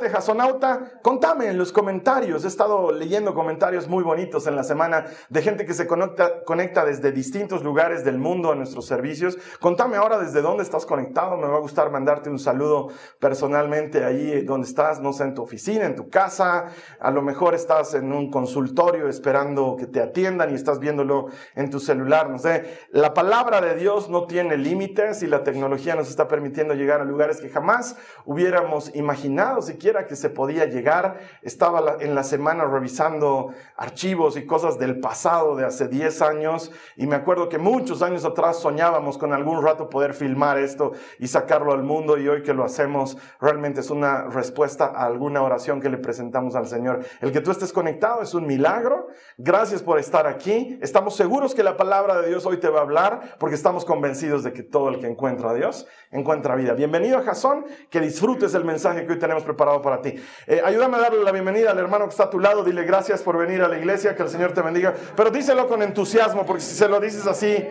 Conectarte, 0.00 0.10
Jasonauta. 0.10 1.00
Contame 1.02 1.48
en 1.48 1.58
los 1.58 1.72
comentarios. 1.72 2.44
He 2.44 2.48
estado 2.48 2.90
leyendo 2.90 3.34
comentarios 3.34 3.86
muy 3.86 4.02
bonitos 4.02 4.46
en 4.46 4.56
la 4.56 4.64
semana 4.64 5.04
de 5.28 5.42
gente 5.42 5.66
que 5.66 5.74
se 5.74 5.86
conecta, 5.86 6.42
conecta 6.44 6.84
desde 6.86 7.12
distintos 7.12 7.62
lugares 7.62 8.02
del 8.04 8.18
mundo 8.18 8.50
a 8.50 8.54
nuestros 8.54 8.86
servicios. 8.86 9.36
Contame 9.60 9.96
ahora 9.96 10.18
desde 10.18 10.40
dónde 10.40 10.62
estás 10.62 10.86
conectado. 10.86 11.36
Me 11.36 11.46
va 11.46 11.56
a 11.56 11.60
gustar 11.60 11.90
mandarte 11.90 12.30
un 12.30 12.38
saludo 12.38 12.88
personalmente 13.18 14.04
ahí 14.04 14.42
donde 14.42 14.66
estás, 14.66 15.00
no 15.00 15.12
sé, 15.12 15.24
en 15.24 15.34
tu 15.34 15.42
oficina, 15.42 15.84
en 15.84 15.96
tu 15.96 16.08
casa. 16.08 16.66
A 16.98 17.10
lo 17.10 17.20
mejor 17.20 17.54
estás 17.54 17.92
en 17.94 18.12
un 18.12 18.30
consultorio 18.30 19.08
esperando 19.08 19.76
que 19.78 19.86
te 19.86 20.00
atiendan 20.00 20.50
y 20.50 20.54
estás 20.54 20.78
viéndolo 20.78 21.26
en 21.54 21.68
tu 21.68 21.78
celular. 21.78 22.30
No 22.30 22.38
sé. 22.38 22.78
La 22.90 23.12
palabra 23.12 23.60
de 23.60 23.74
Dios 23.74 24.08
no 24.08 24.26
tiene 24.26 24.56
límites 24.56 25.22
y 25.22 25.26
la 25.26 25.44
tecnología 25.44 25.94
nos 25.94 26.08
está 26.08 26.26
permitiendo 26.26 26.74
llegar 26.74 27.02
a 27.02 27.04
lugares 27.04 27.40
que 27.40 27.50
jamás 27.50 27.96
hubiéramos 28.24 28.94
imaginado 28.94 29.10
imaginado 29.10 29.60
que 30.06 30.16
se 30.16 30.30
podía 30.30 30.66
llegar. 30.66 31.18
Estaba 31.42 31.96
en 32.00 32.14
la 32.14 32.22
semana 32.22 32.64
revisando 32.64 33.52
archivos 33.76 34.36
y 34.36 34.46
cosas 34.46 34.78
del 34.78 35.00
pasado 35.00 35.56
de 35.56 35.64
hace 35.64 35.88
10 35.88 36.22
años 36.22 36.70
y 36.96 37.06
me 37.06 37.16
acuerdo 37.16 37.48
que 37.48 37.58
muchos 37.58 38.02
años 38.02 38.24
atrás 38.24 38.58
soñábamos 38.58 39.18
con 39.18 39.32
algún 39.32 39.62
rato 39.62 39.90
poder 39.90 40.14
filmar 40.14 40.58
esto 40.58 40.92
y 41.18 41.28
sacarlo 41.28 41.72
al 41.72 41.82
mundo 41.82 42.18
y 42.18 42.28
hoy 42.28 42.42
que 42.42 42.54
lo 42.54 42.64
hacemos 42.64 43.18
realmente 43.40 43.80
es 43.80 43.90
una 43.90 44.24
respuesta 44.24 44.86
a 44.86 45.04
alguna 45.06 45.42
oración 45.42 45.80
que 45.80 45.88
le 45.88 45.98
presentamos 45.98 46.54
al 46.54 46.66
Señor. 46.66 47.00
El 47.20 47.32
que 47.32 47.40
tú 47.40 47.50
estés 47.50 47.72
conectado 47.72 48.22
es 48.22 48.34
un 48.34 48.46
milagro. 48.46 49.08
Gracias 49.36 49.82
por 49.82 49.98
estar 49.98 50.26
aquí. 50.26 50.78
Estamos 50.80 51.16
seguros 51.16 51.54
que 51.54 51.62
la 51.62 51.76
palabra 51.76 52.20
de 52.20 52.28
Dios 52.28 52.46
hoy 52.46 52.58
te 52.58 52.68
va 52.68 52.80
a 52.80 52.82
hablar 52.82 53.36
porque 53.38 53.56
estamos 53.56 53.84
convencidos 53.84 54.44
de 54.44 54.52
que 54.52 54.62
todo 54.62 54.88
el 54.88 55.00
que 55.00 55.06
encuentra 55.06 55.50
a 55.50 55.54
Dios 55.54 55.86
encuentra 56.10 56.54
vida. 56.54 56.74
Bienvenido 56.74 57.18
a 57.18 57.22
Jasón, 57.22 57.64
que 57.88 58.00
disfrutes 58.00 58.54
el 58.54 58.64
mensaje 58.64 59.06
que 59.06 59.12
hoy 59.12 59.18
tenemos 59.18 59.42
preparado 59.42 59.79
para 59.82 60.00
ti. 60.02 60.14
Eh, 60.46 60.60
ayúdame 60.64 60.96
a 60.96 61.00
darle 61.00 61.22
la 61.22 61.32
bienvenida 61.32 61.70
al 61.70 61.78
hermano 61.78 62.04
que 62.06 62.10
está 62.10 62.24
a 62.24 62.30
tu 62.30 62.38
lado. 62.38 62.64
Dile 62.64 62.84
gracias 62.84 63.22
por 63.22 63.38
venir 63.38 63.62
a 63.62 63.68
la 63.68 63.78
iglesia, 63.78 64.14
que 64.14 64.22
el 64.22 64.28
Señor 64.28 64.52
te 64.52 64.62
bendiga. 64.62 64.94
Pero 65.16 65.30
díselo 65.30 65.68
con 65.68 65.82
entusiasmo, 65.82 66.46
porque 66.46 66.62
si 66.62 66.74
se 66.74 66.88
lo 66.88 67.00
dices 67.00 67.26
así, 67.26 67.66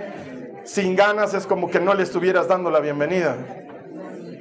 sin 0.63 0.95
ganas, 0.95 1.33
es 1.33 1.45
como 1.45 1.69
que 1.69 1.79
no 1.79 1.93
le 1.93 2.03
estuvieras 2.03 2.47
dando 2.47 2.69
la 2.69 2.79
bienvenida. 2.79 3.35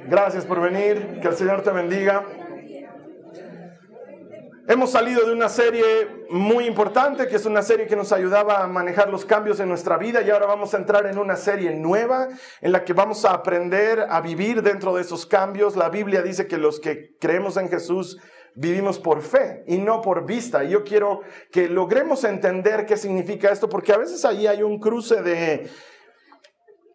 Gracias 0.07 0.45
por 0.45 0.61
venir, 0.61 1.19
que 1.21 1.27
el 1.27 1.35
Señor 1.35 1.61
te 1.61 1.71
bendiga. 1.71 2.25
Hemos 4.69 4.91
salido 4.91 5.25
de 5.25 5.33
una 5.33 5.49
serie 5.49 6.27
muy 6.29 6.67
importante, 6.67 7.27
que 7.27 7.37
es 7.37 7.45
una 7.47 7.63
serie 7.63 7.87
que 7.87 7.95
nos 7.95 8.11
ayudaba 8.11 8.63
a 8.63 8.67
manejar 8.67 9.09
los 9.09 9.25
cambios 9.25 9.59
en 9.59 9.67
nuestra 9.67 9.97
vida 9.97 10.21
y 10.21 10.29
ahora 10.29 10.45
vamos 10.45 10.75
a 10.75 10.77
entrar 10.77 11.07
en 11.07 11.17
una 11.17 11.37
serie 11.37 11.71
nueva 11.71 12.27
en 12.61 12.71
la 12.71 12.85
que 12.85 12.93
vamos 12.93 13.25
a 13.25 13.31
aprender 13.31 14.05
a 14.07 14.21
vivir 14.21 14.61
dentro 14.61 14.93
de 14.93 15.01
esos 15.01 15.25
cambios. 15.25 15.75
La 15.75 15.89
Biblia 15.89 16.21
dice 16.21 16.45
que 16.45 16.59
los 16.59 16.79
que 16.79 17.17
creemos 17.19 17.57
en 17.57 17.67
Jesús 17.67 18.19
vivimos 18.53 18.99
por 18.99 19.23
fe 19.23 19.63
y 19.65 19.79
no 19.79 20.03
por 20.03 20.27
vista. 20.27 20.63
Y 20.63 20.69
yo 20.69 20.83
quiero 20.83 21.21
que 21.51 21.67
logremos 21.67 22.23
entender 22.23 22.85
qué 22.85 22.95
significa 22.95 23.51
esto, 23.51 23.69
porque 23.69 23.91
a 23.91 23.97
veces 23.97 24.23
ahí 24.23 24.45
hay 24.45 24.61
un 24.61 24.77
cruce 24.77 25.23
de 25.23 25.67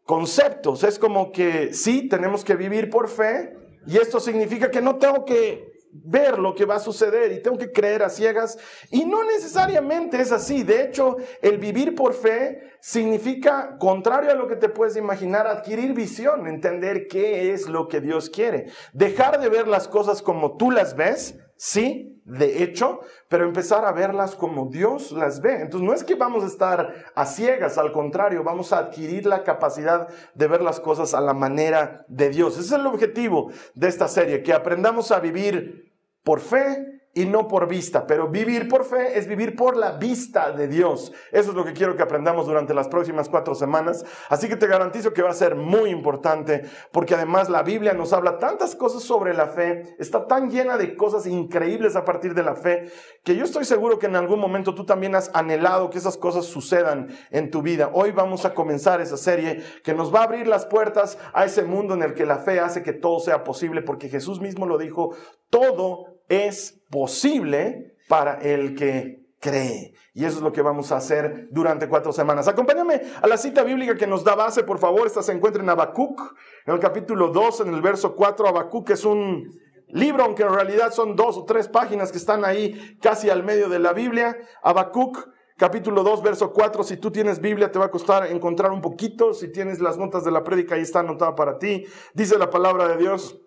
conceptos. 0.05 0.85
Es 0.85 0.97
como 0.97 1.33
que 1.33 1.75
sí, 1.75 2.09
tenemos 2.09 2.45
que 2.45 2.55
vivir 2.55 2.89
por 2.89 3.09
fe 3.09 3.53
y 3.85 3.97
esto 3.97 4.21
significa 4.21 4.71
que 4.71 4.81
no 4.81 4.95
tengo 4.95 5.25
que 5.25 5.74
ver 5.95 6.39
lo 6.39 6.55
que 6.55 6.65
va 6.65 6.77
a 6.77 6.81
suceder 6.81 7.33
y 7.33 7.41
tengo 7.41 7.57
que 7.57 7.71
creer 7.71 8.03
a 8.03 8.11
ciegas. 8.11 8.59
Y 8.91 9.05
no 9.05 9.25
necesariamente 9.25 10.21
es 10.21 10.33
así. 10.33 10.63
De 10.63 10.83
hecho, 10.83 11.17
el 11.41 11.59
vivir 11.59 11.95
por 11.95 12.15
fe 12.15 12.73
significa, 12.81 13.77
contrario 13.79 14.31
a 14.31 14.35
lo 14.35 14.49
que 14.49 14.57
te 14.57 14.69
puedes 14.69 14.97
imaginar, 14.97 15.47
adquirir 15.47 15.95
visión, 15.95 16.47
entender 16.47 17.07
qué 17.07 17.53
es 17.53 17.69
lo 17.69 17.89
que 17.89 18.01
Dios 18.01 18.29
quiere. 18.29 18.67
Dejar 18.93 19.41
de 19.41 19.49
ver 19.49 19.69
las 19.69 19.89
cosas 19.89 20.21
como 20.21 20.57
tú 20.57 20.71
las 20.71 20.97
ves, 20.97 21.39
sí, 21.57 22.14
de 22.25 22.63
hecho, 22.63 23.01
pero 23.29 23.45
empezar 23.45 23.85
a 23.85 23.93
verlas 23.93 24.35
como 24.35 24.67
Dios 24.67 25.13
las 25.13 25.41
ve. 25.43 25.61
Entonces, 25.61 25.87
no 25.87 25.95
es 25.95 26.05
que 26.05 26.15
vamos 26.15 26.43
a 26.43 26.47
estar 26.47 26.95
a 27.15 27.27
ciegas, 27.27 27.77
al 27.77 27.93
contrario, 27.93 28.43
vamos 28.43 28.73
a 28.73 28.79
adquirir 28.79 29.27
la 29.27 29.45
capacidad 29.45 30.09
de 30.35 30.47
ver 30.49 30.63
las 30.63 30.81
cosas 30.81 31.13
a 31.13 31.21
la 31.21 31.35
manera 31.35 32.05
de 32.09 32.31
Dios. 32.31 32.55
Ese 32.55 32.67
es 32.67 32.73
el 32.73 32.87
objetivo 32.87 33.51
de 33.75 33.89
esta 33.89 34.09
serie, 34.09 34.43
que 34.43 34.55
aprendamos 34.55 35.13
a 35.13 35.21
vivir 35.21 35.93
por 36.23 36.41
fe 36.41 36.94
y 37.15 37.27
no 37.27 37.47
por 37.47 37.69
vista, 37.69 38.07
pero 38.07 38.29
vivir 38.29 38.69
por 38.69 38.85
fe 38.85 39.17
es 39.19 39.29
vivir 39.29 39.55
por 39.55 39.77
la 39.77 39.93
vista 39.93 40.51
de 40.51 40.67
Dios. 40.67 41.13
Eso 41.31 41.51
es 41.51 41.57
lo 41.57 41.65
que 41.65 41.73
quiero 41.73 41.97
que 41.97 42.03
aprendamos 42.03 42.47
durante 42.47 42.75
las 42.75 42.89
próximas 42.89 43.29
cuatro 43.29 43.55
semanas. 43.55 44.05
Así 44.29 44.49
que 44.49 44.57
te 44.57 44.67
garantizo 44.67 45.13
que 45.13 45.23
va 45.23 45.31
a 45.31 45.35
ser 45.35 45.55
muy 45.55 45.91
importante, 45.91 46.65
porque 46.91 47.15
además 47.15 47.49
la 47.49 47.63
Biblia 47.63 47.93
nos 47.93 48.13
habla 48.13 48.39
tantas 48.39 48.75
cosas 48.75 49.05
sobre 49.05 49.33
la 49.33 49.47
fe, 49.47 49.95
está 49.99 50.27
tan 50.27 50.51
llena 50.51 50.77
de 50.77 50.97
cosas 50.97 51.27
increíbles 51.27 51.95
a 51.95 52.05
partir 52.05 52.35
de 52.35 52.43
la 52.43 52.57
fe, 52.57 52.91
que 53.23 53.37
yo 53.37 53.45
estoy 53.45 53.65
seguro 53.65 53.99
que 53.99 54.07
en 54.07 54.17
algún 54.17 54.41
momento 54.41 54.75
tú 54.75 54.85
también 54.85 55.15
has 55.15 55.31
anhelado 55.35 55.91
que 55.91 55.99
esas 55.99 56.17
cosas 56.17 56.47
sucedan 56.47 57.09
en 57.31 57.51
tu 57.51 57.63
vida. 57.63 57.91
Hoy 57.93 58.11
vamos 58.11 58.45
a 58.45 58.55
comenzar 58.55 59.01
esa 59.01 59.17
serie 59.17 59.63
que 59.85 59.95
nos 59.95 60.13
va 60.13 60.21
a 60.21 60.25
abrir 60.25 60.49
las 60.49 60.67
puertas 60.67 61.17
a 61.33 61.45
ese 61.45 61.63
mundo 61.63 61.95
en 61.95 62.03
el 62.03 62.15
que 62.15 62.27
la 62.27 62.39
fe 62.39 62.59
hace 62.59 62.83
que 62.83 62.93
todo 62.93 63.21
sea 63.21 63.45
posible, 63.45 63.83
porque 63.83 64.09
Jesús 64.09 64.41
mismo 64.41 64.67
lo 64.67 64.79
dijo, 64.79 65.15
todo 65.49 66.15
es 66.29 66.81
posible 66.95 67.97
para 68.09 68.35
el 68.35 68.77
que 68.77 69.27
cree. 69.41 69.95
Y 70.15 70.25
eso 70.25 70.37
es 70.37 70.43
lo 70.45 70.53
que 70.53 70.63
vamos 70.63 70.93
a 70.93 70.99
hacer 70.99 71.49
durante 71.51 71.89
cuatro 71.89 72.13
semanas. 72.13 72.47
Acompáñame 72.47 73.03
a 73.21 73.27
la 73.27 73.37
cita 73.37 73.65
bíblica 73.65 73.97
que 73.97 74.07
nos 74.07 74.23
da 74.23 74.37
base, 74.37 74.63
por 74.63 74.79
favor. 74.79 75.05
Esta 75.05 75.21
se 75.21 75.33
encuentra 75.33 75.61
en 75.61 75.69
Habacuc, 75.69 76.21
en 76.65 76.75
el 76.75 76.79
capítulo 76.79 77.31
2, 77.31 77.63
en 77.63 77.75
el 77.75 77.83
verso 77.83 78.15
4. 78.15 78.47
Habacuc 78.47 78.91
es 78.91 79.05
un 79.05 79.51
libro, 79.89 80.23
aunque 80.23 80.45
en 80.45 80.55
realidad 80.55 80.93
son 80.93 81.17
dos 81.17 81.37
o 81.37 81.45
tres 81.45 81.67
páginas 81.67 82.13
que 82.13 82.19
están 82.19 82.45
ahí 82.45 82.97
casi 83.03 83.29
al 83.29 83.43
medio 83.43 83.69
de 83.69 83.81
la 83.81 83.93
Biblia. 83.93 84.37
Habacuc, 84.63 85.19
capítulo 85.57 86.05
2, 86.05 86.23
verso 86.23 86.53
4. 86.53 86.85
Si 86.85 86.97
tú 86.99 87.11
tienes 87.11 87.41
Biblia, 87.41 87.73
te 87.73 87.81
va 87.81 87.87
a 87.87 87.91
costar 87.91 88.29
encontrar 88.29 88.71
un 88.71 88.81
poquito. 88.81 89.35
Si 89.35 89.51
tienes 89.51 89.81
las 89.81 89.99
notas 89.99 90.23
de 90.23 90.31
la 90.31 90.45
prédica, 90.45 90.77
ahí 90.77 90.83
está 90.83 91.01
anotada 91.01 91.35
para 91.35 91.59
ti. 91.59 91.87
Dice 92.15 92.39
la 92.39 92.51
palabra 92.51 92.87
de 92.87 92.99
Dios. 92.99 93.41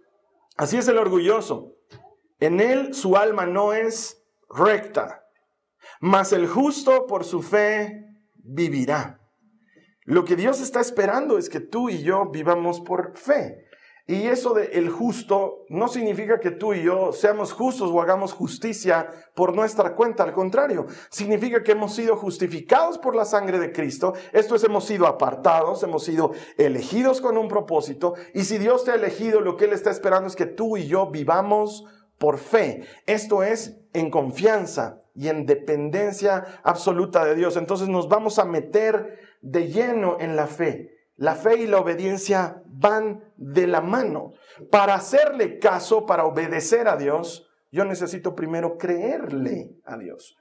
Así 0.57 0.75
es 0.75 0.89
el 0.89 0.97
orgulloso 0.97 1.76
en 2.39 2.59
él 2.61 2.93
su 2.93 3.17
alma 3.17 3.45
no 3.45 3.73
es 3.73 4.23
recta, 4.49 5.23
mas 5.99 6.31
el 6.33 6.47
justo 6.47 7.05
por 7.07 7.23
su 7.23 7.41
fe 7.41 8.05
vivirá. 8.35 9.19
Lo 10.03 10.23
que 10.23 10.35
Dios 10.35 10.61
está 10.61 10.79
esperando 10.79 11.37
es 11.37 11.49
que 11.49 11.59
tú 11.59 11.89
y 11.89 12.01
yo 12.01 12.29
vivamos 12.31 12.79
por 12.79 13.17
fe. 13.17 13.67
Y 14.09 14.27
eso 14.27 14.53
de 14.53 14.67
el 14.67 14.89
justo 14.89 15.65
no 15.67 15.89
significa 15.89 16.39
que 16.39 16.51
tú 16.51 16.73
y 16.73 16.81
yo 16.81 17.11
seamos 17.11 17.51
justos 17.51 17.91
o 17.91 18.01
hagamos 18.01 18.31
justicia 18.31 19.09
por 19.35 19.53
nuestra 19.53 19.95
cuenta, 19.95 20.23
al 20.23 20.31
contrario, 20.31 20.85
significa 21.09 21.61
que 21.61 21.73
hemos 21.73 21.93
sido 21.93 22.15
justificados 22.15 22.97
por 22.97 23.17
la 23.17 23.25
sangre 23.25 23.59
de 23.59 23.73
Cristo, 23.73 24.13
esto 24.31 24.55
es, 24.55 24.63
hemos 24.63 24.85
sido 24.85 25.07
apartados, 25.07 25.83
hemos 25.83 26.05
sido 26.05 26.31
elegidos 26.57 27.19
con 27.19 27.37
un 27.37 27.49
propósito, 27.49 28.13
y 28.33 28.45
si 28.45 28.57
Dios 28.57 28.85
te 28.85 28.91
ha 28.91 28.95
elegido, 28.95 29.41
lo 29.41 29.57
que 29.57 29.65
Él 29.65 29.73
está 29.73 29.91
esperando 29.91 30.27
es 30.27 30.37
que 30.37 30.45
tú 30.45 30.77
y 30.77 30.87
yo 30.87 31.11
vivamos 31.11 31.83
por 32.17 32.37
fe. 32.37 32.83
Esto 33.05 33.43
es 33.43 33.77
en 33.93 34.09
confianza 34.09 35.01
y 35.15 35.29
en 35.29 35.45
dependencia 35.45 36.61
absoluta 36.63 37.25
de 37.25 37.35
Dios. 37.35 37.57
Entonces 37.57 37.89
nos 37.89 38.07
vamos 38.07 38.39
a 38.39 38.45
meter 38.45 39.19
de 39.41 39.67
lleno 39.67 40.17
en 40.19 40.35
la 40.35 40.47
fe. 40.47 40.91
La 41.15 41.33
fe 41.35 41.61
y 41.61 41.67
la 41.67 41.79
obediencia 41.79 42.61
van 42.67 43.23
de 43.37 43.65
la 43.65 43.81
mano. 43.81 44.33
Para 44.69 44.93
hacerle 44.93 45.57
caso, 45.57 46.05
para 46.05 46.25
obedecer 46.25 46.87
a 46.87 46.95
Dios, 46.95 47.49
yo 47.71 47.85
necesito 47.85 48.35
primero 48.35 48.77
creerle 48.77 49.71
a 49.83 49.97
Dios. 49.97 50.37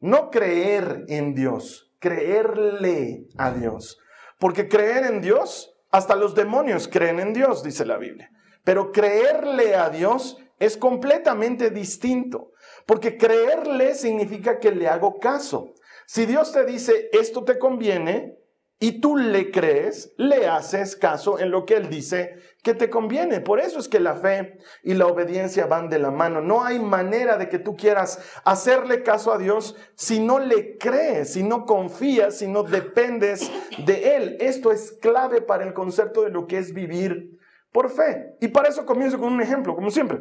No 0.00 0.30
creer 0.30 1.04
en 1.08 1.34
Dios, 1.34 1.92
creerle 1.98 3.26
a 3.36 3.50
Dios. 3.50 3.98
Porque 4.38 4.68
creer 4.68 5.04
en 5.04 5.20
Dios, 5.20 5.76
hasta 5.90 6.16
los 6.16 6.34
demonios 6.34 6.88
creen 6.88 7.20
en 7.20 7.34
Dios, 7.34 7.62
dice 7.62 7.84
la 7.84 7.98
Biblia. 7.98 8.30
Pero 8.64 8.92
creerle 8.92 9.74
a 9.74 9.90
Dios 9.90 10.38
es 10.58 10.76
completamente 10.76 11.70
distinto, 11.70 12.52
porque 12.86 13.16
creerle 13.16 13.94
significa 13.94 14.58
que 14.58 14.70
le 14.70 14.88
hago 14.88 15.18
caso. 15.18 15.74
Si 16.06 16.26
Dios 16.26 16.52
te 16.52 16.64
dice, 16.64 17.08
esto 17.12 17.44
te 17.44 17.58
conviene, 17.58 18.38
y 18.80 19.00
tú 19.00 19.16
le 19.16 19.50
crees, 19.50 20.12
le 20.18 20.46
haces 20.46 20.94
caso 20.96 21.38
en 21.38 21.50
lo 21.50 21.64
que 21.64 21.76
Él 21.76 21.88
dice 21.88 22.36
que 22.62 22.74
te 22.74 22.90
conviene. 22.90 23.40
Por 23.40 23.58
eso 23.58 23.78
es 23.78 23.88
que 23.88 23.98
la 23.98 24.14
fe 24.14 24.58
y 24.82 24.92
la 24.92 25.06
obediencia 25.06 25.64
van 25.64 25.88
de 25.88 25.98
la 25.98 26.10
mano. 26.10 26.42
No 26.42 26.64
hay 26.64 26.78
manera 26.78 27.38
de 27.38 27.48
que 27.48 27.58
tú 27.58 27.76
quieras 27.76 28.18
hacerle 28.44 29.02
caso 29.02 29.32
a 29.32 29.38
Dios 29.38 29.76
si 29.94 30.20
no 30.20 30.38
le 30.38 30.76
crees, 30.76 31.32
si 31.32 31.42
no 31.42 31.64
confías, 31.64 32.36
si 32.36 32.46
no 32.46 32.62
dependes 32.62 33.50
de 33.86 34.16
Él. 34.16 34.36
Esto 34.40 34.70
es 34.70 34.92
clave 34.92 35.40
para 35.40 35.64
el 35.64 35.72
concepto 35.72 36.22
de 36.22 36.30
lo 36.30 36.46
que 36.46 36.58
es 36.58 36.74
vivir 36.74 37.38
por 37.72 37.90
fe. 37.90 38.36
Y 38.40 38.48
para 38.48 38.68
eso 38.68 38.84
comienzo 38.84 39.18
con 39.18 39.32
un 39.32 39.40
ejemplo, 39.40 39.74
como 39.74 39.90
siempre. 39.90 40.20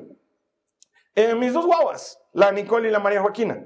Eh, 1.15 1.35
mis 1.35 1.53
dos 1.53 1.65
guaguas, 1.65 2.19
la 2.33 2.51
Nicole 2.51 2.89
y 2.89 2.91
la 2.91 2.99
María 2.99 3.21
Joaquina. 3.21 3.63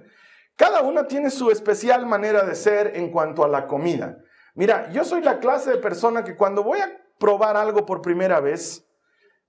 Cada 0.55 0.81
una 0.81 1.07
tiene 1.07 1.29
su 1.29 1.51
especial 1.51 2.05
manera 2.05 2.43
de 2.43 2.55
ser 2.55 2.93
en 2.95 3.11
cuanto 3.11 3.43
a 3.43 3.47
la 3.47 3.67
comida. 3.67 4.17
Mira, 4.55 4.89
yo 4.91 5.05
soy 5.05 5.21
la 5.21 5.39
clase 5.39 5.69
de 5.71 5.77
persona 5.77 6.23
que 6.23 6.35
cuando 6.35 6.63
voy 6.63 6.79
a 6.79 6.91
probar 7.19 7.55
algo 7.55 7.85
por 7.85 8.01
primera 8.01 8.39
vez, 8.39 8.85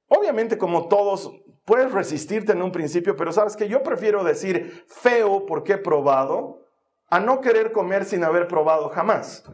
obviamente 0.09 0.59
como 0.59 0.87
todos, 0.89 1.33
puedes 1.65 1.91
resistirte 1.93 2.53
en 2.53 2.62
un 2.62 2.73
principio, 2.73 3.17
pero 3.17 3.33
sabes 3.33 3.56
que 3.56 3.69
yo 3.69 3.83
prefiero 3.83 4.23
decir 4.23 4.85
feo 4.87 5.47
porque 5.47 5.75
he 5.75 5.79
probado 5.79 6.67
a 7.09 7.21
no 7.21 7.41
querer 7.41 7.73
comer 7.73 8.05
sin 8.05 8.23
haber 8.23 8.47
probado 8.47 8.91
jamás. 8.91 9.44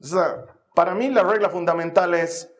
O 0.00 0.06
sea, 0.06 0.44
para 0.74 0.94
mí 0.94 1.08
la 1.08 1.22
regla 1.22 1.48
fundamental 1.48 2.14
es 2.14 2.52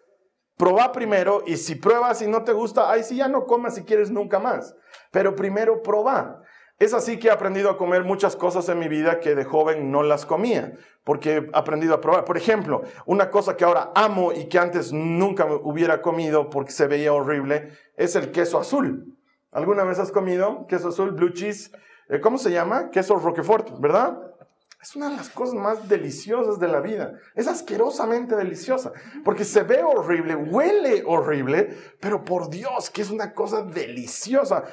probar 0.56 0.92
primero 0.92 1.42
y 1.44 1.56
si 1.56 1.74
pruebas 1.74 2.22
y 2.22 2.28
no 2.28 2.44
te 2.44 2.52
gusta, 2.52 2.90
ahí 2.90 3.02
sí 3.02 3.16
ya 3.16 3.28
no 3.28 3.46
comas 3.46 3.74
si 3.74 3.82
quieres 3.82 4.10
nunca 4.10 4.38
más. 4.38 4.74
Pero 5.14 5.36
primero 5.36 5.80
probar. 5.80 6.42
Es 6.76 6.92
así 6.92 7.20
que 7.20 7.28
he 7.28 7.30
aprendido 7.30 7.70
a 7.70 7.78
comer 7.78 8.02
muchas 8.02 8.34
cosas 8.34 8.68
en 8.68 8.80
mi 8.80 8.88
vida 8.88 9.20
que 9.20 9.36
de 9.36 9.44
joven 9.44 9.92
no 9.92 10.02
las 10.02 10.26
comía, 10.26 10.72
porque 11.04 11.36
he 11.36 11.50
aprendido 11.52 11.94
a 11.94 12.00
probar. 12.00 12.24
Por 12.24 12.36
ejemplo, 12.36 12.82
una 13.06 13.30
cosa 13.30 13.56
que 13.56 13.64
ahora 13.64 13.92
amo 13.94 14.32
y 14.32 14.48
que 14.48 14.58
antes 14.58 14.92
nunca 14.92 15.46
hubiera 15.46 16.02
comido 16.02 16.50
porque 16.50 16.72
se 16.72 16.88
veía 16.88 17.12
horrible, 17.12 17.70
es 17.96 18.16
el 18.16 18.32
queso 18.32 18.58
azul. 18.58 19.16
¿Alguna 19.52 19.84
vez 19.84 20.00
has 20.00 20.10
comido 20.10 20.66
queso 20.66 20.88
azul, 20.88 21.12
blue 21.12 21.32
cheese? 21.32 21.70
Eh, 22.08 22.20
¿Cómo 22.20 22.36
se 22.36 22.50
llama? 22.50 22.90
Queso 22.90 23.14
Roquefort, 23.14 23.78
¿verdad? 23.78 24.18
Es 24.84 24.94
una 24.96 25.08
de 25.08 25.16
las 25.16 25.30
cosas 25.30 25.54
más 25.54 25.88
deliciosas 25.88 26.58
de 26.58 26.68
la 26.68 26.80
vida. 26.80 27.14
Es 27.34 27.48
asquerosamente 27.48 28.36
deliciosa, 28.36 28.92
porque 29.24 29.44
se 29.44 29.62
ve 29.62 29.82
horrible, 29.82 30.34
huele 30.34 31.02
horrible, 31.06 31.74
pero 32.00 32.22
por 32.22 32.50
Dios 32.50 32.90
que 32.90 33.00
es 33.00 33.08
una 33.08 33.32
cosa 33.32 33.62
deliciosa. 33.62 34.64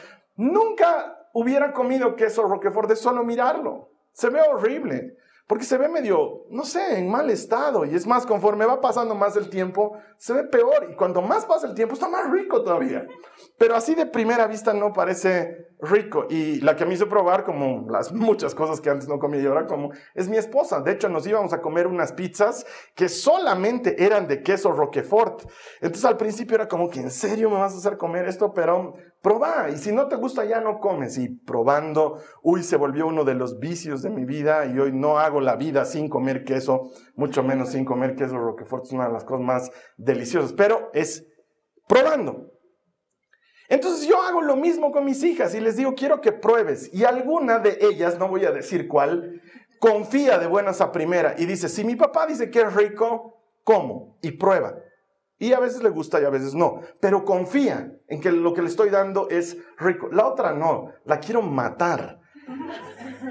Nunca 0.42 1.30
hubiera 1.34 1.72
comido 1.72 2.16
queso 2.16 2.42
Roquefort 2.48 2.90
de 2.90 2.96
solo 2.96 3.24
mirarlo. 3.24 3.92
Se 4.12 4.32
ve 4.32 4.42
horrible, 4.42 5.16
porque 5.46 5.66
se 5.66 5.78
ve 5.78 5.88
medio, 5.88 6.46
no 6.50 6.66
sé, 6.66 6.98
en 6.98 7.12
mal 7.12 7.30
estado. 7.30 7.86
Y 7.86 7.94
es 7.94 8.08
más, 8.08 8.26
conforme 8.26 8.66
va 8.66 8.82
pasando 8.82 9.14
más 9.14 9.36
el 9.36 9.52
tiempo, 9.52 10.00
se 10.18 10.34
ve 10.34 10.46
peor. 10.46 10.88
Y 10.92 10.96
cuando 10.96 11.22
más 11.22 11.46
pasa 11.46 11.68
el 11.68 11.76
tiempo, 11.76 11.94
está 11.94 12.10
más 12.10 12.32
rico 12.32 12.64
todavía. 12.64 13.06
Pero 13.60 13.76
así 13.76 13.94
de 13.94 14.08
primera 14.08 14.48
vista 14.48 14.74
no 14.74 14.94
parece 14.94 15.76
rico. 15.80 16.26
Y 16.28 16.60
la 16.62 16.76
que 16.76 16.88
me 16.88 16.96
hizo 16.96 17.08
probar, 17.08 17.44
como 17.44 17.88
las 17.92 18.12
muchas 18.12 18.56
cosas 18.56 18.82
que 18.82 18.90
antes 18.90 19.08
no 19.08 19.20
comía 19.20 19.42
y 19.42 19.46
ahora 19.46 19.68
como, 19.68 19.92
es 20.16 20.28
mi 20.28 20.38
esposa. 20.38 20.82
De 20.82 20.92
hecho, 20.92 21.08
nos 21.08 21.28
íbamos 21.28 21.54
a 21.54 21.62
comer 21.62 21.86
unas 21.86 22.14
pizzas 22.14 22.66
que 22.96 23.10
solamente 23.10 24.04
eran 24.04 24.28
de 24.28 24.42
queso 24.42 24.72
Roquefort. 24.72 25.44
Entonces 25.82 26.06
al 26.06 26.18
principio 26.18 26.56
era 26.56 26.68
como 26.68 26.90
que, 26.90 27.00
¿en 27.00 27.12
serio 27.12 27.52
me 27.52 27.58
vas 27.58 27.76
a 27.76 27.78
hacer 27.78 27.98
comer 27.98 28.26
esto? 28.28 28.54
Pero 28.54 28.96
Proba, 29.22 29.70
y 29.70 29.78
si 29.78 29.92
no 29.92 30.08
te 30.08 30.16
gusta 30.16 30.46
ya 30.46 30.62
no 30.62 30.80
comes. 30.80 31.18
Y 31.20 31.30
probando, 31.30 32.18
uy, 32.42 32.64
se 32.64 32.76
volvió 32.76 33.06
uno 33.08 33.24
de 33.24 33.36
los 33.36 33.60
vicios 33.60 34.02
de 34.02 34.10
mi 34.10 34.26
vida 34.26 34.66
y 34.66 34.80
hoy 34.80 34.92
no 34.92 35.20
hago 35.20 35.42
la 35.42 35.56
vida 35.56 35.86
sin 35.86 36.10
comer 36.10 36.44
queso, 36.44 36.92
mucho 37.16 37.44
menos 37.44 37.70
sin 37.70 37.86
comer 37.86 38.16
queso 38.16 38.38
Roquefort, 38.38 38.86
es 38.86 38.92
una 38.92 39.08
de 39.08 39.14
las 39.14 39.24
cosas 39.24 39.46
más 39.46 39.72
deliciosas, 39.98 40.54
pero 40.54 40.90
es 40.94 41.28
probando. 41.88 42.52
Entonces 43.70 44.08
yo 44.08 44.22
hago 44.22 44.42
lo 44.42 44.56
mismo 44.56 44.92
con 44.92 45.06
mis 45.06 45.24
hijas 45.24 45.56
y 45.56 45.62
les 45.62 45.78
digo, 45.78 45.94
quiero 45.96 46.20
que 46.20 46.34
pruebes. 46.34 46.94
Y 46.94 47.06
alguna 47.06 47.60
de 47.60 47.78
ellas, 47.82 48.18
no 48.18 48.28
voy 48.28 48.44
a 48.46 48.52
decir 48.52 48.88
cuál, 48.88 49.40
confía 49.80 50.38
de 50.40 50.48
buenas 50.48 50.82
a 50.82 50.92
primera 50.92 51.36
y 51.38 51.46
dice, 51.46 51.70
si 51.70 51.84
mi 51.84 51.96
papá 51.96 52.26
dice 52.26 52.50
que 52.50 52.62
es 52.62 52.74
rico, 52.74 53.44
¿cómo? 53.64 54.18
Y 54.22 54.32
prueba. 54.32 54.76
Y 55.42 55.54
a 55.54 55.60
veces 55.60 55.82
le 55.82 55.90
gusta 55.90 56.22
y 56.22 56.24
a 56.24 56.30
veces 56.30 56.54
no, 56.54 56.82
pero 57.00 57.26
confía 57.26 57.92
en 58.08 58.22
que 58.22 58.32
lo 58.32 58.54
que 58.54 58.62
le 58.62 58.68
estoy 58.68 58.92
dando 58.92 59.28
es 59.28 59.58
rico. 59.80 60.08
La 60.12 60.28
otra 60.28 60.54
no, 60.54 60.92
la 61.04 61.20
quiero 61.20 61.42
matar. 61.42 62.20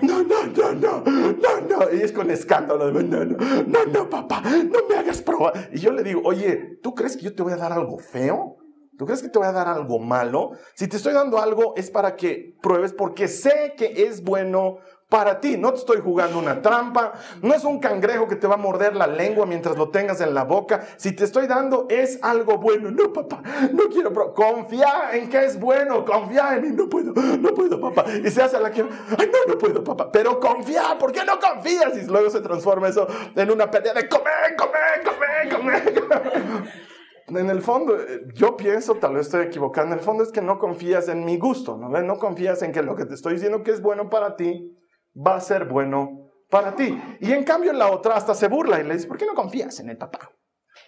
No, 0.02 0.20
no, 0.24 0.46
no, 0.46 0.72
no, 0.72 1.02
no, 1.04 1.60
no. 1.68 1.94
Y 1.94 2.00
es 2.00 2.10
con 2.10 2.28
escándalo. 2.32 2.90
No, 2.90 3.00
no, 3.00 3.24
no, 3.24 3.86
no, 3.86 4.10
papá, 4.10 4.42
no 4.42 4.88
me 4.88 4.96
hagas 4.96 5.22
probar. 5.22 5.70
Y 5.72 5.78
yo 5.78 5.92
le 5.92 6.02
digo, 6.02 6.22
oye, 6.24 6.80
¿tú 6.82 6.96
crees 6.96 7.16
que 7.16 7.22
yo 7.22 7.32
te 7.32 7.44
voy 7.44 7.52
a 7.52 7.56
dar 7.56 7.72
algo 7.72 7.96
feo? 7.98 8.56
¿Tú 8.98 9.06
crees 9.06 9.22
que 9.22 9.28
te 9.28 9.38
voy 9.38 9.46
a 9.46 9.52
dar 9.52 9.68
algo 9.68 10.00
malo? 10.00 10.50
Si 10.74 10.88
te 10.88 10.96
estoy 10.96 11.12
dando 11.12 11.38
algo 11.38 11.74
es 11.76 11.92
para 11.92 12.16
que 12.16 12.56
pruebes 12.60 12.92
porque 12.92 13.28
sé 13.28 13.74
que 13.76 14.02
es 14.08 14.24
bueno 14.24 14.78
para 15.10 15.40
ti. 15.40 15.58
No 15.58 15.72
te 15.72 15.80
estoy 15.80 16.00
jugando 16.00 16.38
una 16.38 16.62
trampa, 16.62 17.12
no 17.42 17.52
es 17.52 17.64
un 17.64 17.78
cangrejo 17.80 18.28
que 18.28 18.36
te 18.36 18.46
va 18.46 18.54
a 18.54 18.58
morder 18.58 18.96
la 18.96 19.06
lengua 19.06 19.44
mientras 19.44 19.76
lo 19.76 19.90
tengas 19.90 20.22
en 20.22 20.32
la 20.32 20.44
boca. 20.44 20.86
Si 20.96 21.12
te 21.12 21.24
estoy 21.24 21.46
dando 21.46 21.86
es 21.90 22.18
algo 22.22 22.56
bueno. 22.56 22.90
No, 22.90 23.12
papá, 23.12 23.42
no 23.72 23.88
quiero. 23.90 24.32
Confía 24.32 25.10
en 25.12 25.28
que 25.28 25.44
es 25.44 25.60
bueno, 25.60 26.04
confía 26.04 26.56
en 26.56 26.62
mí. 26.62 26.68
No 26.70 26.88
puedo, 26.88 27.12
no 27.12 27.52
puedo, 27.52 27.80
papá. 27.80 28.04
Y 28.24 28.30
se 28.30 28.42
hace 28.42 28.58
la 28.58 28.70
que, 28.70 28.82
ay, 28.82 29.30
no, 29.32 29.52
no 29.52 29.58
puedo, 29.58 29.84
papá. 29.84 30.10
Pero 30.10 30.38
confía, 30.38 30.96
¿por 30.98 31.12
qué 31.12 31.24
no 31.24 31.38
confías? 31.38 31.96
Y 31.96 32.06
luego 32.06 32.30
se 32.30 32.40
transforma 32.40 32.88
eso 32.88 33.06
en 33.34 33.50
una 33.50 33.70
pelea 33.70 33.92
de 33.92 34.08
comer, 34.08 34.56
comer, 34.56 35.02
comer, 35.04 35.92
comer. 35.92 36.90
En 37.28 37.48
el 37.48 37.62
fondo, 37.62 37.96
yo 38.34 38.56
pienso, 38.56 38.96
tal 38.96 39.14
vez 39.14 39.26
estoy 39.26 39.46
equivocado, 39.46 39.86
en 39.86 39.92
el 39.92 40.00
fondo 40.00 40.24
es 40.24 40.32
que 40.32 40.42
no 40.42 40.58
confías 40.58 41.08
en 41.08 41.24
mi 41.24 41.38
gusto, 41.38 41.76
¿no? 41.76 41.88
No 41.88 42.18
confías 42.18 42.62
en 42.62 42.72
que 42.72 42.82
lo 42.82 42.96
que 42.96 43.04
te 43.04 43.14
estoy 43.14 43.34
diciendo 43.34 43.62
que 43.62 43.70
es 43.70 43.80
bueno 43.80 44.10
para 44.10 44.36
ti, 44.36 44.76
va 45.14 45.36
a 45.36 45.40
ser 45.40 45.66
bueno 45.66 46.30
para 46.50 46.74
ti. 46.74 47.00
Y 47.20 47.32
en 47.32 47.44
cambio 47.44 47.72
la 47.72 47.90
otra 47.90 48.16
hasta 48.16 48.34
se 48.34 48.48
burla 48.48 48.80
y 48.80 48.84
le 48.84 48.94
dice, 48.94 49.06
¿por 49.06 49.16
qué 49.16 49.26
no 49.26 49.34
confías 49.34 49.80
en 49.80 49.90
el 49.90 49.96
papá? 49.96 50.32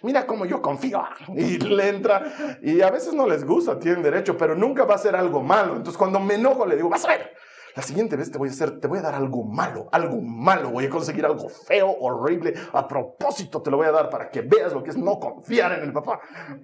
Mira 0.01 0.25
cómo 0.25 0.45
yo 0.45 0.61
confío. 0.61 1.01
Y 1.35 1.57
le 1.59 1.89
entra. 1.89 2.59
Y 2.61 2.81
a 2.81 2.91
veces 2.91 3.13
no 3.13 3.27
les 3.27 3.45
gusta, 3.45 3.79
tienen 3.79 4.03
derecho, 4.03 4.37
pero 4.37 4.55
nunca 4.55 4.85
va 4.85 4.95
a 4.95 4.99
ser 4.99 5.15
algo 5.15 5.41
malo. 5.41 5.75
Entonces 5.75 5.97
cuando 5.97 6.19
me 6.19 6.35
enojo 6.35 6.65
le 6.65 6.75
digo, 6.75 6.89
vas 6.89 7.05
a 7.05 7.09
ver, 7.09 7.33
la 7.75 7.81
siguiente 7.81 8.15
vez 8.15 8.29
te 8.29 8.37
voy 8.37 8.49
a 8.49 8.51
hacer, 8.51 8.79
te 8.79 8.87
voy 8.87 8.99
a 8.99 9.01
dar 9.01 9.15
algo 9.15 9.43
malo, 9.43 9.89
algo 9.91 10.21
malo. 10.21 10.69
Voy 10.69 10.85
a 10.85 10.89
conseguir 10.89 11.25
algo 11.25 11.49
feo, 11.49 11.89
horrible. 12.01 12.53
A 12.71 12.87
propósito 12.87 13.61
te 13.61 13.71
lo 13.71 13.77
voy 13.77 13.87
a 13.87 13.91
dar 13.91 14.09
para 14.09 14.29
que 14.29 14.41
veas 14.41 14.73
lo 14.73 14.83
que 14.83 14.91
es 14.91 14.97
no 14.97 15.19
confiar 15.19 15.71
en 15.71 15.83
el 15.83 15.93
papá. 15.93 16.19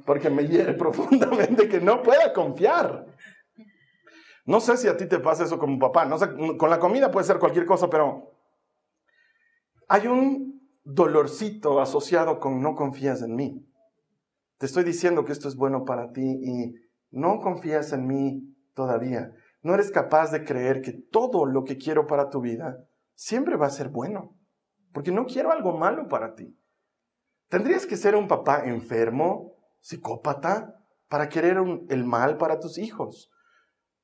Porque 0.05 0.29
me 0.29 0.45
hiere 0.45 0.73
profundamente 0.77 1.67
que 1.67 1.79
no 1.79 2.03
pueda 2.03 2.31
confiar. 2.31 3.05
No 4.49 4.59
sé 4.59 4.77
si 4.77 4.87
a 4.87 4.97
ti 4.97 5.05
te 5.05 5.19
pasa 5.19 5.43
eso 5.43 5.59
como 5.59 5.77
papá. 5.77 6.09
Con 6.57 6.71
la 6.71 6.79
comida 6.79 7.11
puede 7.11 7.27
ser 7.27 7.37
cualquier 7.37 7.67
cosa, 7.67 7.87
pero 7.87 8.31
hay 9.87 10.07
un 10.07 10.67
dolorcito 10.83 11.79
asociado 11.79 12.39
con 12.39 12.59
no 12.59 12.73
confías 12.73 13.21
en 13.21 13.35
mí. 13.35 13.63
Te 14.57 14.65
estoy 14.65 14.83
diciendo 14.83 15.23
que 15.23 15.33
esto 15.33 15.47
es 15.47 15.55
bueno 15.55 15.85
para 15.85 16.11
ti 16.13 16.23
y 16.23 16.73
no 17.11 17.41
confías 17.41 17.93
en 17.93 18.07
mí 18.07 18.55
todavía. 18.73 19.31
No 19.61 19.75
eres 19.75 19.91
capaz 19.91 20.31
de 20.31 20.43
creer 20.43 20.81
que 20.81 20.93
todo 20.93 21.45
lo 21.45 21.63
que 21.63 21.77
quiero 21.77 22.07
para 22.07 22.31
tu 22.31 22.41
vida 22.41 22.87
siempre 23.13 23.55
va 23.55 23.67
a 23.67 23.69
ser 23.69 23.89
bueno, 23.89 24.35
porque 24.93 25.11
no 25.11 25.27
quiero 25.27 25.51
algo 25.51 25.77
malo 25.77 26.07
para 26.07 26.33
ti. 26.33 26.57
Tendrías 27.49 27.85
que 27.85 27.97
ser 27.97 28.15
un 28.15 28.27
papá 28.27 28.63
enfermo, 28.65 29.53
psicópata, 29.81 30.73
para 31.07 31.29
querer 31.29 31.57
el 31.89 32.03
mal 32.03 32.37
para 32.37 32.59
tus 32.59 32.79
hijos. 32.79 33.29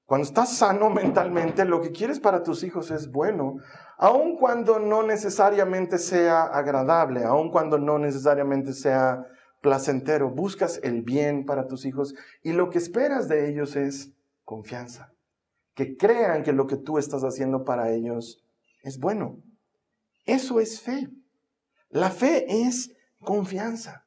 Cuando 0.05 0.27
estás 0.27 0.57
sano 0.57 0.91
mentalmente, 0.91 1.65
lo 1.65 1.81
que 1.81 1.91
quieres 1.91 2.19
para 2.19 2.43
tus 2.43 2.63
hijos 2.63 2.91
es 2.91 3.12
bueno, 3.12 3.55
aun 3.97 4.38
cuando 4.38 4.79
no 4.79 5.01
necesariamente 5.01 5.97
sea 5.97 6.43
agradable, 6.43 7.24
aun 7.24 7.50
cuando 7.50 7.79
no 7.79 7.97
necesariamente 7.97 8.74
sea 8.74 9.25
placentero. 9.62 10.29
Buscas 10.29 10.79
el 10.83 11.01
bien 11.01 11.43
para 11.43 11.65
tus 11.65 11.85
hijos 11.85 12.13
y 12.43 12.53
lo 12.53 12.69
que 12.69 12.77
esperas 12.77 13.27
de 13.27 13.50
ellos 13.50 13.75
es 13.75 14.12
confianza. 14.43 15.12
Que 15.74 15.97
crean 15.97 16.43
que 16.43 16.53
lo 16.53 16.67
que 16.67 16.77
tú 16.77 17.00
estás 17.00 17.24
haciendo 17.24 17.63
para 17.63 17.91
ellos 17.91 18.45
es 18.83 19.00
bueno. 19.00 19.41
Eso 20.25 20.59
es 20.59 20.81
fe. 20.81 21.09
La 21.89 22.12
fe 22.12 22.45
es 22.47 22.93
confianza. 23.19 24.05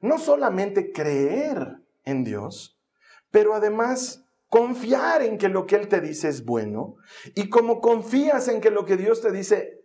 No 0.00 0.18
solamente 0.18 0.90
creer 0.90 1.82
en 2.04 2.24
Dios, 2.24 2.76
pero 3.30 3.54
además 3.54 4.24
confiar 4.50 5.22
en 5.22 5.38
que 5.38 5.48
lo 5.48 5.66
que 5.66 5.76
Él 5.76 5.88
te 5.88 6.02
dice 6.02 6.28
es 6.28 6.44
bueno. 6.44 6.96
Y 7.34 7.48
como 7.48 7.80
confías 7.80 8.48
en 8.48 8.60
que 8.60 8.70
lo 8.70 8.84
que 8.84 8.98
Dios 8.98 9.22
te 9.22 9.32
dice, 9.32 9.80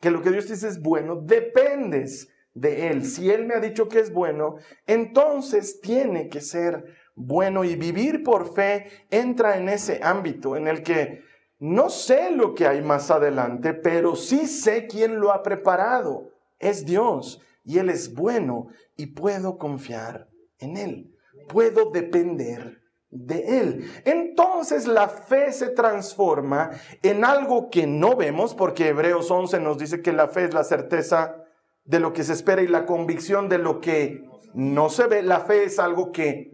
que 0.00 0.10
lo 0.10 0.22
que 0.22 0.30
Dios 0.30 0.46
te 0.46 0.54
dice 0.54 0.68
es 0.68 0.80
bueno, 0.80 1.16
dependes 1.16 2.30
de 2.54 2.88
Él. 2.88 3.04
Si 3.04 3.30
Él 3.30 3.44
me 3.44 3.54
ha 3.54 3.60
dicho 3.60 3.88
que 3.88 3.98
es 3.98 4.12
bueno, 4.12 4.56
entonces 4.86 5.80
tiene 5.80 6.28
que 6.28 6.40
ser 6.40 6.84
bueno 7.16 7.64
y 7.64 7.76
vivir 7.76 8.22
por 8.22 8.54
fe 8.54 8.86
entra 9.10 9.56
en 9.56 9.68
ese 9.68 10.00
ámbito 10.02 10.56
en 10.56 10.68
el 10.68 10.82
que 10.82 11.22
no 11.58 11.90
sé 11.90 12.30
lo 12.30 12.54
que 12.54 12.66
hay 12.66 12.82
más 12.82 13.10
adelante, 13.10 13.74
pero 13.74 14.16
sí 14.16 14.46
sé 14.46 14.86
quién 14.86 15.18
lo 15.18 15.32
ha 15.32 15.42
preparado. 15.42 16.30
Es 16.60 16.84
Dios 16.84 17.40
y 17.64 17.78
Él 17.78 17.90
es 17.90 18.14
bueno 18.14 18.68
y 18.96 19.06
puedo 19.06 19.58
confiar 19.58 20.28
en 20.58 20.76
Él. 20.76 21.16
Puedo 21.48 21.90
depender 21.90 22.83
de 23.14 23.60
Él. 23.60 23.90
Entonces 24.04 24.86
la 24.86 25.08
fe 25.08 25.52
se 25.52 25.68
transforma 25.68 26.70
en 27.02 27.24
algo 27.24 27.70
que 27.70 27.86
no 27.86 28.16
vemos, 28.16 28.54
porque 28.54 28.88
Hebreos 28.88 29.30
11 29.30 29.60
nos 29.60 29.78
dice 29.78 30.02
que 30.02 30.12
la 30.12 30.28
fe 30.28 30.44
es 30.44 30.54
la 30.54 30.64
certeza 30.64 31.36
de 31.84 32.00
lo 32.00 32.12
que 32.12 32.24
se 32.24 32.32
espera 32.32 32.62
y 32.62 32.66
la 32.66 32.86
convicción 32.86 33.48
de 33.48 33.58
lo 33.58 33.80
que 33.80 34.24
no 34.52 34.90
se 34.90 35.06
ve. 35.06 35.22
La 35.22 35.40
fe 35.40 35.64
es 35.64 35.78
algo 35.78 36.12
que 36.12 36.50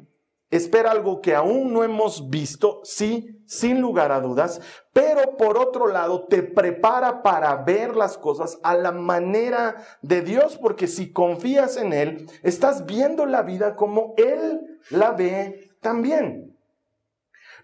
espera 0.50 0.90
algo 0.90 1.20
que 1.20 1.34
aún 1.34 1.72
no 1.72 1.84
hemos 1.84 2.28
visto, 2.28 2.80
sí, 2.82 3.40
sin 3.46 3.80
lugar 3.80 4.10
a 4.12 4.20
dudas, 4.20 4.60
pero 4.92 5.36
por 5.36 5.56
otro 5.56 5.86
lado 5.86 6.26
te 6.26 6.42
prepara 6.42 7.22
para 7.22 7.54
ver 7.62 7.96
las 7.96 8.18
cosas 8.18 8.58
a 8.62 8.74
la 8.74 8.90
manera 8.90 9.76
de 10.02 10.22
Dios, 10.22 10.58
porque 10.58 10.88
si 10.88 11.12
confías 11.12 11.76
en 11.76 11.92
Él, 11.92 12.26
estás 12.42 12.84
viendo 12.84 13.26
la 13.26 13.42
vida 13.42 13.76
como 13.76 14.14
Él 14.16 14.78
la 14.90 15.12
ve 15.12 15.70
también. 15.80 16.49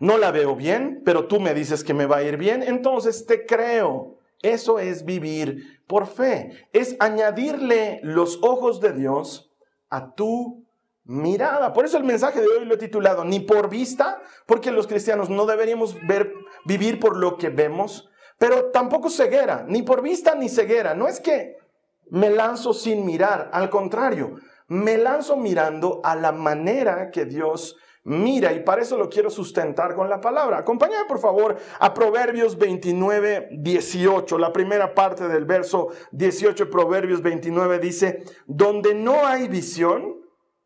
No 0.00 0.19
la 0.19 0.31
veo 0.31 0.57
bien, 0.57 1.03
pero 1.05 1.26
tú 1.26 1.41
me 1.41 1.55
dices 1.55 1.85
que 1.85 1.95
me 1.95 2.07
va 2.07 2.19
a 2.19 2.23
ir 2.23 2.37
bien, 2.37 2.62
entonces 2.62 3.26
te 3.26 3.47
creo. 3.47 4.19
Eso 4.43 4.79
es 4.79 5.05
vivir 5.05 5.81
por 5.87 6.07
fe, 6.07 6.69
es 6.73 6.97
añadirle 7.00 8.00
los 8.03 8.38
ojos 8.43 8.81
de 8.81 8.93
Dios 8.93 9.50
a 9.88 10.15
tu 10.15 10.67
mirada. 11.05 11.73
Por 11.73 11.85
eso 11.85 11.97
el 11.97 12.05
mensaje 12.05 12.41
de 12.41 12.47
hoy 12.47 12.65
lo 12.65 12.75
he 12.75 12.79
titulado 12.79 13.25
ni 13.25 13.41
por 13.41 13.71
vista, 13.71 14.21
porque 14.47 14.71
los 14.71 14.87
cristianos 14.87 15.31
no 15.31 15.47
deberíamos 15.47 15.97
ver, 16.07 16.33
vivir 16.65 17.00
por 17.00 17.17
lo 17.17 17.38
que 17.38 17.49
vemos, 17.49 18.11
pero 18.38 18.67
tampoco 18.67 19.09
ceguera, 19.09 19.65
ni 19.67 19.83
por 19.83 20.03
vista 20.03 20.35
ni 20.35 20.49
ceguera. 20.49 20.95
No 20.95 21.09
es 21.09 21.21
que 21.21 21.57
me 22.11 22.31
lanzo 22.31 22.73
sin 22.73 23.07
mirar, 23.07 23.50
al 23.53 23.71
contrario, 23.71 24.37
me 24.69 24.99
lanzo 24.99 25.37
mirando 25.37 26.00
a 26.05 26.17
la 26.17 26.33
manera 26.33 27.11
que 27.11 27.25
Dios 27.25 27.76
mira 28.06 28.52
y 28.52 28.60
para 28.60 28.82
eso 28.82 28.96
lo 28.96 29.08
quiero 29.08 29.30
sustentar 29.30 29.94
con 29.94 30.08
la 30.08 30.20
palabra. 30.20 30.58
Acompáñame 30.58 31.06
por 31.06 31.18
favor 31.18 31.56
a 31.78 31.92
Proverbios 31.92 32.56
29, 32.56 33.48
18. 33.52 34.38
La 34.38 34.52
primera 34.52 34.94
parte 34.94 35.28
del 35.28 35.44
verso 35.44 35.88
18 36.12 36.70
Proverbios 36.70 37.20
29 37.20 37.78
dice, 37.78 38.25
donde 38.46 38.94
no 38.94 39.26
hay 39.26 39.48
visión, 39.48 40.20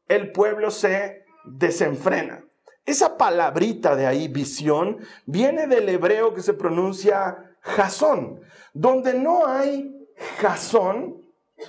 el 0.06 0.32
pueblo 0.32 0.70
se 0.70 1.24
desenfrena. 1.44 2.44
Esa 2.84 3.16
palabrita 3.16 3.96
de 3.96 4.06
ahí, 4.06 4.28
visión, 4.28 4.98
viene 5.24 5.66
del 5.66 5.88
hebreo 5.88 6.34
que 6.34 6.42
se 6.42 6.54
pronuncia 6.54 7.56
jasón. 7.60 8.40
Donde 8.72 9.14
no 9.14 9.46
hay 9.46 9.94
jasón, 10.38 11.22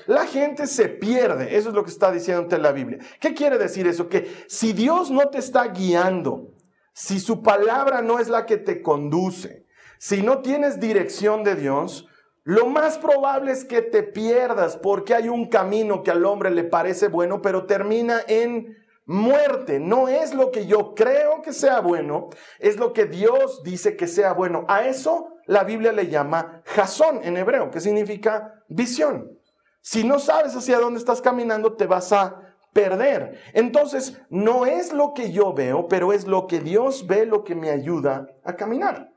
la 0.08 0.26
gente 0.26 0.68
se 0.68 0.90
pierde. 0.90 1.56
Eso 1.56 1.70
es 1.70 1.76
lo 1.76 1.84
que 1.84 1.92
está 1.92 2.12
diciendo 2.12 2.58
la 2.58 2.72
Biblia. 2.72 3.00
¿Qué 3.20 3.34
quiere 3.34 3.58
decir 3.58 3.88
eso? 3.88 4.10
Que 4.10 4.46
si 4.48 4.74
Dios 4.74 5.12
no 5.12 5.30
te 5.30 5.38
está 5.38 5.68
guiando, 5.68 6.54
si 6.94 7.20
su 7.20 7.42
palabra 7.42 8.02
no 8.02 8.20
es 8.20 8.28
la 8.28 8.46
que 8.46 8.58
te 8.58 8.82
conduce, 8.82 9.66
si 9.98 10.22
no 10.22 10.40
tienes 10.42 10.80
dirección 10.80 11.44
de 11.44 11.56
Dios, 11.56 12.08
lo 12.44 12.66
más 12.66 12.98
probable 12.98 13.52
es 13.52 13.66
que 13.66 13.84
te 13.84 14.02
pierdas 14.02 14.76
porque 14.76 15.14
hay 15.14 15.30
un 15.30 15.48
camino 15.48 16.02
que 16.02 16.10
al 16.10 16.26
hombre 16.26 16.50
le 16.50 16.64
parece 16.64 17.08
bueno, 17.08 17.42
pero 17.42 17.68
termina 17.68 18.22
en 18.28 18.78
muerte. 19.06 19.80
No 19.80 20.08
es 20.08 20.34
lo 20.34 20.52
que 20.52 20.66
yo 20.66 20.96
creo 20.96 21.42
que 21.44 21.54
sea 21.54 21.82
bueno, 21.82 22.30
es 22.60 22.78
lo 22.78 22.94
que 22.94 23.06
Dios 23.06 23.62
dice 23.64 23.96
que 23.96 24.08
sea 24.08 24.34
bueno. 24.34 24.66
A 24.68 24.88
eso 24.88 25.36
la 25.46 25.64
Biblia 25.64 25.92
le 25.92 26.08
llama 26.08 26.64
jasón 26.66 27.20
en 27.24 27.38
hebreo, 27.38 27.70
que 27.70 27.80
significa 27.80 28.64
visión. 28.68 29.38
Si 29.82 30.04
no 30.04 30.20
sabes 30.20 30.56
hacia 30.56 30.80
dónde 30.80 31.00
estás 31.00 31.22
caminando, 31.22 31.74
te 31.74 31.88
vas 31.88 32.12
a 32.14 32.56
perder. 32.74 33.40
Entonces, 33.54 34.22
no 34.30 34.66
es 34.66 34.94
lo 34.94 35.14
que 35.14 35.32
yo 35.32 35.54
veo, 35.54 35.88
pero 35.88 36.14
es 36.14 36.28
lo 36.28 36.48
que 36.48 36.60
Dios 36.60 37.08
ve 37.08 37.26
lo 37.26 37.44
que 37.44 37.56
me 37.56 37.70
ayuda 37.70 38.28
a 38.44 38.56
caminar. 38.56 39.10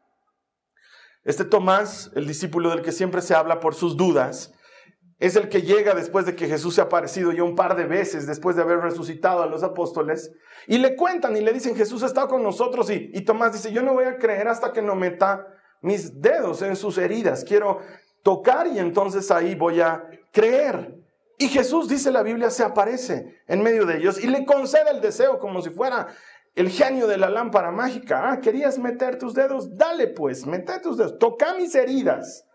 Este 1.24 1.44
Tomás, 1.44 2.10
el 2.14 2.26
discípulo 2.26 2.70
del 2.70 2.82
que 2.82 2.92
siempre 2.92 3.22
se 3.22 3.34
habla 3.34 3.60
por 3.60 3.74
sus 3.74 3.96
dudas, 3.96 4.52
es 5.18 5.36
el 5.36 5.48
que 5.48 5.62
llega 5.62 5.94
después 5.94 6.26
de 6.26 6.34
que 6.36 6.48
Jesús 6.48 6.74
se 6.74 6.80
ha 6.80 6.84
aparecido 6.84 7.32
ya 7.32 7.44
un 7.44 7.54
par 7.54 7.76
de 7.76 7.86
veces, 7.86 8.26
después 8.26 8.56
de 8.56 8.62
haber 8.62 8.80
resucitado 8.80 9.42
a 9.42 9.46
los 9.46 9.62
apóstoles, 9.62 10.32
y 10.66 10.78
le 10.78 10.96
cuentan 10.96 11.36
y 11.36 11.40
le 11.40 11.52
dicen, 11.52 11.76
Jesús 11.76 12.02
estado 12.02 12.28
con 12.28 12.42
nosotros, 12.42 12.90
y, 12.90 13.10
y 13.14 13.24
Tomás 13.24 13.52
dice, 13.52 13.72
yo 13.72 13.82
no 13.82 13.94
voy 13.94 14.04
a 14.04 14.18
creer 14.18 14.48
hasta 14.48 14.72
que 14.72 14.82
no 14.82 14.94
meta 14.96 15.46
mis 15.80 16.20
dedos 16.20 16.62
en 16.62 16.76
sus 16.76 16.98
heridas, 16.98 17.44
quiero 17.44 17.78
tocar 18.24 18.66
y 18.66 18.80
entonces 18.80 19.30
ahí 19.30 19.54
voy 19.54 19.80
a 19.80 20.02
creer. 20.32 20.98
Y 21.38 21.48
Jesús, 21.48 21.88
dice 21.88 22.10
la 22.10 22.22
Biblia, 22.22 22.50
se 22.50 22.64
aparece 22.64 23.42
en 23.46 23.62
medio 23.62 23.86
de 23.86 23.98
ellos 23.98 24.22
y 24.22 24.26
le 24.26 24.44
concede 24.44 24.90
el 24.90 25.00
deseo 25.00 25.38
como 25.38 25.60
si 25.60 25.70
fuera 25.70 26.08
el 26.54 26.70
genio 26.70 27.06
de 27.06 27.18
la 27.18 27.28
lámpara 27.28 27.70
mágica. 27.70 28.30
Ah, 28.30 28.40
querías 28.40 28.78
meter 28.78 29.18
tus 29.18 29.34
dedos, 29.34 29.76
dale 29.76 30.08
pues, 30.08 30.46
mete 30.46 30.80
tus 30.80 30.96
dedos, 30.96 31.18
toca 31.18 31.54
mis 31.54 31.74
heridas. 31.74 32.46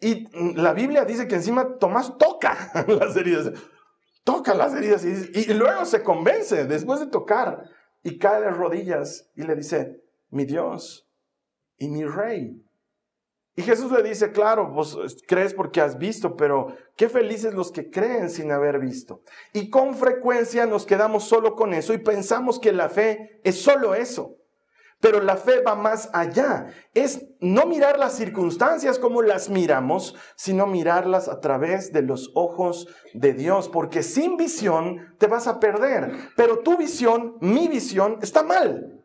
Y 0.00 0.26
la 0.56 0.72
Biblia 0.72 1.04
dice 1.04 1.28
que 1.28 1.34
encima 1.34 1.76
Tomás 1.78 2.16
toca 2.16 2.72
las 2.88 3.14
heridas, 3.16 3.52
toca 4.24 4.54
las 4.54 4.74
heridas 4.74 5.04
y, 5.04 5.40
y 5.50 5.52
luego 5.52 5.84
se 5.84 6.02
convence 6.02 6.64
después 6.64 7.00
de 7.00 7.08
tocar 7.08 7.64
y 8.02 8.18
cae 8.18 8.40
de 8.40 8.50
rodillas 8.50 9.30
y 9.36 9.42
le 9.42 9.56
dice, 9.56 10.00
mi 10.30 10.46
Dios 10.46 11.06
y 11.76 11.88
mi 11.88 12.04
rey. 12.04 12.64
Y 13.56 13.62
Jesús 13.62 13.90
le 13.90 14.02
dice, 14.02 14.32
claro, 14.32 14.70
vos 14.70 14.98
crees 15.26 15.54
porque 15.54 15.80
has 15.80 15.98
visto, 15.98 16.36
pero 16.36 16.68
qué 16.96 17.08
felices 17.08 17.52
los 17.52 17.72
que 17.72 17.90
creen 17.90 18.30
sin 18.30 18.52
haber 18.52 18.78
visto. 18.78 19.22
Y 19.52 19.70
con 19.70 19.94
frecuencia 19.94 20.66
nos 20.66 20.86
quedamos 20.86 21.24
solo 21.24 21.56
con 21.56 21.74
eso 21.74 21.92
y 21.92 21.98
pensamos 21.98 22.58
que 22.58 22.72
la 22.72 22.88
fe 22.88 23.40
es 23.44 23.60
solo 23.60 23.94
eso. 23.94 24.36
Pero 25.00 25.22
la 25.22 25.36
fe 25.36 25.62
va 25.62 25.74
más 25.74 26.10
allá. 26.12 26.66
Es 26.92 27.26
no 27.40 27.64
mirar 27.64 27.98
las 27.98 28.16
circunstancias 28.16 28.98
como 28.98 29.22
las 29.22 29.48
miramos, 29.48 30.14
sino 30.36 30.66
mirarlas 30.66 31.28
a 31.28 31.40
través 31.40 31.90
de 31.92 32.02
los 32.02 32.30
ojos 32.34 32.86
de 33.14 33.32
Dios. 33.32 33.70
Porque 33.70 34.02
sin 34.02 34.36
visión 34.36 35.14
te 35.18 35.26
vas 35.26 35.46
a 35.46 35.58
perder. 35.58 36.12
Pero 36.36 36.58
tu 36.58 36.76
visión, 36.76 37.36
mi 37.40 37.66
visión, 37.66 38.18
está 38.20 38.42
mal. 38.42 38.99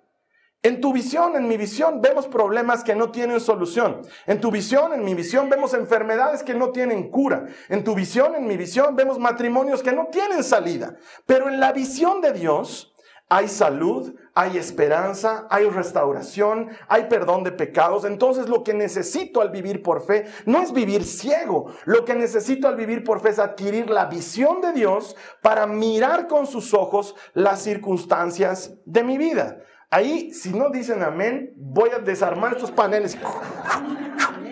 En 0.65 0.81
tu 0.81 0.91
visión, 0.91 1.36
en 1.36 1.48
mi 1.48 1.57
visión, 1.57 2.01
vemos 2.01 2.25
problemas 2.25 2.84
que 2.84 2.95
no 2.95 3.12
tienen 3.12 3.39
solución. 3.39 4.01
En 4.25 4.41
tu 4.41 4.50
visión, 4.50 4.93
en 4.93 5.03
mi 5.03 5.13
visión, 5.13 5.48
vemos 5.48 5.75
enfermedades 5.75 6.41
que 6.41 6.55
no 6.55 6.72
tienen 6.72 7.12
cura. 7.12 7.45
En 7.69 7.84
tu 7.84 7.93
visión, 7.93 8.34
en 8.34 8.48
mi 8.48 8.57
visión, 8.57 8.95
vemos 8.95 9.19
matrimonios 9.19 9.84
que 9.84 9.91
no 9.91 10.07
tienen 10.07 10.43
salida. 10.43 10.95
Pero 11.27 11.50
en 11.50 11.60
la 11.60 11.72
visión 11.72 12.19
de 12.19 12.34
Dios 12.34 12.95
hay 13.29 13.48
salud, 13.48 14.15
hay 14.34 14.57
esperanza, 14.57 15.45
hay 15.51 15.69
restauración, 15.69 16.72
hay 16.88 17.03
perdón 17.10 17.43
de 17.43 17.51
pecados. 17.51 18.03
Entonces 18.03 18.50
lo 18.50 18.63
que 18.63 18.74
necesito 18.74 19.41
al 19.41 19.51
vivir 19.51 19.84
por 19.84 20.03
fe 20.03 20.25
no 20.48 20.63
es 20.63 20.74
vivir 20.74 21.03
ciego. 21.03 21.67
Lo 21.86 22.05
que 22.05 22.15
necesito 22.15 22.67
al 22.67 22.75
vivir 22.75 23.03
por 23.03 23.19
fe 23.19 23.29
es 23.29 23.38
adquirir 23.38 23.91
la 23.91 24.05
visión 24.05 24.62
de 24.62 24.74
Dios 24.74 25.15
para 25.43 25.67
mirar 25.67 26.25
con 26.27 26.48
sus 26.48 26.74
ojos 26.74 27.13
las 27.36 27.62
circunstancias 27.62 28.74
de 28.86 29.03
mi 29.03 29.19
vida. 29.19 29.60
Ahí, 29.89 30.34
si 30.34 30.51
no 30.51 30.70
dicen 30.70 31.04
amén, 31.04 31.54
voy 31.56 31.89
a 31.92 32.00
desarmar 32.00 32.54
estos 32.54 32.72
paneles. 32.72 33.18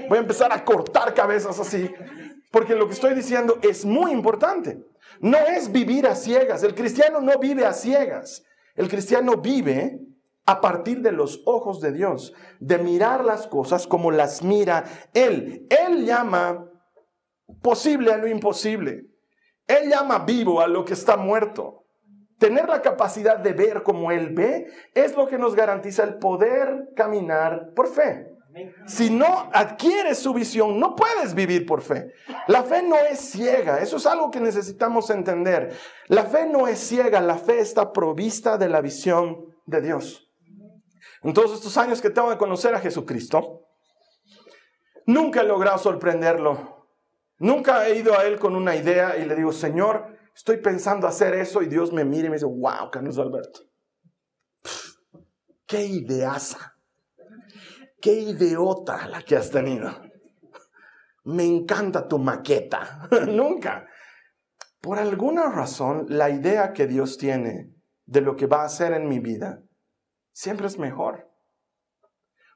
Voy 0.08 0.18
a 0.18 0.22
empezar 0.22 0.52
a 0.52 0.64
cortar 0.64 1.14
cabezas 1.14 1.60
así. 1.60 1.90
Porque 2.52 2.76
lo 2.76 2.88
que 2.88 2.94
estoy 2.94 3.16
diciendo 3.16 3.58
es 3.62 3.84
muy 3.84 4.12
importante. 4.12 4.86
No 5.20 5.38
es 5.38 5.72
vivir 5.72 6.08
a 6.08 6.16
ciegas. 6.16 6.64
El 6.64 6.76
cristiano 6.76 7.20
no 7.20 7.40
vive 7.40 7.66
a 7.66 7.74
ciegas. 7.74 8.44
El 8.76 8.90
cristiano 8.90 9.38
vive 9.38 10.00
a 10.46 10.62
partir 10.62 11.02
de 11.02 11.12
los 11.12 11.42
ojos 11.46 11.80
de 11.80 11.94
Dios, 11.94 12.34
de 12.60 12.78
mirar 12.78 13.24
las 13.24 13.48
cosas 13.48 13.88
como 13.88 14.12
las 14.12 14.44
mira 14.44 14.84
Él. 15.14 15.68
Él 15.70 16.06
llama 16.06 16.70
posible 17.62 18.12
a 18.12 18.18
lo 18.18 18.28
imposible. 18.28 19.06
Él 19.68 19.90
llama 19.90 20.20
vivo 20.20 20.62
a 20.62 20.68
lo 20.68 20.84
que 20.84 20.94
está 20.94 21.16
muerto. 21.16 21.83
Tener 22.38 22.68
la 22.68 22.82
capacidad 22.82 23.38
de 23.38 23.54
ver 23.54 23.84
como 23.84 24.12
Él 24.12 24.34
ve 24.34 24.68
es 24.94 25.16
lo 25.16 25.28
que 25.28 25.38
nos 25.38 25.56
garantiza 25.56 26.04
el 26.04 26.16
poder 26.16 26.90
caminar 26.96 27.72
por 27.76 27.88
fe. 27.88 28.34
Si 28.86 29.10
no 29.10 29.50
adquieres 29.52 30.20
su 30.20 30.34
visión, 30.34 30.80
no 30.80 30.96
puedes 30.96 31.34
vivir 31.34 31.66
por 31.66 31.82
fe. 31.82 32.14
La 32.48 32.64
fe 32.64 32.84
no 32.84 32.96
es 32.98 33.20
ciega, 33.20 33.80
eso 33.80 33.98
es 33.98 34.06
algo 34.06 34.30
que 34.30 34.40
necesitamos 34.40 35.10
entender. 35.10 35.76
La 36.08 36.26
fe 36.26 36.46
no 36.46 36.68
es 36.68 36.80
ciega, 36.80 37.20
la 37.20 37.38
fe 37.38 37.60
está 37.60 37.92
provista 37.92 38.58
de 38.58 38.70
la 38.70 38.82
visión 38.82 39.56
de 39.66 39.82
Dios. 39.82 40.30
En 41.24 41.34
todos 41.34 41.54
estos 41.54 41.78
años 41.78 42.02
que 42.02 42.10
tengo 42.10 42.30
de 42.30 42.38
conocer 42.38 42.76
a 42.76 42.80
Jesucristo, 42.80 43.62
nunca 45.06 45.42
he 45.42 45.46
logrado 45.46 45.80
sorprenderlo. 45.80 46.88
Nunca 47.40 47.88
he 47.88 47.98
ido 47.98 48.18
a 48.18 48.26
Él 48.26 48.40
con 48.40 48.56
una 48.56 48.76
idea 48.76 49.18
y 49.18 49.26
le 49.26 49.36
digo, 49.36 49.52
Señor, 49.52 50.13
estoy 50.36 50.58
pensando 50.58 51.08
hacer 51.08 51.34
eso 51.34 51.62
y 51.62 51.68
Dios 51.68 51.92
me 51.94 52.06
mira 52.06 52.28
y 52.28 52.30
me 52.30 52.36
dice, 52.36 52.46
wow, 52.46 52.90
Carlos 52.92 53.18
Alberto, 53.18 53.62
qué 55.66 55.86
ideaza. 55.86 56.76
qué 58.02 58.14
idiota 58.14 59.08
la 59.08 59.22
que 59.22 59.38
has 59.38 59.50
tenido. 59.50 59.90
Me 61.26 61.46
encanta 61.46 62.08
tu 62.08 62.20
maqueta. 62.20 63.08
Nunca. 63.28 63.88
Por 64.82 65.00
alguna 65.00 65.50
razón, 65.50 66.06
la 66.10 66.30
idea 66.30 66.74
que 66.74 66.86
Dios 66.86 67.18
tiene 67.18 67.74
de 68.06 68.22
lo 68.22 68.36
que 68.36 68.48
va 68.48 68.64
a 68.64 68.66
hacer 68.66 68.92
en 68.92 69.08
mi 69.08 69.20
vida 69.20 69.64
siempre 70.34 70.68
es 70.68 70.78
mejor. 70.78 71.30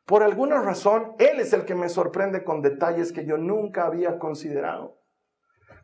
Por 0.05 0.23
alguna 0.23 0.61
razón, 0.61 1.15
Él 1.19 1.39
es 1.39 1.53
el 1.53 1.65
que 1.65 1.75
me 1.75 1.89
sorprende 1.89 2.43
con 2.43 2.61
detalles 2.61 3.11
que 3.11 3.25
yo 3.25 3.37
nunca 3.37 3.85
había 3.85 4.19
considerado. 4.19 4.96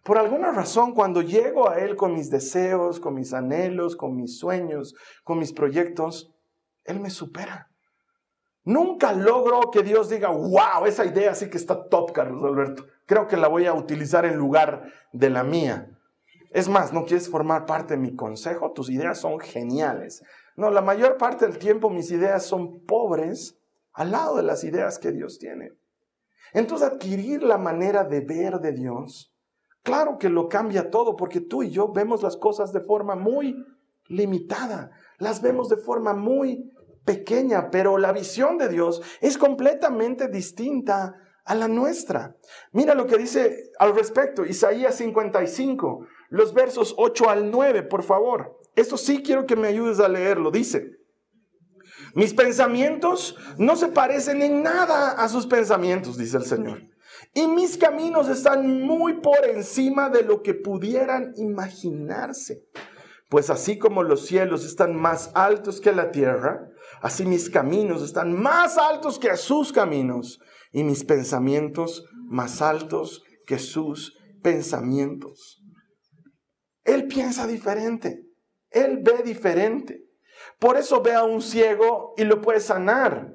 Por 0.04 0.18
alguna 0.18 0.52
razón, 0.52 0.94
cuando 0.94 1.22
llego 1.22 1.70
a 1.70 1.80
Él 1.80 1.96
con 1.96 2.14
mis 2.14 2.30
deseos, 2.30 3.00
con 3.00 3.14
mis 3.16 3.34
anhelos, 3.34 3.96
con 3.96 4.16
mis 4.16 4.38
sueños, 4.38 4.96
con 5.24 5.40
mis 5.40 5.54
proyectos, 5.54 6.34
Él 6.84 7.00
me 7.00 7.10
supera. 7.10 7.70
Nunca 8.66 9.14
logro 9.14 9.72
que 9.72 9.82
Dios 9.82 10.10
diga, 10.10 10.30
wow, 10.30 10.86
esa 10.86 11.06
idea 11.06 11.34
sí 11.36 11.50
que 11.50 11.58
está 11.58 11.88
top, 11.88 12.12
Carlos 12.12 12.44
Alberto. 12.44 12.86
Creo 13.06 13.28
que 13.28 13.38
la 13.38 13.48
voy 13.48 13.66
a 13.66 13.74
utilizar 13.74 14.26
en 14.26 14.36
lugar 14.36 14.92
de 15.12 15.30
la 15.30 15.44
mía. 15.44 15.90
Es 16.52 16.70
más, 16.70 16.94
¿no 16.94 17.06
quieres 17.06 17.30
formar 17.30 17.66
parte 17.66 17.96
de 17.96 18.00
mi 18.00 18.16
consejo? 18.16 18.72
Tus 18.72 18.90
ideas 18.90 19.20
son 19.20 19.40
geniales. 19.40 20.24
No, 20.56 20.70
la 20.70 20.82
mayor 20.82 21.18
parte 21.18 21.48
del 21.48 21.58
tiempo 21.58 21.90
mis 21.90 22.12
ideas 22.12 22.46
son 22.46 22.86
pobres 22.86 23.58
al 23.94 24.12
lado 24.12 24.38
de 24.38 24.44
las 24.44 24.64
ideas 24.64 25.00
que 25.00 25.12
Dios 25.12 25.40
tiene. 25.40 25.72
Entonces 26.54 26.88
adquirir 26.88 27.42
la 27.42 27.58
manera 27.58 28.04
de 28.04 28.22
ver 28.22 28.60
de 28.60 28.72
Dios, 28.72 29.33
claro 29.84 30.18
que 30.18 30.30
lo 30.30 30.50
cambia 30.50 30.90
todo, 30.90 31.16
porque 31.16 31.42
tú 31.42 31.64
y 31.64 31.70
yo 31.70 31.92
vemos 31.92 32.24
las 32.24 32.38
cosas 32.38 32.74
de 32.74 32.82
forma 32.82 33.16
muy 33.16 33.56
limitada, 34.08 34.92
las 35.20 35.42
vemos 35.42 35.70
de 35.70 35.78
forma 35.78 36.14
muy 36.14 36.72
pequeña, 37.06 37.70
pero 37.70 37.98
la 37.98 38.12
visión 38.12 38.58
de 38.58 38.70
Dios 38.70 39.02
es 39.22 39.38
completamente 39.38 40.28
distinta 40.28 41.16
a 41.46 41.56
la 41.56 41.68
nuestra. 41.68 42.36
Mira 42.72 42.96
lo 42.96 43.06
que 43.06 43.18
dice 43.18 43.72
al 43.80 43.96
respecto, 43.96 44.46
Isaías 44.46 44.96
55, 44.96 46.08
los 46.30 46.54
versos 46.54 46.96
8 46.98 47.30
al 47.30 47.52
9, 47.52 47.84
por 47.84 48.04
favor. 48.04 48.58
Esto 48.76 48.98
sí 48.98 49.22
quiero 49.22 49.46
que 49.46 49.56
me 49.56 49.68
ayudes 49.68 50.00
a 50.00 50.08
leerlo. 50.08 50.52
Dice, 50.52 50.92
mis 52.16 52.34
pensamientos 52.34 53.36
no 53.58 53.76
se 53.76 53.88
parecen 53.90 54.42
en 54.42 54.64
nada 54.64 55.12
a 55.12 55.28
sus 55.28 55.46
pensamientos, 55.46 56.18
dice 56.18 56.38
el 56.38 56.46
Señor. 56.46 56.93
Y 57.34 57.48
mis 57.48 57.78
caminos 57.78 58.30
están 58.30 58.82
muy 58.82 59.22
por 59.22 59.46
encima 59.46 60.10
de 60.10 60.24
lo 60.24 60.44
que 60.44 60.54
pudieran 60.54 61.34
imaginarse. 61.36 62.64
Pues 63.30 63.50
así 63.50 63.80
como 63.80 64.04
los 64.04 64.28
cielos 64.28 64.64
están 64.64 64.96
más 64.96 65.32
altos 65.34 65.82
que 65.82 65.92
la 65.92 66.12
tierra, 66.12 66.70
así 67.02 67.26
mis 67.26 67.50
caminos 67.50 68.04
están 68.04 68.40
más 68.40 68.78
altos 68.78 69.18
que 69.18 69.36
sus 69.38 69.74
caminos 69.74 70.40
y 70.72 70.84
mis 70.84 71.04
pensamientos 71.04 72.06
más 72.28 72.62
altos 72.62 73.24
que 73.48 73.58
sus 73.58 74.16
pensamientos. 74.44 75.64
Él 76.84 77.08
piensa 77.08 77.48
diferente, 77.48 78.22
él 78.70 79.00
ve 79.02 79.24
diferente. 79.24 80.02
Por 80.60 80.78
eso 80.78 81.02
ve 81.02 81.14
a 81.14 81.24
un 81.24 81.42
ciego 81.42 82.14
y 82.18 82.26
lo 82.26 82.42
puede 82.42 82.60
sanar. 82.60 83.34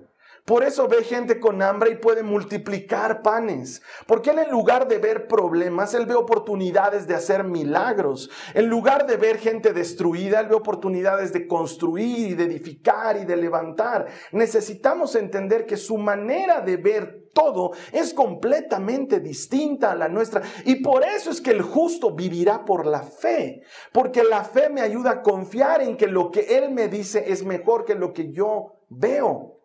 Por 0.48 0.64
eso 0.64 0.88
ve 0.88 1.04
gente 1.04 1.40
con 1.40 1.60
hambre 1.60 1.90
y 1.90 1.96
puede 1.96 2.22
multiplicar 2.22 3.20
panes. 3.20 3.82
Porque 4.06 4.30
él 4.30 4.38
en 4.38 4.50
lugar 4.50 4.88
de 4.88 4.96
ver 4.96 5.28
problemas, 5.28 5.92
él 5.92 6.06
ve 6.06 6.14
oportunidades 6.14 7.06
de 7.06 7.14
hacer 7.14 7.44
milagros. 7.44 8.30
En 8.54 8.66
lugar 8.66 9.06
de 9.06 9.18
ver 9.18 9.36
gente 9.36 9.74
destruida, 9.74 10.40
él 10.40 10.46
ve 10.46 10.54
oportunidades 10.54 11.34
de 11.34 11.46
construir 11.46 12.30
y 12.30 12.34
de 12.34 12.44
edificar 12.44 13.18
y 13.18 13.26
de 13.26 13.36
levantar. 13.36 14.06
Necesitamos 14.32 15.16
entender 15.16 15.66
que 15.66 15.76
su 15.76 15.98
manera 15.98 16.62
de 16.62 16.78
ver 16.78 17.28
todo 17.34 17.72
es 17.92 18.14
completamente 18.14 19.20
distinta 19.20 19.92
a 19.92 19.96
la 19.96 20.08
nuestra. 20.08 20.40
Y 20.64 20.76
por 20.76 21.04
eso 21.04 21.30
es 21.30 21.42
que 21.42 21.50
el 21.50 21.60
justo 21.60 22.14
vivirá 22.14 22.64
por 22.64 22.86
la 22.86 23.02
fe. 23.02 23.64
Porque 23.92 24.24
la 24.24 24.44
fe 24.44 24.70
me 24.70 24.80
ayuda 24.80 25.10
a 25.10 25.22
confiar 25.22 25.82
en 25.82 25.98
que 25.98 26.06
lo 26.06 26.30
que 26.30 26.56
él 26.56 26.70
me 26.70 26.88
dice 26.88 27.30
es 27.30 27.44
mejor 27.44 27.84
que 27.84 27.94
lo 27.94 28.14
que 28.14 28.32
yo 28.32 28.78
veo. 28.88 29.57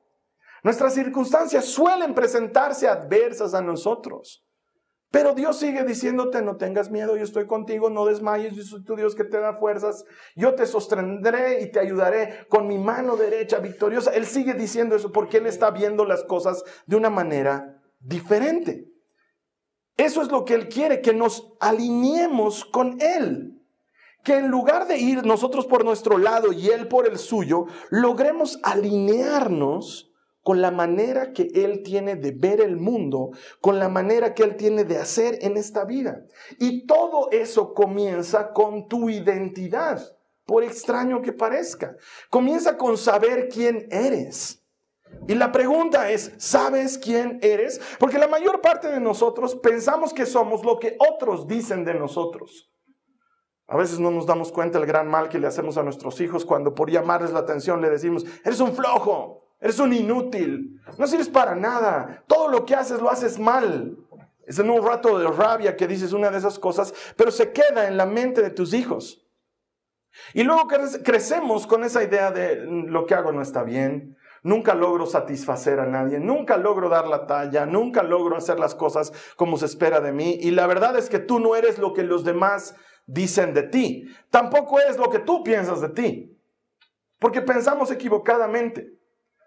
Nuestras 0.63 0.93
circunstancias 0.93 1.65
suelen 1.65 2.15
presentarse 2.15 2.87
adversas 2.87 3.53
a 3.53 3.61
nosotros. 3.61 4.45
Pero 5.11 5.35
Dios 5.35 5.59
sigue 5.59 5.83
diciéndote, 5.83 6.41
no 6.41 6.57
tengas 6.57 6.89
miedo, 6.89 7.15
yo 7.15 7.23
estoy 7.23 7.45
contigo, 7.45 7.91
no 7.91 8.05
desmayes, 8.05 8.55
yo 8.55 8.63
soy 8.63 8.83
tu 8.83 8.95
Dios 8.95 9.13
que 9.13 9.25
te 9.25 9.39
da 9.39 9.53
fuerzas, 9.53 10.05
yo 10.35 10.55
te 10.55 10.65
sostendré 10.65 11.61
y 11.61 11.71
te 11.71 11.79
ayudaré 11.79 12.47
con 12.49 12.65
mi 12.65 12.79
mano 12.79 13.15
derecha 13.15 13.59
victoriosa. 13.59 14.11
Él 14.11 14.25
sigue 14.25 14.55
diciendo 14.55 14.95
eso 14.95 15.11
porque 15.11 15.37
Él 15.37 15.45
está 15.45 15.69
viendo 15.69 16.03
las 16.03 16.23
cosas 16.23 16.63
de 16.87 16.95
una 16.95 17.11
manera 17.11 17.79
diferente. 17.99 18.87
Eso 19.97 20.23
es 20.23 20.31
lo 20.31 20.45
que 20.45 20.55
Él 20.55 20.67
quiere, 20.67 21.01
que 21.01 21.13
nos 21.13 21.53
alineemos 21.59 22.65
con 22.65 22.99
Él. 22.99 23.61
Que 24.23 24.37
en 24.37 24.47
lugar 24.47 24.87
de 24.87 24.97
ir 24.97 25.25
nosotros 25.25 25.67
por 25.67 25.85
nuestro 25.85 26.17
lado 26.17 26.53
y 26.53 26.69
Él 26.69 26.87
por 26.87 27.07
el 27.07 27.19
suyo, 27.19 27.67
logremos 27.91 28.57
alinearnos 28.63 30.12
con 30.43 30.61
la 30.61 30.71
manera 30.71 31.31
que 31.31 31.49
Él 31.53 31.81
tiene 31.83 32.15
de 32.15 32.31
ver 32.31 32.61
el 32.61 32.77
mundo, 32.77 33.31
con 33.61 33.79
la 33.79 33.89
manera 33.89 34.33
que 34.35 34.43
Él 34.43 34.55
tiene 34.57 34.83
de 34.83 34.97
hacer 34.97 35.39
en 35.41 35.57
esta 35.57 35.85
vida. 35.85 36.25
Y 36.59 36.85
todo 36.85 37.31
eso 37.31 37.73
comienza 37.73 38.51
con 38.51 38.87
tu 38.87 39.09
identidad, 39.09 40.01
por 40.45 40.63
extraño 40.63 41.21
que 41.21 41.31
parezca. 41.31 41.95
Comienza 42.29 42.77
con 42.77 42.97
saber 42.97 43.47
quién 43.47 43.87
eres. 43.89 44.59
Y 45.27 45.35
la 45.35 45.51
pregunta 45.51 46.09
es, 46.09 46.33
¿sabes 46.37 46.97
quién 46.97 47.39
eres? 47.41 47.79
Porque 47.97 48.17
la 48.17 48.27
mayor 48.27 48.59
parte 48.59 48.89
de 48.89 48.99
nosotros 48.99 49.55
pensamos 49.55 50.13
que 50.13 50.25
somos 50.25 50.65
lo 50.65 50.79
que 50.79 50.97
otros 50.99 51.47
dicen 51.47 51.85
de 51.85 51.93
nosotros. 51.93 52.69
A 53.67 53.77
veces 53.77 53.99
no 53.99 54.11
nos 54.11 54.25
damos 54.25 54.51
cuenta 54.51 54.77
del 54.77 54.87
gran 54.87 55.07
mal 55.07 55.29
que 55.29 55.39
le 55.39 55.47
hacemos 55.47 55.77
a 55.77 55.83
nuestros 55.83 56.19
hijos 56.19 56.43
cuando 56.43 56.75
por 56.75 56.91
llamarles 56.91 57.31
la 57.31 57.39
atención 57.39 57.81
le 57.81 57.89
decimos, 57.89 58.25
eres 58.43 58.59
un 58.59 58.75
flojo, 58.75 59.42
Eres 59.63 59.79
un 59.79 59.93
inútil. 59.93 60.81
No 60.97 61.07
sirves 61.07 61.29
para 61.29 61.55
nada. 61.55 62.21
Todo 62.27 62.49
lo 62.49 62.65
que 62.65 62.75
haces 62.75 62.99
lo 62.99 63.09
haces 63.09 63.39
mal. 63.39 63.97
Es 64.45 64.59
en 64.59 64.69
un 64.69 64.85
rato 64.85 65.17
de 65.17 65.25
rabia 65.25 65.77
que 65.77 65.87
dices 65.87 66.11
una 66.11 66.29
de 66.29 66.37
esas 66.37 66.59
cosas, 66.59 66.93
pero 67.15 67.31
se 67.31 67.53
queda 67.53 67.87
en 67.87 67.95
la 67.95 68.05
mente 68.05 68.41
de 68.41 68.49
tus 68.49 68.73
hijos. 68.73 69.25
Y 70.33 70.43
luego 70.43 70.67
crecemos 71.01 71.65
con 71.65 71.85
esa 71.85 72.03
idea 72.03 72.29
de 72.31 72.67
mm, 72.67 72.87
lo 72.87 73.05
que 73.05 73.15
hago 73.15 73.31
no 73.31 73.41
está 73.41 73.63
bien, 73.63 74.17
nunca 74.43 74.75
logro 74.75 75.05
satisfacer 75.05 75.79
a 75.79 75.85
nadie, 75.85 76.19
nunca 76.19 76.57
logro 76.57 76.89
dar 76.89 77.07
la 77.07 77.25
talla, 77.25 77.65
nunca 77.65 78.03
logro 78.03 78.35
hacer 78.35 78.59
las 78.59 78.75
cosas 78.75 79.13
como 79.37 79.55
se 79.55 79.65
espera 79.65 80.01
de 80.01 80.11
mí. 80.11 80.37
Y 80.41 80.51
la 80.51 80.67
verdad 80.67 80.97
es 80.97 81.09
que 81.09 81.19
tú 81.19 81.39
no 81.39 81.55
eres 81.55 81.79
lo 81.79 81.93
que 81.93 82.03
los 82.03 82.25
demás 82.25 82.75
dicen 83.05 83.53
de 83.53 83.63
ti, 83.63 84.13
tampoco 84.29 84.81
es 84.81 84.97
lo 84.97 85.09
que 85.09 85.19
tú 85.19 85.41
piensas 85.41 85.79
de 85.79 85.89
ti, 85.89 86.37
porque 87.17 87.41
pensamos 87.41 87.91
equivocadamente. 87.91 89.02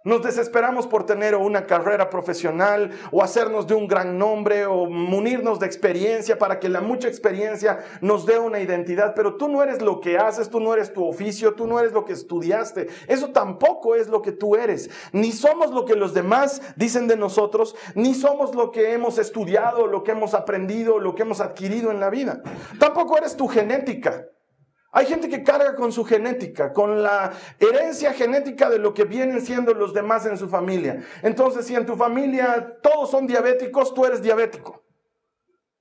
Nos 0.06 0.22
desesperamos 0.22 0.86
por 0.86 1.04
tener 1.04 1.34
una 1.34 1.66
carrera 1.66 2.10
profesional 2.10 2.92
o 3.10 3.24
hacernos 3.24 3.66
de 3.66 3.74
un 3.74 3.88
gran 3.88 4.16
nombre 4.16 4.64
o 4.64 4.86
munirnos 4.86 5.58
de 5.58 5.66
experiencia 5.66 6.38
para 6.38 6.60
que 6.60 6.68
la 6.68 6.80
mucha 6.80 7.08
experiencia 7.08 7.80
nos 8.00 8.24
dé 8.24 8.38
una 8.38 8.60
identidad, 8.60 9.14
pero 9.16 9.34
tú 9.34 9.48
no 9.48 9.64
eres 9.64 9.82
lo 9.82 10.00
que 10.00 10.16
haces, 10.16 10.48
tú 10.48 10.60
no 10.60 10.72
eres 10.72 10.92
tu 10.92 11.04
oficio, 11.04 11.54
tú 11.54 11.66
no 11.66 11.80
eres 11.80 11.90
lo 11.90 12.04
que 12.04 12.12
estudiaste, 12.12 12.86
eso 13.08 13.30
tampoco 13.32 13.96
es 13.96 14.06
lo 14.06 14.22
que 14.22 14.30
tú 14.30 14.54
eres, 14.54 14.90
ni 15.10 15.32
somos 15.32 15.72
lo 15.72 15.84
que 15.84 15.96
los 15.96 16.14
demás 16.14 16.62
dicen 16.76 17.08
de 17.08 17.16
nosotros, 17.16 17.74
ni 17.96 18.14
somos 18.14 18.54
lo 18.54 18.70
que 18.70 18.92
hemos 18.92 19.18
estudiado, 19.18 19.88
lo 19.88 20.04
que 20.04 20.12
hemos 20.12 20.34
aprendido, 20.34 21.00
lo 21.00 21.16
que 21.16 21.22
hemos 21.22 21.40
adquirido 21.40 21.90
en 21.90 21.98
la 21.98 22.10
vida, 22.10 22.42
tampoco 22.78 23.18
eres 23.18 23.36
tu 23.36 23.48
genética. 23.48 24.28
Hay 24.96 25.04
gente 25.04 25.28
que 25.28 25.42
carga 25.42 25.74
con 25.74 25.92
su 25.92 26.06
genética, 26.06 26.72
con 26.72 27.02
la 27.02 27.30
herencia 27.60 28.14
genética 28.14 28.70
de 28.70 28.78
lo 28.78 28.94
que 28.94 29.04
vienen 29.04 29.44
siendo 29.44 29.74
los 29.74 29.92
demás 29.92 30.24
en 30.24 30.38
su 30.38 30.48
familia. 30.48 31.04
Entonces, 31.20 31.66
si 31.66 31.74
en 31.74 31.84
tu 31.84 31.96
familia 31.96 32.78
todos 32.80 33.10
son 33.10 33.26
diabéticos, 33.26 33.92
tú 33.92 34.06
eres 34.06 34.22
diabético. 34.22 34.86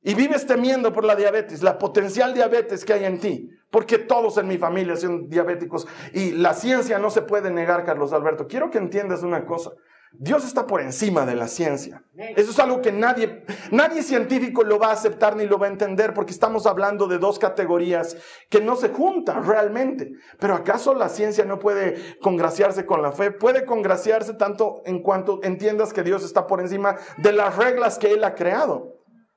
Y 0.01 0.15
vives 0.15 0.45
temiendo 0.45 0.91
por 0.91 1.05
la 1.05 1.15
diabetes, 1.15 1.63
la 1.63 1.77
potencial 1.77 2.33
diabetes 2.33 2.83
que 2.83 2.91
hay 2.91 3.05
en 3.05 3.21
ti, 3.21 3.49
porque 3.71 3.99
todos 3.99 4.37
en 4.37 4.49
mi 4.49 4.57
familia 4.57 4.97
son 4.97 5.29
diabéticos 5.29 5.87
y 6.11 6.33
la 6.33 6.53
ciencia 6.53 6.99
no 6.99 7.09
se 7.09 7.21
puede 7.21 7.51
negar, 7.51 7.85
Carlos 7.85 8.11
Alberto. 8.11 8.47
Quiero 8.47 8.69
que 8.69 8.79
entiendas 8.79 9.23
una 9.23 9.45
cosa. 9.45 9.71
Dios 10.19 10.45
está 10.45 10.65
por 10.67 10.81
encima 10.81 11.25
de 11.25 11.35
la 11.35 11.47
ciencia. 11.47 12.03
Eso 12.35 12.51
es 12.51 12.59
algo 12.59 12.81
que 12.81 12.91
nadie, 12.91 13.43
nadie 13.71 14.03
científico 14.03 14.63
lo 14.63 14.79
va 14.79 14.87
a 14.87 14.93
aceptar 14.93 15.35
ni 15.35 15.45
lo 15.45 15.57
va 15.57 15.67
a 15.67 15.69
entender 15.69 16.13
porque 16.13 16.31
estamos 16.31 16.65
hablando 16.65 17.07
de 17.07 17.17
dos 17.17 17.39
categorías 17.39 18.15
que 18.49 18.61
no 18.61 18.75
se 18.75 18.89
juntan 18.89 19.45
realmente. 19.45 20.13
Pero 20.39 20.55
¿acaso 20.55 20.93
la 20.93 21.09
ciencia 21.09 21.45
no 21.45 21.59
puede 21.59 22.17
congraciarse 22.19 22.85
con 22.85 23.01
la 23.01 23.11
fe? 23.11 23.31
Puede 23.31 23.65
congraciarse 23.65 24.33
tanto 24.33 24.81
en 24.85 25.01
cuanto 25.01 25.39
entiendas 25.43 25.93
que 25.93 26.03
Dios 26.03 26.23
está 26.23 26.47
por 26.47 26.61
encima 26.61 26.95
de 27.17 27.33
las 27.33 27.55
reglas 27.57 27.97
que 27.97 28.11
Él 28.11 28.23
ha 28.23 28.35
creado. 28.35 28.94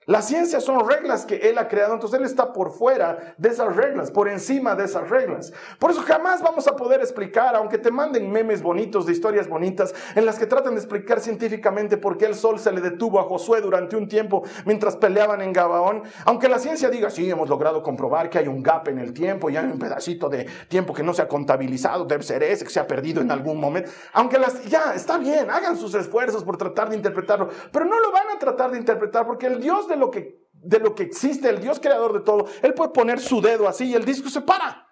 La 0.09 0.23
ciencia 0.23 0.59
son 0.63 0.89
reglas 0.89 1.27
que 1.27 1.37
Él 1.37 1.59
ha 1.59 1.69
creado, 1.69 1.93
entonces 1.93 2.19
Él 2.19 2.25
está 2.25 2.55
por 2.55 2.73
fuera 2.73 3.35
de 3.37 3.51
esas 3.51 3.77
reglas, 3.77 4.11
por 4.11 4.27
encima 4.27 4.75
de 4.75 4.85
esas 4.85 5.11
reglas. 5.11 5.53
Por 5.79 5.91
eso 5.91 6.01
jamás 6.01 6.41
vamos 6.41 6.67
a 6.67 6.77
poder 6.77 7.01
explicar, 7.01 7.55
aunque 7.55 7.77
te 7.77 7.91
manden 7.91 8.33
memes 8.33 8.63
bonitos 8.63 9.05
de 9.05 9.13
historias 9.13 9.51
bonitas, 9.51 9.95
en 10.15 10.25
las 10.25 10.39
que 10.39 10.47
tratan 10.47 10.77
de 10.77 10.81
explicar 10.81 11.21
científicamente 11.21 11.99
por 11.99 12.17
qué 12.17 12.25
el 12.25 12.35
sol 12.35 12.59
se 12.59 12.73
le 12.73 12.81
detuvo 12.81 13.21
a 13.21 13.25
Josué 13.25 13.61
durante 13.61 13.97
un 13.97 14.09
tiempo 14.09 14.45
mientras 14.65 14.97
peleaban 14.97 15.43
en 15.43 15.53
Gabaón, 15.53 16.05
aunque 16.25 16.49
la 16.49 16.59
ciencia 16.59 16.89
diga, 16.89 17.11
sí, 17.11 17.31
hemos 17.31 17.51
logrado 17.51 17.83
comprobar 17.83 18.31
que 18.31 18.39
hay 18.39 18.49
un 18.49 18.63
gap 18.63 18.89
en 18.89 19.01
el 19.01 19.13
tiempo, 19.13 19.51
y 19.51 19.59
hay 19.59 19.67
un 19.67 19.79
pedacito 19.79 20.31
de 20.31 20.47
tiempo 20.69 20.95
que 20.95 21.03
no 21.03 21.13
se 21.13 21.21
ha 21.21 21.29
contabilizado, 21.29 22.07
debe 22.07 22.23
ser 22.23 22.43
ese, 22.43 22.65
que 22.65 22.71
se 22.71 22.81
ha 22.81 22.87
perdido 22.87 23.21
en 23.21 23.31
algún 23.31 23.61
momento, 23.61 23.91
aunque 24.15 24.39
las, 24.39 24.65
ya, 24.65 24.95
está 24.95 25.19
bien, 25.19 25.51
hagan 25.51 25.77
sus 25.77 25.95
esfuerzos 25.95 26.45
por 26.45 26.57
tratar 26.57 26.89
de 26.89 26.97
interpretarlo, 26.97 27.51
pero 27.71 27.85
no 27.85 28.01
lo 28.01 28.11
van 28.11 28.31
a 28.35 28.39
tratar 28.39 28.71
de 28.71 28.79
interpretar 28.79 29.27
porque 29.27 29.45
el 29.45 29.61
Dios 29.61 29.87
de 29.87 29.98
lo 29.99 30.11
que, 30.11 30.41
de 30.53 30.79
lo 30.79 30.95
que 30.95 31.03
existe, 31.03 31.49
el 31.49 31.61
Dios 31.61 31.81
creador 31.81 32.13
de 32.13 32.21
todo, 32.21 32.47
Él 32.63 32.75
puede 32.75 32.91
poner 32.91 33.21
su 33.21 33.41
dedo 33.41 33.69
así 33.69 33.87
y 33.87 33.95
el 33.95 34.05
disco 34.05 34.29
se 34.29 34.41
para. 34.41 34.87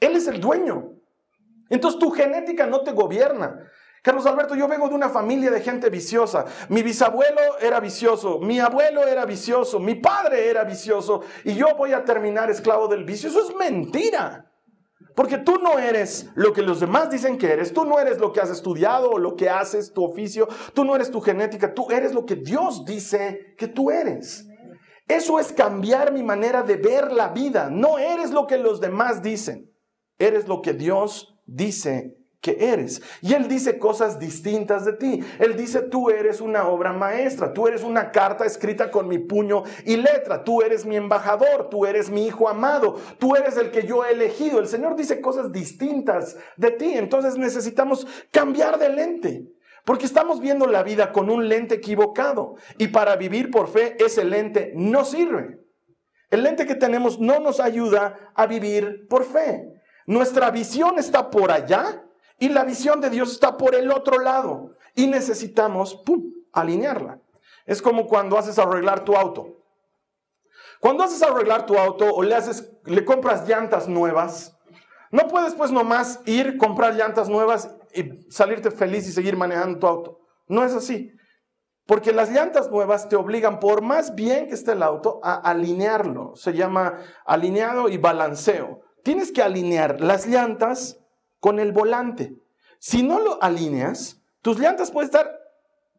Él 0.00 0.16
es 0.16 0.26
el 0.28 0.40
dueño. 0.40 0.92
Entonces 1.70 1.98
tu 1.98 2.10
genética 2.10 2.66
no 2.66 2.80
te 2.82 2.92
gobierna. 2.92 3.58
Carlos 4.02 4.26
Alberto, 4.26 4.54
yo 4.54 4.68
vengo 4.68 4.88
de 4.88 4.94
una 4.94 5.08
familia 5.08 5.50
de 5.50 5.60
gente 5.60 5.90
viciosa. 5.90 6.46
Mi 6.68 6.82
bisabuelo 6.82 7.58
era 7.60 7.80
vicioso, 7.80 8.38
mi 8.38 8.60
abuelo 8.60 9.06
era 9.06 9.26
vicioso, 9.26 9.80
mi 9.80 9.96
padre 9.96 10.48
era 10.48 10.64
vicioso 10.64 11.22
y 11.44 11.54
yo 11.54 11.74
voy 11.76 11.92
a 11.92 12.04
terminar 12.04 12.50
esclavo 12.50 12.88
del 12.88 13.04
vicio. 13.04 13.28
Eso 13.28 13.48
es 13.48 13.54
mentira. 13.56 14.50
Porque 15.18 15.38
tú 15.38 15.58
no 15.58 15.80
eres 15.80 16.30
lo 16.36 16.52
que 16.52 16.62
los 16.62 16.78
demás 16.78 17.10
dicen 17.10 17.38
que 17.38 17.50
eres, 17.50 17.72
tú 17.72 17.84
no 17.84 17.98
eres 17.98 18.20
lo 18.20 18.32
que 18.32 18.40
has 18.40 18.50
estudiado 18.50 19.10
o 19.10 19.18
lo 19.18 19.34
que 19.34 19.50
haces, 19.50 19.92
tu 19.92 20.04
oficio, 20.04 20.46
tú 20.74 20.84
no 20.84 20.94
eres 20.94 21.10
tu 21.10 21.20
genética, 21.20 21.74
tú 21.74 21.90
eres 21.90 22.14
lo 22.14 22.24
que 22.24 22.36
Dios 22.36 22.84
dice 22.84 23.56
que 23.58 23.66
tú 23.66 23.90
eres. 23.90 24.46
Eso 25.08 25.40
es 25.40 25.52
cambiar 25.52 26.12
mi 26.12 26.22
manera 26.22 26.62
de 26.62 26.76
ver 26.76 27.10
la 27.10 27.30
vida. 27.30 27.68
No 27.68 27.98
eres 27.98 28.30
lo 28.30 28.46
que 28.46 28.58
los 28.58 28.80
demás 28.80 29.20
dicen, 29.20 29.74
eres 30.20 30.46
lo 30.46 30.62
que 30.62 30.72
Dios 30.72 31.36
dice 31.46 32.16
que 32.40 32.56
eres. 32.72 33.02
Y 33.20 33.34
Él 33.34 33.48
dice 33.48 33.78
cosas 33.78 34.18
distintas 34.18 34.84
de 34.84 34.92
ti. 34.92 35.20
Él 35.38 35.56
dice, 35.56 35.82
tú 35.82 36.10
eres 36.10 36.40
una 36.40 36.68
obra 36.68 36.92
maestra, 36.92 37.52
tú 37.52 37.66
eres 37.66 37.82
una 37.82 38.12
carta 38.12 38.44
escrita 38.44 38.90
con 38.90 39.08
mi 39.08 39.18
puño 39.18 39.64
y 39.84 39.96
letra, 39.96 40.44
tú 40.44 40.62
eres 40.62 40.86
mi 40.86 40.96
embajador, 40.96 41.68
tú 41.68 41.84
eres 41.84 42.10
mi 42.10 42.26
hijo 42.26 42.48
amado, 42.48 42.96
tú 43.18 43.34
eres 43.34 43.56
el 43.56 43.70
que 43.70 43.86
yo 43.86 44.04
he 44.04 44.12
elegido. 44.12 44.60
El 44.60 44.68
Señor 44.68 44.94
dice 44.94 45.20
cosas 45.20 45.52
distintas 45.52 46.36
de 46.56 46.70
ti. 46.70 46.92
Entonces 46.94 47.36
necesitamos 47.36 48.06
cambiar 48.30 48.78
de 48.78 48.88
lente. 48.90 49.52
Porque 49.84 50.06
estamos 50.06 50.40
viendo 50.40 50.66
la 50.66 50.82
vida 50.82 51.12
con 51.12 51.30
un 51.30 51.48
lente 51.48 51.76
equivocado. 51.76 52.56
Y 52.76 52.88
para 52.88 53.16
vivir 53.16 53.50
por 53.50 53.68
fe, 53.68 53.96
ese 53.98 54.24
lente 54.24 54.72
no 54.76 55.04
sirve. 55.04 55.60
El 56.30 56.42
lente 56.42 56.66
que 56.66 56.74
tenemos 56.74 57.18
no 57.18 57.40
nos 57.40 57.58
ayuda 57.58 58.32
a 58.34 58.46
vivir 58.46 59.06
por 59.08 59.24
fe. 59.24 59.72
Nuestra 60.06 60.50
visión 60.50 60.98
está 60.98 61.30
por 61.30 61.50
allá 61.50 62.04
y 62.38 62.48
la 62.48 62.64
visión 62.64 63.00
de 63.00 63.10
Dios 63.10 63.32
está 63.32 63.56
por 63.56 63.74
el 63.74 63.90
otro 63.90 64.20
lado. 64.20 64.74
Y 64.94 65.06
necesitamos, 65.06 65.94
¡pum!, 65.94 66.32
alinearla. 66.52 67.20
Es 67.66 67.82
como 67.82 68.06
cuando 68.06 68.38
haces 68.38 68.58
arreglar 68.58 69.04
tu 69.04 69.16
auto. 69.16 69.64
Cuando 70.80 71.02
haces 71.02 71.22
arreglar 71.22 71.66
tu 71.66 71.76
auto 71.76 72.06
o 72.06 72.22
le, 72.22 72.34
haces, 72.34 72.72
le 72.84 73.04
compras 73.04 73.48
llantas 73.48 73.88
nuevas, 73.88 74.56
no 75.10 75.26
puedes 75.26 75.54
pues 75.54 75.70
nomás 75.70 76.20
ir, 76.26 76.56
comprar 76.58 76.94
llantas 76.94 77.28
nuevas 77.28 77.74
y 77.94 78.30
salirte 78.30 78.70
feliz 78.70 79.08
y 79.08 79.12
seguir 79.12 79.36
manejando 79.36 79.78
tu 79.78 79.86
auto. 79.86 80.20
No 80.46 80.64
es 80.64 80.74
así. 80.74 81.12
Porque 81.86 82.12
las 82.12 82.30
llantas 82.30 82.70
nuevas 82.70 83.08
te 83.08 83.16
obligan, 83.16 83.60
por 83.60 83.80
más 83.80 84.14
bien 84.14 84.46
que 84.46 84.54
esté 84.54 84.72
el 84.72 84.82
auto, 84.82 85.20
a 85.22 85.34
alinearlo. 85.34 86.36
Se 86.36 86.52
llama 86.52 86.98
alineado 87.24 87.88
y 87.88 87.96
balanceo. 87.96 88.82
Tienes 89.02 89.32
que 89.32 89.42
alinear 89.42 90.00
las 90.00 90.26
llantas 90.26 91.00
con 91.40 91.58
el 91.58 91.72
volante. 91.72 92.36
Si 92.78 93.02
no 93.02 93.18
lo 93.18 93.42
alineas, 93.42 94.20
tus 94.42 94.58
llantas 94.58 94.90
pueden 94.90 95.06
estar 95.06 95.38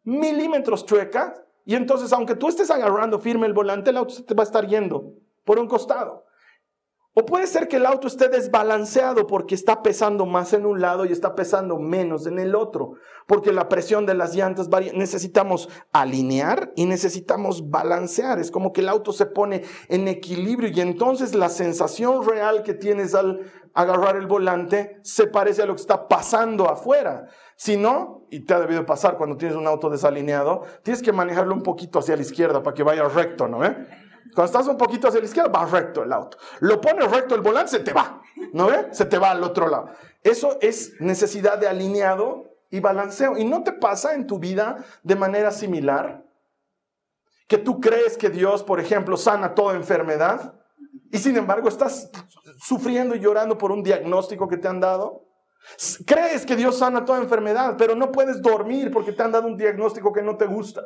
milímetros 0.04 0.86
chuecas 0.86 1.42
y 1.64 1.74
entonces 1.74 2.12
aunque 2.12 2.34
tú 2.34 2.48
estés 2.48 2.70
agarrando 2.70 3.18
firme 3.18 3.46
el 3.46 3.52
volante, 3.52 3.90
el 3.90 3.96
auto 3.98 4.14
se 4.14 4.22
te 4.22 4.34
va 4.34 4.42
a 4.42 4.46
estar 4.46 4.66
yendo 4.66 5.14
por 5.44 5.58
un 5.58 5.68
costado. 5.68 6.24
O 7.12 7.26
puede 7.26 7.48
ser 7.48 7.66
que 7.66 7.76
el 7.76 7.86
auto 7.86 8.06
esté 8.06 8.28
desbalanceado 8.28 9.26
porque 9.26 9.56
está 9.56 9.82
pesando 9.82 10.26
más 10.26 10.52
en 10.52 10.64
un 10.64 10.80
lado 10.80 11.04
y 11.04 11.10
está 11.10 11.34
pesando 11.34 11.76
menos 11.76 12.26
en 12.26 12.38
el 12.38 12.54
otro, 12.54 12.92
porque 13.26 13.52
la 13.52 13.68
presión 13.68 14.06
de 14.06 14.14
las 14.14 14.36
llantas 14.36 14.68
varía. 14.68 14.92
Necesitamos 14.92 15.68
alinear 15.92 16.72
y 16.76 16.86
necesitamos 16.86 17.68
balancear. 17.68 18.38
Es 18.38 18.52
como 18.52 18.72
que 18.72 18.80
el 18.82 18.88
auto 18.88 19.12
se 19.12 19.26
pone 19.26 19.64
en 19.88 20.06
equilibrio 20.06 20.70
y 20.70 20.80
entonces 20.80 21.34
la 21.34 21.48
sensación 21.48 22.24
real 22.24 22.62
que 22.62 22.74
tienes 22.74 23.16
al 23.16 23.40
agarrar 23.74 24.14
el 24.14 24.28
volante 24.28 25.00
se 25.02 25.26
parece 25.26 25.62
a 25.62 25.66
lo 25.66 25.74
que 25.74 25.80
está 25.80 26.06
pasando 26.06 26.70
afuera. 26.70 27.26
Si 27.56 27.76
no, 27.76 28.26
y 28.30 28.44
te 28.44 28.54
ha 28.54 28.60
debido 28.60 28.86
pasar 28.86 29.16
cuando 29.16 29.36
tienes 29.36 29.56
un 29.56 29.66
auto 29.66 29.90
desalineado, 29.90 30.62
tienes 30.84 31.02
que 31.02 31.12
manejarlo 31.12 31.54
un 31.54 31.62
poquito 31.64 31.98
hacia 31.98 32.14
la 32.14 32.22
izquierda 32.22 32.62
para 32.62 32.74
que 32.74 32.84
vaya 32.84 33.08
recto, 33.08 33.48
¿no? 33.48 33.64
Eh? 33.64 33.76
Cuando 34.34 34.44
estás 34.44 34.66
un 34.68 34.76
poquito 34.76 35.08
hacia 35.08 35.20
la 35.20 35.26
izquierda, 35.26 35.50
va 35.50 35.66
recto 35.66 36.02
el 36.02 36.12
auto. 36.12 36.38
Lo 36.60 36.80
pones 36.80 37.10
recto 37.10 37.34
el 37.34 37.40
volante, 37.40 37.72
se 37.72 37.80
te 37.80 37.92
va. 37.92 38.22
¿No 38.52 38.66
ve? 38.66 38.88
Se 38.92 39.04
te 39.04 39.18
va 39.18 39.30
al 39.30 39.42
otro 39.42 39.68
lado. 39.68 39.90
Eso 40.22 40.58
es 40.60 41.00
necesidad 41.00 41.58
de 41.58 41.68
alineado 41.68 42.44
y 42.70 42.80
balanceo. 42.80 43.36
¿Y 43.36 43.44
no 43.44 43.62
te 43.62 43.72
pasa 43.72 44.14
en 44.14 44.26
tu 44.26 44.38
vida 44.38 44.84
de 45.02 45.16
manera 45.16 45.50
similar? 45.50 46.24
Que 47.48 47.58
tú 47.58 47.80
crees 47.80 48.16
que 48.16 48.30
Dios, 48.30 48.62
por 48.62 48.80
ejemplo, 48.80 49.16
sana 49.16 49.54
toda 49.54 49.74
enfermedad 49.74 50.54
y 51.10 51.18
sin 51.18 51.36
embargo 51.36 51.68
estás 51.68 52.10
sufriendo 52.58 53.16
y 53.16 53.20
llorando 53.20 53.58
por 53.58 53.72
un 53.72 53.82
diagnóstico 53.82 54.48
que 54.48 54.56
te 54.56 54.68
han 54.68 54.80
dado. 54.80 55.26
Crees 56.06 56.46
que 56.46 56.56
Dios 56.56 56.78
sana 56.78 57.04
toda 57.04 57.18
enfermedad, 57.18 57.74
pero 57.76 57.94
no 57.94 58.12
puedes 58.12 58.40
dormir 58.40 58.90
porque 58.92 59.12
te 59.12 59.22
han 59.22 59.32
dado 59.32 59.48
un 59.48 59.56
diagnóstico 59.56 60.12
que 60.12 60.22
no 60.22 60.36
te 60.36 60.46
gusta. 60.46 60.84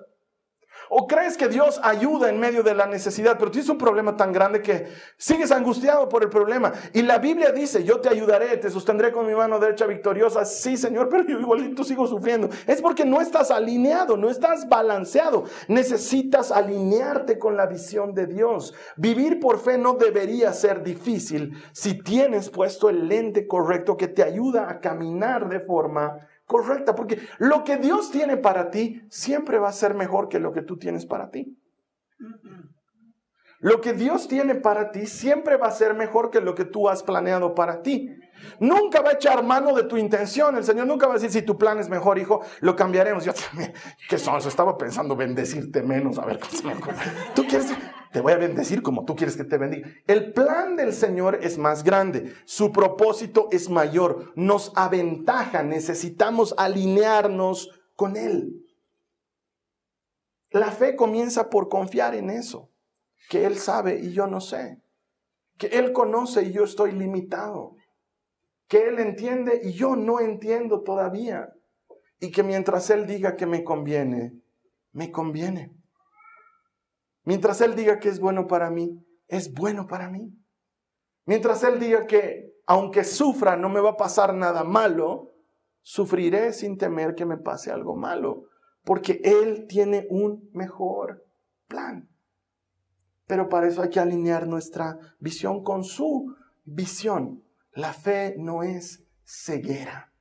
¿O 0.96 1.08
crees 1.08 1.36
que 1.36 1.48
Dios 1.48 1.80
ayuda 1.82 2.28
en 2.28 2.38
medio 2.38 2.62
de 2.62 2.72
la 2.72 2.86
necesidad, 2.86 3.36
pero 3.36 3.50
tienes 3.50 3.68
un 3.68 3.78
problema 3.78 4.16
tan 4.16 4.32
grande 4.32 4.62
que 4.62 4.86
sigues 5.16 5.50
angustiado 5.50 6.08
por 6.08 6.22
el 6.22 6.28
problema? 6.28 6.72
Y 6.92 7.02
la 7.02 7.18
Biblia 7.18 7.50
dice, 7.50 7.82
yo 7.82 8.00
te 8.00 8.08
ayudaré, 8.08 8.58
te 8.58 8.70
sostendré 8.70 9.10
con 9.10 9.26
mi 9.26 9.34
mano 9.34 9.58
derecha 9.58 9.86
victoriosa. 9.86 10.44
Sí, 10.44 10.76
Señor, 10.76 11.08
pero 11.10 11.24
yo 11.24 11.40
igualito 11.40 11.82
sigo 11.82 12.06
sufriendo. 12.06 12.48
Es 12.68 12.80
porque 12.80 13.04
no 13.04 13.20
estás 13.20 13.50
alineado, 13.50 14.16
no 14.16 14.30
estás 14.30 14.68
balanceado. 14.68 15.42
Necesitas 15.66 16.52
alinearte 16.52 17.40
con 17.40 17.56
la 17.56 17.66
visión 17.66 18.14
de 18.14 18.28
Dios. 18.28 18.72
Vivir 18.96 19.40
por 19.40 19.58
fe 19.58 19.76
no 19.76 19.94
debería 19.94 20.52
ser 20.52 20.84
difícil 20.84 21.60
si 21.72 22.04
tienes 22.04 22.50
puesto 22.50 22.88
el 22.88 23.08
lente 23.08 23.48
correcto 23.48 23.96
que 23.96 24.06
te 24.06 24.22
ayuda 24.22 24.70
a 24.70 24.78
caminar 24.78 25.48
de 25.48 25.58
forma 25.58 26.28
correcta, 26.46 26.94
porque 26.94 27.20
lo 27.38 27.64
que 27.64 27.76
Dios 27.76 28.10
tiene 28.10 28.36
para 28.36 28.70
ti 28.70 29.02
siempre 29.10 29.58
va 29.58 29.68
a 29.68 29.72
ser 29.72 29.94
mejor 29.94 30.28
que 30.28 30.38
lo 30.38 30.52
que 30.52 30.62
tú 30.62 30.76
tienes 30.76 31.06
para 31.06 31.30
ti. 31.30 31.58
Lo 33.60 33.80
que 33.80 33.94
Dios 33.94 34.28
tiene 34.28 34.54
para 34.54 34.90
ti 34.90 35.06
siempre 35.06 35.56
va 35.56 35.68
a 35.68 35.72
ser 35.72 35.94
mejor 35.94 36.30
que 36.30 36.40
lo 36.40 36.54
que 36.54 36.64
tú 36.64 36.88
has 36.88 37.02
planeado 37.02 37.54
para 37.54 37.82
ti. 37.82 38.10
Nunca 38.60 39.00
va 39.00 39.10
a 39.10 39.14
echar 39.14 39.42
mano 39.42 39.74
de 39.74 39.84
tu 39.84 39.96
intención. 39.96 40.56
El 40.56 40.64
Señor 40.64 40.86
nunca 40.86 41.06
va 41.06 41.14
a 41.14 41.16
decir, 41.16 41.30
si 41.30 41.42
tu 41.42 41.56
plan 41.58 41.78
es 41.78 41.88
mejor, 41.88 42.18
hijo, 42.18 42.40
lo 42.60 42.76
cambiaremos. 42.76 43.24
Yo, 43.24 43.32
¿qué 44.08 44.18
son? 44.18 44.38
Estaba 44.38 44.76
pensando 44.76 45.16
bendecirte 45.16 45.82
menos. 45.82 46.18
A 46.18 46.26
ver, 46.26 46.40
¿tú 47.34 47.46
quieres? 47.46 47.68
Te 48.14 48.20
voy 48.20 48.32
a 48.32 48.38
bendecir 48.38 48.80
como 48.80 49.04
tú 49.04 49.16
quieres 49.16 49.36
que 49.36 49.42
te 49.42 49.58
bendiga. 49.58 49.88
El 50.06 50.32
plan 50.32 50.76
del 50.76 50.92
Señor 50.92 51.40
es 51.42 51.58
más 51.58 51.82
grande. 51.82 52.32
Su 52.44 52.70
propósito 52.70 53.48
es 53.50 53.68
mayor. 53.68 54.32
Nos 54.36 54.72
aventaja. 54.76 55.64
Necesitamos 55.64 56.54
alinearnos 56.56 57.70
con 57.96 58.16
Él. 58.16 58.64
La 60.50 60.70
fe 60.70 60.94
comienza 60.94 61.50
por 61.50 61.68
confiar 61.68 62.14
en 62.14 62.30
eso. 62.30 62.70
Que 63.28 63.46
Él 63.46 63.58
sabe 63.58 63.98
y 63.98 64.12
yo 64.12 64.28
no 64.28 64.40
sé. 64.40 64.80
Que 65.58 65.66
Él 65.66 65.92
conoce 65.92 66.44
y 66.44 66.52
yo 66.52 66.62
estoy 66.62 66.92
limitado 66.92 67.74
que 68.74 68.88
Él 68.88 68.98
entiende 68.98 69.60
y 69.62 69.70
yo 69.70 69.94
no 69.94 70.18
entiendo 70.18 70.82
todavía. 70.82 71.48
Y 72.18 72.32
que 72.32 72.42
mientras 72.42 72.90
Él 72.90 73.06
diga 73.06 73.36
que 73.36 73.46
me 73.46 73.62
conviene, 73.62 74.34
me 74.90 75.12
conviene. 75.12 75.72
Mientras 77.22 77.60
Él 77.60 77.76
diga 77.76 78.00
que 78.00 78.08
es 78.08 78.18
bueno 78.18 78.48
para 78.48 78.70
mí, 78.70 79.00
es 79.28 79.54
bueno 79.54 79.86
para 79.86 80.10
mí. 80.10 80.36
Mientras 81.24 81.62
Él 81.62 81.78
diga 81.78 82.08
que 82.08 82.52
aunque 82.66 83.04
sufra 83.04 83.56
no 83.56 83.68
me 83.68 83.80
va 83.80 83.90
a 83.90 83.96
pasar 83.96 84.34
nada 84.34 84.64
malo, 84.64 85.30
sufriré 85.82 86.52
sin 86.52 86.76
temer 86.76 87.14
que 87.14 87.26
me 87.26 87.36
pase 87.36 87.70
algo 87.70 87.94
malo, 87.94 88.48
porque 88.82 89.20
Él 89.22 89.66
tiene 89.68 90.08
un 90.10 90.50
mejor 90.52 91.24
plan. 91.68 92.08
Pero 93.28 93.48
para 93.48 93.68
eso 93.68 93.82
hay 93.82 93.90
que 93.90 94.00
alinear 94.00 94.48
nuestra 94.48 94.98
visión 95.20 95.62
con 95.62 95.84
su 95.84 96.34
visión. 96.64 97.43
La 97.74 97.92
fe 97.92 98.34
no 98.38 98.62
es 98.62 99.04
ceguera. 99.24 100.12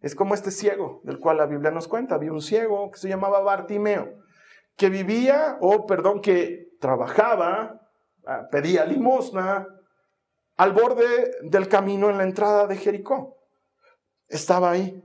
Es 0.00 0.14
como 0.14 0.34
este 0.34 0.50
ciego 0.50 1.00
del 1.04 1.18
cual 1.18 1.38
la 1.38 1.46
Biblia 1.46 1.70
nos 1.70 1.88
cuenta. 1.88 2.14
Había 2.14 2.32
un 2.32 2.42
ciego 2.42 2.90
que 2.90 2.98
se 2.98 3.08
llamaba 3.08 3.40
Bartimeo, 3.40 4.14
que 4.76 4.88
vivía, 4.88 5.58
o 5.60 5.86
perdón, 5.86 6.20
que 6.20 6.70
trabajaba, 6.80 7.80
ah, 8.26 8.48
pedía 8.50 8.84
limosna 8.84 9.66
al 10.56 10.72
borde 10.72 11.32
del 11.42 11.68
camino 11.68 12.10
en 12.10 12.18
la 12.18 12.24
entrada 12.24 12.66
de 12.66 12.76
Jericó. 12.76 13.36
Estaba 14.28 14.70
ahí, 14.70 15.02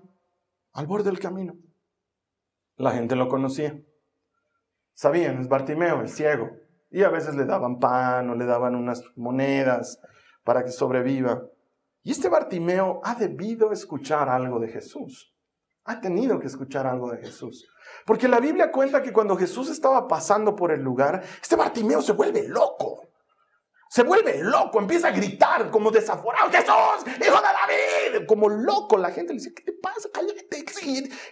al 0.73 0.88
borde 0.88 1.05
del 1.05 1.19
camino. 1.19 1.55
La 2.77 2.91
gente 2.91 3.15
lo 3.15 3.27
conocía. 3.29 3.77
Sabían, 4.93 5.39
es 5.39 5.47
Bartimeo, 5.47 6.01
el 6.01 6.10
ciego. 6.10 6.51
Y 6.89 7.03
a 7.03 7.10
veces 7.10 7.36
le 7.36 7.45
daban 7.45 7.79
pan 7.79 8.29
o 8.29 8.36
le 8.36 8.45
daban 8.45 8.75
unas 8.75 9.03
monedas 9.15 9.99
para 10.43 10.63
que 10.63 10.71
sobreviva. 10.71 11.41
Y 12.05 12.11
este 12.11 12.29
Bartimeo 12.29 13.01
ha 13.03 13.15
debido 13.15 13.71
escuchar 13.71 14.29
algo 14.29 14.59
de 14.59 14.67
Jesús. 14.67 15.35
Ha 15.85 15.99
tenido 15.99 16.39
que 16.39 16.45
escuchar 16.45 16.85
algo 16.85 17.09
de 17.09 17.17
Jesús. 17.17 17.67
Porque 18.05 18.27
la 18.27 18.39
Biblia 18.39 18.71
cuenta 18.71 19.01
que 19.01 19.11
cuando 19.11 19.35
Jesús 19.35 19.71
estaba 19.71 20.07
pasando 20.07 20.55
por 20.55 20.71
el 20.71 20.81
lugar, 20.81 21.23
este 21.41 21.55
Bartimeo 21.55 22.03
se 22.03 22.11
vuelve 22.11 22.47
loco. 22.47 23.01
Se 23.89 24.03
vuelve 24.03 24.37
loco, 24.43 24.79
empieza 24.79 25.07
a 25.07 25.11
gritar 25.11 25.71
como 25.71 25.89
desaforado, 25.89 26.51
Jesús, 26.51 27.07
hijo 27.07 27.37
de 27.37 28.11
David, 28.11 28.27
como 28.27 28.49
loco. 28.49 28.97
La 28.97 29.09
gente 29.09 29.33
le 29.33 29.39
dice, 29.39 29.53
¿qué 29.55 29.63
te 29.63 29.73
pasa? 29.73 30.07
Cállate. 30.13 30.63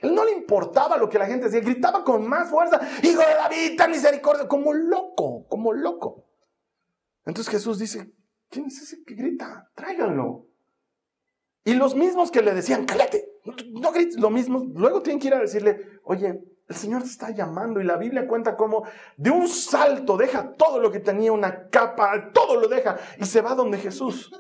él 0.01 0.15
no 0.15 0.25
le 0.25 0.31
importaba 0.31 0.97
lo 0.97 1.07
que 1.07 1.19
la 1.19 1.27
gente 1.27 1.45
decía, 1.45 1.61
gritaba 1.61 2.03
con 2.03 2.27
más 2.27 2.49
fuerza, 2.49 2.81
hijo 3.03 3.19
de 3.19 3.35
David, 3.35 3.77
ten 3.77 3.91
misericordia, 3.91 4.47
como 4.47 4.73
loco, 4.73 5.45
como 5.47 5.71
loco. 5.71 6.25
Entonces 7.25 7.51
Jesús 7.51 7.77
dice, 7.77 8.11
¿quién 8.49 8.65
es 8.65 8.81
ese 8.81 9.03
que 9.03 9.13
grita? 9.13 9.69
Tráiganlo. 9.75 10.47
Y 11.65 11.75
los 11.75 11.95
mismos 11.95 12.31
que 12.31 12.41
le 12.41 12.53
decían, 12.53 12.85
cállate, 12.85 13.25
no 13.71 13.91
grites, 13.91 14.19
lo 14.19 14.29
mismo, 14.29 14.65
luego 14.75 15.01
tienen 15.01 15.19
que 15.19 15.27
ir 15.27 15.33
a 15.33 15.39
decirle, 15.39 15.99
oye, 16.03 16.43
el 16.67 16.75
Señor 16.75 17.03
te 17.03 17.09
está 17.09 17.31
llamando 17.31 17.79
y 17.79 17.83
la 17.83 17.97
Biblia 17.97 18.27
cuenta 18.27 18.55
cómo 18.55 18.83
de 19.17 19.29
un 19.29 19.47
salto 19.47 20.17
deja 20.17 20.53
todo 20.53 20.79
lo 20.79 20.91
que 20.91 20.99
tenía, 20.99 21.31
una 21.31 21.69
capa, 21.69 22.31
todo 22.33 22.59
lo 22.59 22.67
deja 22.67 22.97
y 23.19 23.25
se 23.25 23.41
va 23.41 23.55
donde 23.55 23.77
Jesús 23.77 24.31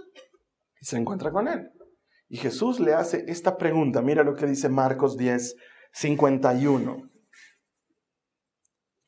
y 0.81 0.85
se 0.85 0.97
encuentra 0.97 1.31
con 1.31 1.47
él. 1.47 1.71
Y 2.27 2.37
Jesús 2.37 2.79
le 2.79 2.93
hace 2.93 3.25
esta 3.27 3.57
pregunta, 3.57 4.01
mira 4.01 4.23
lo 4.23 4.35
que 4.35 4.47
dice 4.47 4.69
Marcos 4.69 5.17
10, 5.17 5.55
51. 5.91 7.09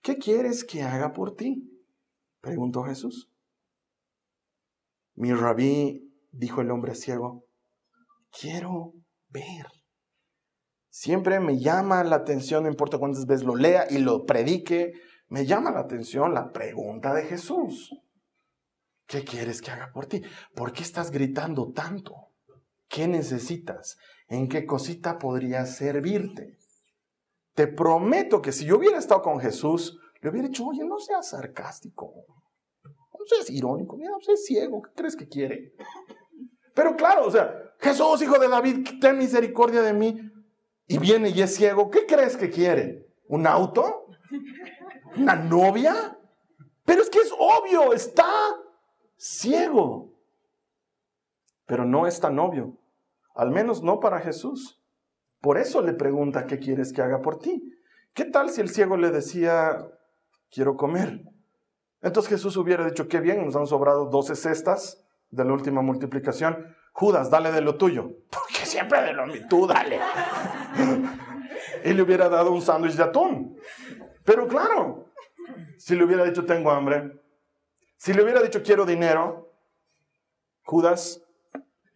¿Qué 0.01 0.17
quieres 0.17 0.63
que 0.63 0.83
haga 0.83 1.13
por 1.13 1.35
ti? 1.35 1.83
Preguntó 2.41 2.83
Jesús. 2.83 3.31
Mi 5.15 5.33
rabí, 5.33 6.13
dijo 6.31 6.61
el 6.61 6.69
hombre 6.69 6.93
ciego, 6.93 7.44
quiero 8.39 8.93
ver. 9.29 9.67
Siempre 10.89 11.39
me 11.39 11.59
llama 11.59 12.03
la 12.03 12.17
atención, 12.17 12.63
no 12.63 12.69
importa 12.69 12.97
cuántas 12.97 13.25
veces 13.25 13.45
lo 13.45 13.55
lea 13.55 13.85
y 13.89 13.97
lo 13.97 14.25
predique, 14.25 14.93
me 15.27 15.45
llama 15.45 15.71
la 15.71 15.81
atención 15.81 16.33
la 16.33 16.51
pregunta 16.51 17.13
de 17.13 17.23
Jesús. 17.23 17.91
¿Qué 19.07 19.23
quieres 19.23 19.61
que 19.61 19.71
haga 19.71 19.91
por 19.93 20.07
ti? 20.07 20.21
¿Por 20.55 20.71
qué 20.71 20.83
estás 20.83 21.11
gritando 21.11 21.71
tanto? 21.71 22.13
¿Qué 22.87 23.07
necesitas? 23.07 23.97
¿En 24.27 24.47
qué 24.47 24.65
cosita 24.65 25.17
podría 25.19 25.65
servirte? 25.65 26.57
Te 27.53 27.67
prometo 27.67 28.41
que 28.41 28.51
si 28.51 28.65
yo 28.65 28.77
hubiera 28.77 28.97
estado 28.97 29.21
con 29.21 29.39
Jesús, 29.39 29.99
le 30.21 30.29
hubiera 30.29 30.47
dicho, 30.47 30.65
oye, 30.65 30.83
no 30.85 30.97
seas 30.99 31.29
sarcástico, 31.29 32.13
no 32.83 33.25
seas 33.27 33.49
irónico, 33.49 33.97
no 33.97 34.19
seas 34.21 34.43
ciego, 34.43 34.81
¿qué 34.81 34.91
crees 34.95 35.15
que 35.15 35.27
quiere? 35.27 35.73
Pero 36.75 36.95
claro, 36.95 37.25
o 37.25 37.31
sea, 37.31 37.73
Jesús, 37.79 38.21
hijo 38.21 38.37
de 38.37 38.49
David, 38.49 38.99
ten 38.99 39.17
misericordia 39.17 39.81
de 39.81 39.93
mí 39.93 40.31
y 40.87 40.97
viene 40.99 41.29
y 41.29 41.41
es 41.41 41.55
ciego, 41.55 41.89
¿qué 41.89 42.05
crees 42.05 42.37
que 42.37 42.51
quiere? 42.51 43.07
¿Un 43.27 43.47
auto? 43.47 44.07
¿Una 45.17 45.35
novia? 45.35 46.19
Pero 46.83 47.01
es 47.01 47.09
que 47.09 47.19
es 47.19 47.31
obvio, 47.31 47.93
está 47.93 48.27
ciego. 49.15 50.13
Pero 51.65 51.85
no 51.85 52.05
es 52.05 52.19
tan 52.19 52.37
obvio, 52.37 52.77
al 53.33 53.51
menos 53.51 53.81
no 53.81 54.01
para 54.01 54.19
Jesús. 54.19 54.83
Por 55.39 55.57
eso 55.57 55.81
le 55.81 55.93
pregunta, 55.93 56.45
¿qué 56.45 56.59
quieres 56.59 56.91
que 56.91 57.01
haga 57.01 57.21
por 57.21 57.39
ti? 57.39 57.71
¿Qué 58.13 58.25
tal 58.25 58.49
si 58.49 58.59
el 58.59 58.69
ciego 58.69 58.97
le 58.97 59.11
decía, 59.11 59.87
quiero 60.51 60.75
comer? 60.75 61.23
Entonces 62.01 62.29
Jesús 62.29 62.57
hubiera 62.57 62.85
dicho, 62.85 63.07
qué 63.07 63.21
bien, 63.21 63.45
nos 63.45 63.55
han 63.55 63.65
sobrado 63.65 64.07
12 64.07 64.35
cestas 64.35 65.04
de 65.29 65.45
la 65.45 65.53
última 65.53 65.81
multiplicación. 65.81 66.75
Judas, 66.91 67.29
dale 67.29 67.51
de 67.51 67.61
lo 67.61 67.75
tuyo. 67.75 68.09
Porque 68.29 68.65
siempre 68.65 69.01
de 69.01 69.13
lo 69.13 69.27
mío, 69.27 69.41
tú 69.49 69.67
dale. 69.67 69.99
y 71.83 71.93
le 71.93 72.01
hubiera 72.01 72.29
dado 72.29 72.51
un 72.51 72.61
sándwich 72.61 72.95
de 72.95 73.03
atún. 73.03 73.57
Pero 74.23 74.47
claro, 74.47 75.11
si 75.77 75.95
le 75.95 76.03
hubiera 76.03 76.23
dicho 76.23 76.45
tengo 76.45 76.71
hambre, 76.71 77.11
si 77.97 78.13
le 78.13 78.23
hubiera 78.23 78.41
dicho 78.41 78.63
quiero 78.63 78.85
dinero, 78.85 79.51
Judas, 80.63 81.21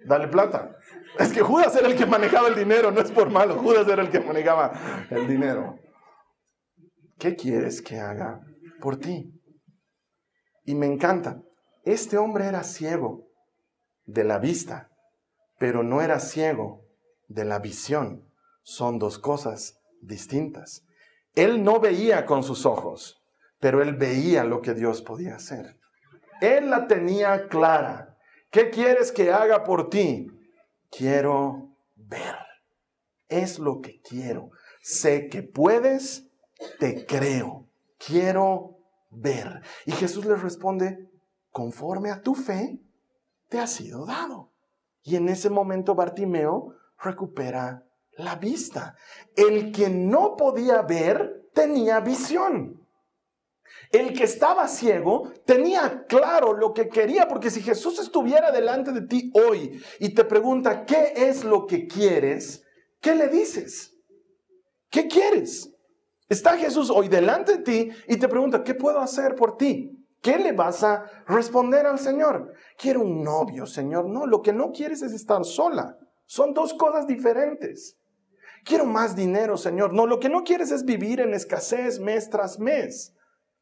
dale 0.05 0.27
plata. 0.27 0.75
Es 1.17 1.33
que 1.33 1.41
Judas 1.41 1.75
era 1.75 1.87
el 1.87 1.95
que 1.95 2.05
manejaba 2.05 2.47
el 2.47 2.55
dinero, 2.55 2.91
no 2.91 3.01
es 3.01 3.11
por 3.11 3.29
malo, 3.29 3.55
Judas 3.55 3.87
era 3.87 4.01
el 4.01 4.09
que 4.09 4.19
manejaba 4.19 4.71
el 5.09 5.27
dinero. 5.27 5.79
¿Qué 7.17 7.35
quieres 7.35 7.81
que 7.81 7.99
haga 7.99 8.41
por 8.79 8.97
ti? 8.97 9.33
Y 10.65 10.75
me 10.75 10.85
encanta, 10.85 11.41
este 11.91 12.17
hombre 12.17 12.45
era 12.45 12.63
ciego 12.63 13.27
de 14.05 14.23
la 14.23 14.39
vista, 14.39 14.89
pero 15.57 15.83
no 15.83 16.01
era 16.01 16.19
ciego 16.19 16.85
de 17.27 17.45
la 17.45 17.59
visión. 17.59 18.25
Son 18.63 18.99
dos 18.99 19.19
cosas 19.19 19.79
distintas. 20.01 20.85
Él 21.35 21.63
no 21.63 21.79
veía 21.79 22.25
con 22.25 22.43
sus 22.43 22.65
ojos, 22.65 23.23
pero 23.59 23.81
él 23.81 23.95
veía 23.95 24.43
lo 24.43 24.61
que 24.61 24.73
Dios 24.73 25.01
podía 25.01 25.35
hacer. 25.35 25.77
Él 26.41 26.69
la 26.69 26.87
tenía 26.87 27.47
clara. 27.47 28.17
¿Qué 28.49 28.69
quieres 28.69 29.11
que 29.11 29.31
haga 29.31 29.63
por 29.63 29.89
ti? 29.89 30.27
Quiero 30.89 31.75
ver. 31.95 32.35
Es 33.27 33.59
lo 33.59 33.81
que 33.81 34.01
quiero. 34.01 34.51
Sé 34.81 35.27
que 35.27 35.43
puedes, 35.43 36.27
te 36.79 37.05
creo. 37.05 37.67
Quiero 37.97 38.77
ver. 39.11 39.61
Y 39.85 39.91
Jesús 39.91 40.25
le 40.25 40.35
responde, 40.35 41.08
conforme 41.59 42.09
a 42.09 42.21
tu 42.21 42.35
fe, 42.35 42.79
te 43.49 43.59
ha 43.59 43.67
sido 43.67 44.05
dado. 44.05 44.53
Y 45.03 45.17
en 45.17 45.27
ese 45.27 45.49
momento 45.49 45.93
Bartimeo 45.93 46.73
recupera 46.97 47.85
la 48.13 48.35
vista. 48.35 48.95
El 49.35 49.73
que 49.73 49.89
no 49.89 50.37
podía 50.37 50.81
ver 50.83 51.49
tenía 51.53 51.99
visión. 51.99 52.87
El 53.91 54.13
que 54.13 54.23
estaba 54.23 54.69
ciego 54.69 55.33
tenía 55.45 56.05
claro 56.07 56.53
lo 56.53 56.73
que 56.73 56.87
quería, 56.87 57.27
porque 57.27 57.51
si 57.51 57.61
Jesús 57.61 57.99
estuviera 57.99 58.53
delante 58.53 58.93
de 58.93 59.01
ti 59.01 59.29
hoy 59.33 59.83
y 59.99 60.13
te 60.13 60.23
pregunta, 60.23 60.85
¿qué 60.85 61.11
es 61.13 61.43
lo 61.43 61.67
que 61.67 61.87
quieres? 61.87 62.63
¿Qué 63.01 63.15
le 63.15 63.27
dices? 63.27 63.97
¿Qué 64.89 65.09
quieres? 65.09 65.75
Está 66.29 66.57
Jesús 66.57 66.89
hoy 66.89 67.09
delante 67.09 67.57
de 67.57 67.63
ti 67.63 67.89
y 68.07 68.15
te 68.15 68.29
pregunta, 68.29 68.63
¿qué 68.63 68.75
puedo 68.75 68.99
hacer 68.99 69.35
por 69.35 69.57
ti? 69.57 69.98
¿Qué 70.21 70.37
le 70.37 70.51
vas 70.51 70.83
a 70.83 71.05
responder 71.27 71.85
al 71.85 71.99
Señor? 71.99 72.53
Quiero 72.77 73.01
un 73.01 73.23
novio, 73.23 73.65
Señor. 73.65 74.05
No, 74.05 74.25
lo 74.25 74.41
que 74.41 74.51
no 74.51 74.71
quieres 74.71 75.01
es 75.01 75.13
estar 75.13 75.45
sola. 75.45 75.97
Son 76.25 76.53
dos 76.53 76.73
cosas 76.73 77.07
diferentes. 77.07 77.97
Quiero 78.65 78.85
más 78.85 79.15
dinero, 79.15 79.57
Señor. 79.57 79.93
No, 79.93 80.05
lo 80.05 80.19
que 80.19 80.29
no 80.29 80.43
quieres 80.43 80.71
es 80.71 80.83
vivir 80.83 81.21
en 81.21 81.33
escasez 81.33 81.99
mes 81.99 82.29
tras 82.29 82.59
mes. 82.59 83.15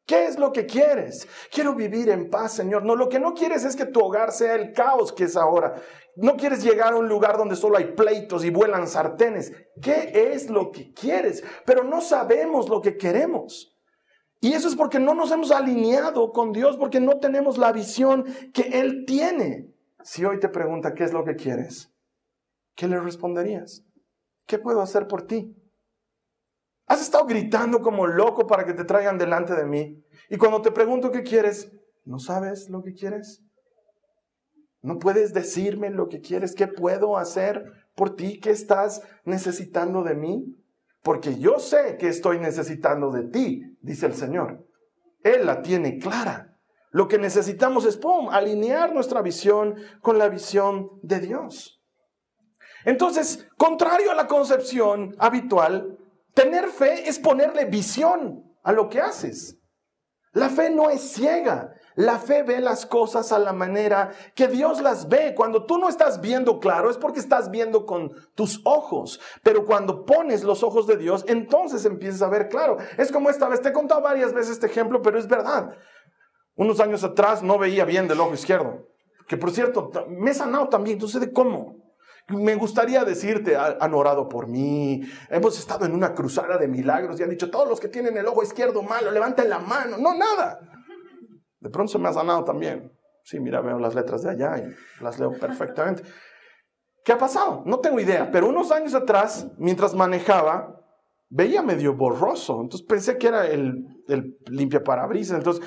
¿Qué 0.04 0.26
es 0.26 0.38
lo 0.38 0.52
que 0.52 0.66
quieres? 0.66 1.28
Quiero 1.52 1.74
vivir 1.74 2.08
en 2.08 2.30
paz, 2.30 2.54
Señor. 2.54 2.82
No, 2.84 2.96
lo 2.96 3.08
que 3.08 3.20
no 3.20 3.34
quieres 3.34 3.64
es 3.64 3.76
que 3.76 3.86
tu 3.86 4.00
hogar 4.00 4.32
sea 4.32 4.54
el 4.54 4.72
caos 4.72 5.12
que 5.12 5.24
es 5.24 5.36
ahora. 5.36 5.76
No 6.16 6.36
quieres 6.36 6.64
llegar 6.64 6.94
a 6.94 6.96
un 6.96 7.08
lugar 7.08 7.36
donde 7.36 7.56
solo 7.56 7.76
hay 7.76 7.92
pleitos 7.92 8.44
y 8.44 8.50
vuelan 8.50 8.88
sartenes. 8.88 9.52
¿Qué 9.80 10.32
es 10.32 10.50
lo 10.50 10.72
que 10.72 10.92
quieres? 10.92 11.44
Pero 11.64 11.84
no 11.84 12.00
sabemos 12.00 12.68
lo 12.68 12.80
que 12.80 12.96
queremos. 12.96 13.77
Y 14.40 14.52
eso 14.52 14.68
es 14.68 14.76
porque 14.76 15.00
no 15.00 15.14
nos 15.14 15.32
hemos 15.32 15.50
alineado 15.50 16.32
con 16.32 16.52
Dios, 16.52 16.76
porque 16.76 17.00
no 17.00 17.18
tenemos 17.18 17.58
la 17.58 17.72
visión 17.72 18.24
que 18.52 18.80
Él 18.80 19.04
tiene. 19.06 19.74
Si 20.02 20.24
hoy 20.24 20.38
te 20.38 20.48
pregunta 20.48 20.94
qué 20.94 21.04
es 21.04 21.12
lo 21.12 21.24
que 21.24 21.34
quieres, 21.34 21.92
¿qué 22.76 22.86
le 22.86 23.00
responderías? 23.00 23.84
¿Qué 24.46 24.58
puedo 24.58 24.80
hacer 24.80 25.08
por 25.08 25.26
ti? 25.26 25.54
Has 26.86 27.02
estado 27.02 27.26
gritando 27.26 27.80
como 27.80 28.06
loco 28.06 28.46
para 28.46 28.64
que 28.64 28.72
te 28.72 28.84
traigan 28.84 29.18
delante 29.18 29.54
de 29.54 29.66
mí. 29.66 30.04
Y 30.30 30.36
cuando 30.36 30.62
te 30.62 30.70
pregunto 30.70 31.10
qué 31.10 31.22
quieres, 31.22 31.72
¿no 32.04 32.18
sabes 32.18 32.70
lo 32.70 32.82
que 32.82 32.94
quieres? 32.94 33.44
¿No 34.80 34.98
puedes 34.98 35.34
decirme 35.34 35.90
lo 35.90 36.08
que 36.08 36.20
quieres? 36.20 36.54
¿Qué 36.54 36.68
puedo 36.68 37.18
hacer 37.18 37.64
por 37.94 38.14
ti? 38.14 38.38
¿Qué 38.38 38.50
estás 38.50 39.02
necesitando 39.24 40.04
de 40.04 40.14
mí? 40.14 40.54
porque 41.02 41.38
yo 41.38 41.58
sé 41.58 41.96
que 41.98 42.08
estoy 42.08 42.38
necesitando 42.38 43.10
de 43.10 43.24
ti, 43.24 43.62
dice 43.80 44.06
el 44.06 44.14
Señor. 44.14 44.66
Él 45.22 45.46
la 45.46 45.62
tiene 45.62 45.98
clara. 45.98 46.56
Lo 46.90 47.08
que 47.08 47.18
necesitamos 47.18 47.84
es, 47.84 47.96
¡pum!, 47.96 48.28
alinear 48.30 48.94
nuestra 48.94 49.20
visión 49.22 49.76
con 50.00 50.18
la 50.18 50.28
visión 50.28 50.88
de 51.02 51.20
Dios. 51.20 51.82
Entonces, 52.84 53.46
contrario 53.56 54.10
a 54.10 54.14
la 54.14 54.26
concepción 54.26 55.14
habitual, 55.18 55.98
tener 56.34 56.68
fe 56.68 57.08
es 57.08 57.18
ponerle 57.18 57.66
visión 57.66 58.44
a 58.62 58.72
lo 58.72 58.88
que 58.88 59.00
haces. 59.00 59.58
La 60.32 60.48
fe 60.48 60.70
no 60.70 60.88
es 60.88 61.12
ciega. 61.12 61.72
La 61.98 62.20
fe 62.20 62.44
ve 62.44 62.60
las 62.60 62.86
cosas 62.86 63.32
a 63.32 63.40
la 63.40 63.52
manera 63.52 64.12
que 64.36 64.46
Dios 64.46 64.80
las 64.80 65.08
ve. 65.08 65.34
Cuando 65.34 65.64
tú 65.66 65.78
no 65.78 65.88
estás 65.88 66.20
viendo 66.20 66.60
claro 66.60 66.90
es 66.90 66.96
porque 66.96 67.18
estás 67.18 67.50
viendo 67.50 67.86
con 67.86 68.12
tus 68.36 68.60
ojos. 68.64 69.20
Pero 69.42 69.64
cuando 69.64 70.06
pones 70.06 70.44
los 70.44 70.62
ojos 70.62 70.86
de 70.86 70.96
Dios, 70.96 71.24
entonces 71.26 71.84
empiezas 71.84 72.22
a 72.22 72.28
ver 72.28 72.48
claro. 72.48 72.76
Es 72.96 73.10
como 73.10 73.30
esta 73.30 73.48
vez, 73.48 73.60
te 73.62 73.70
he 73.70 73.72
contado 73.72 74.00
varias 74.00 74.32
veces 74.32 74.52
este 74.52 74.66
ejemplo, 74.66 75.02
pero 75.02 75.18
es 75.18 75.26
verdad. 75.26 75.70
Unos 76.54 76.78
años 76.78 77.02
atrás 77.02 77.42
no 77.42 77.58
veía 77.58 77.84
bien 77.84 78.06
del 78.06 78.20
ojo 78.20 78.32
izquierdo. 78.32 78.86
Que 79.26 79.36
por 79.36 79.50
cierto, 79.50 79.90
me 80.08 80.30
he 80.30 80.34
sanado 80.34 80.68
también. 80.68 80.98
Entonces, 80.98 81.20
¿de 81.20 81.32
cómo? 81.32 81.74
Me 82.28 82.54
gustaría 82.54 83.04
decirte, 83.04 83.56
han 83.56 83.92
orado 83.92 84.28
por 84.28 84.46
mí, 84.46 85.02
hemos 85.30 85.58
estado 85.58 85.84
en 85.84 85.94
una 85.94 86.14
cruzada 86.14 86.58
de 86.58 86.68
milagros 86.68 87.18
y 87.18 87.24
han 87.24 87.30
dicho, 87.30 87.50
todos 87.50 87.68
los 87.68 87.80
que 87.80 87.88
tienen 87.88 88.16
el 88.16 88.26
ojo 88.26 88.44
izquierdo 88.44 88.84
malo, 88.84 89.10
levanten 89.10 89.48
la 89.50 89.58
mano. 89.58 89.96
No, 89.98 90.14
nada. 90.14 90.60
De 91.60 91.70
pronto 91.70 91.92
se 91.92 91.98
me 91.98 92.08
ha 92.08 92.12
sanado 92.12 92.44
también. 92.44 92.92
Sí, 93.24 93.40
mira, 93.40 93.60
veo 93.60 93.78
las 93.78 93.94
letras 93.94 94.22
de 94.22 94.30
allá 94.30 94.58
y 94.58 95.02
las 95.02 95.18
leo 95.18 95.32
perfectamente. 95.32 96.02
¿Qué 97.04 97.12
ha 97.12 97.18
pasado? 97.18 97.62
No 97.66 97.80
tengo 97.80 98.00
idea, 98.00 98.30
pero 98.30 98.48
unos 98.48 98.70
años 98.70 98.94
atrás, 98.94 99.48
mientras 99.58 99.94
manejaba, 99.94 100.78
veía 101.30 101.62
medio 101.62 101.94
borroso. 101.94 102.60
Entonces 102.60 102.86
pensé 102.86 103.18
que 103.18 103.28
era 103.28 103.46
el, 103.46 104.02
el 104.08 104.38
limpia 104.46 104.82
parabrisas. 104.82 105.38
Entonces 105.38 105.64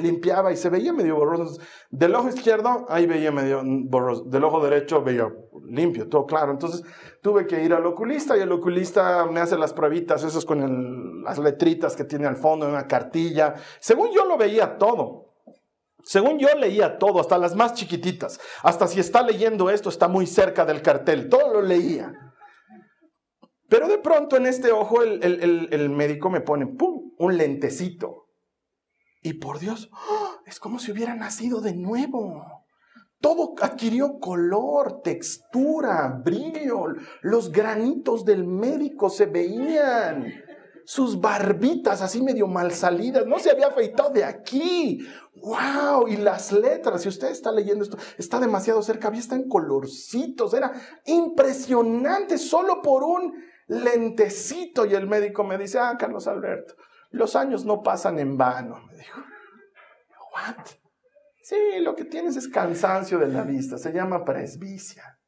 limpiaba 0.00 0.52
y 0.52 0.56
se 0.56 0.70
veía 0.70 0.92
medio 0.92 1.16
borroso. 1.16 1.60
del 1.90 2.14
ojo 2.14 2.28
izquierdo, 2.28 2.86
ahí 2.88 3.06
veía 3.06 3.32
medio 3.32 3.62
borroso. 3.64 4.24
Del 4.24 4.44
ojo 4.44 4.62
derecho 4.62 5.02
veía 5.02 5.32
limpio, 5.66 6.08
todo 6.08 6.26
claro. 6.26 6.52
Entonces 6.52 6.82
tuve 7.22 7.46
que 7.46 7.62
ir 7.62 7.72
al 7.74 7.86
oculista 7.86 8.36
y 8.36 8.40
el 8.40 8.52
oculista 8.52 9.26
me 9.26 9.40
hace 9.40 9.56
las 9.58 9.72
pruebitas, 9.72 10.24
esas 10.24 10.44
con 10.44 11.22
las 11.22 11.38
letritas 11.38 11.96
que 11.96 12.04
tiene 12.04 12.26
al 12.26 12.36
fondo, 12.36 12.68
una 12.68 12.86
cartilla. 12.86 13.54
Según 13.80 14.10
yo 14.12 14.24
lo 14.24 14.36
veía 14.36 14.78
todo. 14.78 15.32
Según 16.04 16.38
yo 16.38 16.48
leía 16.58 16.98
todo, 16.98 17.18
hasta 17.18 17.38
las 17.38 17.56
más 17.56 17.74
chiquititas. 17.74 18.38
Hasta 18.62 18.86
si 18.86 19.00
está 19.00 19.22
leyendo 19.22 19.70
esto, 19.70 19.88
está 19.88 20.06
muy 20.06 20.26
cerca 20.26 20.66
del 20.66 20.82
cartel. 20.82 21.30
Todo 21.30 21.54
lo 21.54 21.62
leía. 21.62 22.12
Pero 23.68 23.88
de 23.88 23.98
pronto 23.98 24.36
en 24.36 24.46
este 24.46 24.70
ojo 24.70 25.02
el, 25.02 25.90
médico 25.90 26.30
me 26.30 26.40
pone, 26.40 26.66
¡pum!, 26.66 27.12
un 27.18 27.36
lentecito. 27.36 28.23
Y 29.24 29.32
por 29.32 29.58
Dios, 29.58 29.88
¡oh! 29.90 30.42
es 30.44 30.60
como 30.60 30.78
si 30.78 30.92
hubiera 30.92 31.14
nacido 31.14 31.62
de 31.62 31.74
nuevo. 31.74 32.44
Todo 33.22 33.54
adquirió 33.58 34.20
color, 34.20 35.00
textura, 35.00 36.20
brillo. 36.22 36.88
Los 37.22 37.50
granitos 37.50 38.26
del 38.26 38.44
médico 38.44 39.08
se 39.08 39.24
veían. 39.24 40.30
Sus 40.84 41.18
barbitas 41.22 42.02
así 42.02 42.20
medio 42.20 42.46
mal 42.46 42.72
salidas. 42.72 43.24
No 43.24 43.38
se 43.38 43.50
había 43.50 43.68
afeitado 43.68 44.10
de 44.10 44.24
aquí. 44.24 45.08
¡Wow! 45.36 46.06
Y 46.06 46.18
las 46.18 46.52
letras, 46.52 47.00
si 47.00 47.08
usted 47.08 47.28
está 47.28 47.50
leyendo 47.50 47.82
esto, 47.82 47.96
está 48.18 48.38
demasiado 48.38 48.82
cerca. 48.82 49.08
Había 49.08 49.20
está 49.20 49.36
en 49.36 49.48
colorcitos. 49.48 50.52
Era 50.52 50.70
impresionante 51.06 52.36
solo 52.36 52.82
por 52.82 53.02
un 53.02 53.42
lentecito. 53.68 54.84
Y 54.84 54.92
el 54.92 55.06
médico 55.06 55.44
me 55.44 55.56
dice, 55.56 55.78
ah, 55.78 55.96
Carlos 55.98 56.26
Alberto, 56.26 56.74
los 57.14 57.36
años 57.36 57.64
no 57.64 57.82
pasan 57.82 58.18
en 58.18 58.36
vano. 58.36 58.80
Me 58.86 58.96
dijo, 58.96 59.20
¿what? 60.32 60.66
Sí, 61.42 61.56
lo 61.80 61.94
que 61.94 62.04
tienes 62.04 62.36
es 62.36 62.48
cansancio 62.48 63.18
de 63.18 63.28
la 63.28 63.42
vista, 63.42 63.78
se 63.78 63.92
llama 63.92 64.24
presbicia. 64.24 65.18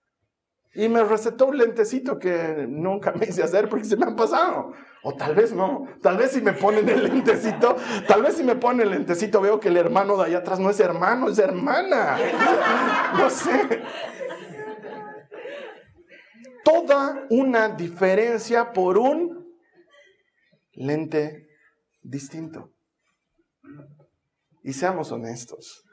Y 0.75 0.89
me 0.89 1.03
recetó 1.05 1.47
un 1.47 1.57
lentecito 1.57 2.19
que 2.19 2.67
nunca 2.69 3.13
me 3.13 3.25
hice 3.27 3.43
hacer 3.43 3.69
porque 3.69 3.87
se 3.87 3.97
me 3.97 4.05
han 4.05 4.17
pasado. 4.17 4.73
O 5.03 5.15
tal 5.15 5.35
vez 5.35 5.53
no. 5.53 5.87
Tal 6.03 6.19
vez 6.19 6.33
si 6.33 6.43
me 6.43 6.53
ponen 6.53 6.87
el 6.89 7.05
lentecito, 7.05 7.77
tal 8.07 8.23
vez 8.23 8.37
si 8.37 8.45
me 8.45 8.57
ponen 8.57 8.83
el 8.83 8.91
lentecito 8.91 9.41
veo 9.41 9.59
que 9.59 9.69
el 9.69 9.79
hermano 9.79 10.19
de 10.19 10.25
allá 10.25 10.39
atrás 10.39 10.59
no 10.59 10.69
es 10.69 10.79
hermano, 10.81 11.29
es 11.29 11.39
hermana. 11.39 12.19
No 13.17 13.31
sé 13.31 13.83
toda 16.67 17.27
una 17.31 17.69
diferencia 17.69 18.73
por 18.73 18.99
un 18.99 19.57
lente 20.73 21.46
distinto. 22.07 22.73
Y 24.63 24.73
seamos 24.73 25.13
honestos, 25.13 25.85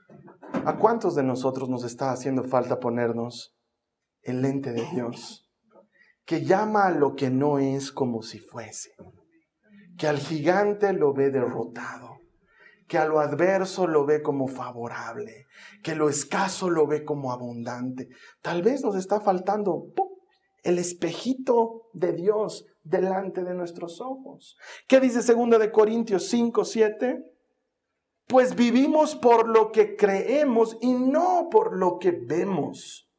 ¿a 0.66 0.78
cuántos 0.78 1.16
de 1.16 1.24
nosotros 1.24 1.70
nos 1.70 1.84
está 1.84 2.12
haciendo 2.12 2.44
falta 2.44 2.80
ponernos 2.80 3.56
el 4.22 4.42
lente 4.42 4.72
de 4.72 4.86
Dios? 4.94 5.52
Que 6.26 6.46
llama 6.46 6.86
a 6.86 6.92
lo 6.92 7.16
que 7.16 7.30
no 7.30 7.60
es 7.60 7.92
como 7.92 8.22
si 8.22 8.40
fuese, 8.40 8.92
que 9.98 10.08
al 10.08 10.18
gigante 10.18 10.94
lo 10.94 11.14
ve 11.14 11.30
derrotado, 11.30 12.18
que 12.88 12.98
a 12.98 13.06
lo 13.06 13.20
adverso 13.20 13.88
lo 13.88 14.06
ve 14.06 14.22
como 14.22 14.48
favorable, 14.48 15.46
que 15.84 15.96
lo 15.96 16.10
escaso 16.10 16.70
lo 16.70 16.88
ve 16.88 17.04
como 17.04 17.32
abundante. 17.32 18.08
Tal 18.42 18.62
vez 18.62 18.84
nos 18.84 18.96
está 18.96 19.20
faltando 19.20 19.88
el 20.64 20.80
espejito 20.80 21.90
de 21.94 22.14
Dios 22.14 22.66
delante 22.84 23.44
de 23.44 23.54
nuestros 23.54 24.02
ojos. 24.02 24.58
¿Qué 24.88 25.00
dice 25.00 25.22
2 25.34 25.60
de 25.60 25.72
Corintios 25.72 26.28
5, 26.28 26.66
7? 26.66 27.24
Pues 28.28 28.56
vivimos 28.56 29.16
por 29.16 29.48
lo 29.48 29.72
que 29.72 29.96
creemos 29.96 30.78
y 30.82 30.94
no 30.94 31.50
por 31.50 31.78
lo 31.78 32.00
que 32.00 32.12
vemos. 32.12 33.10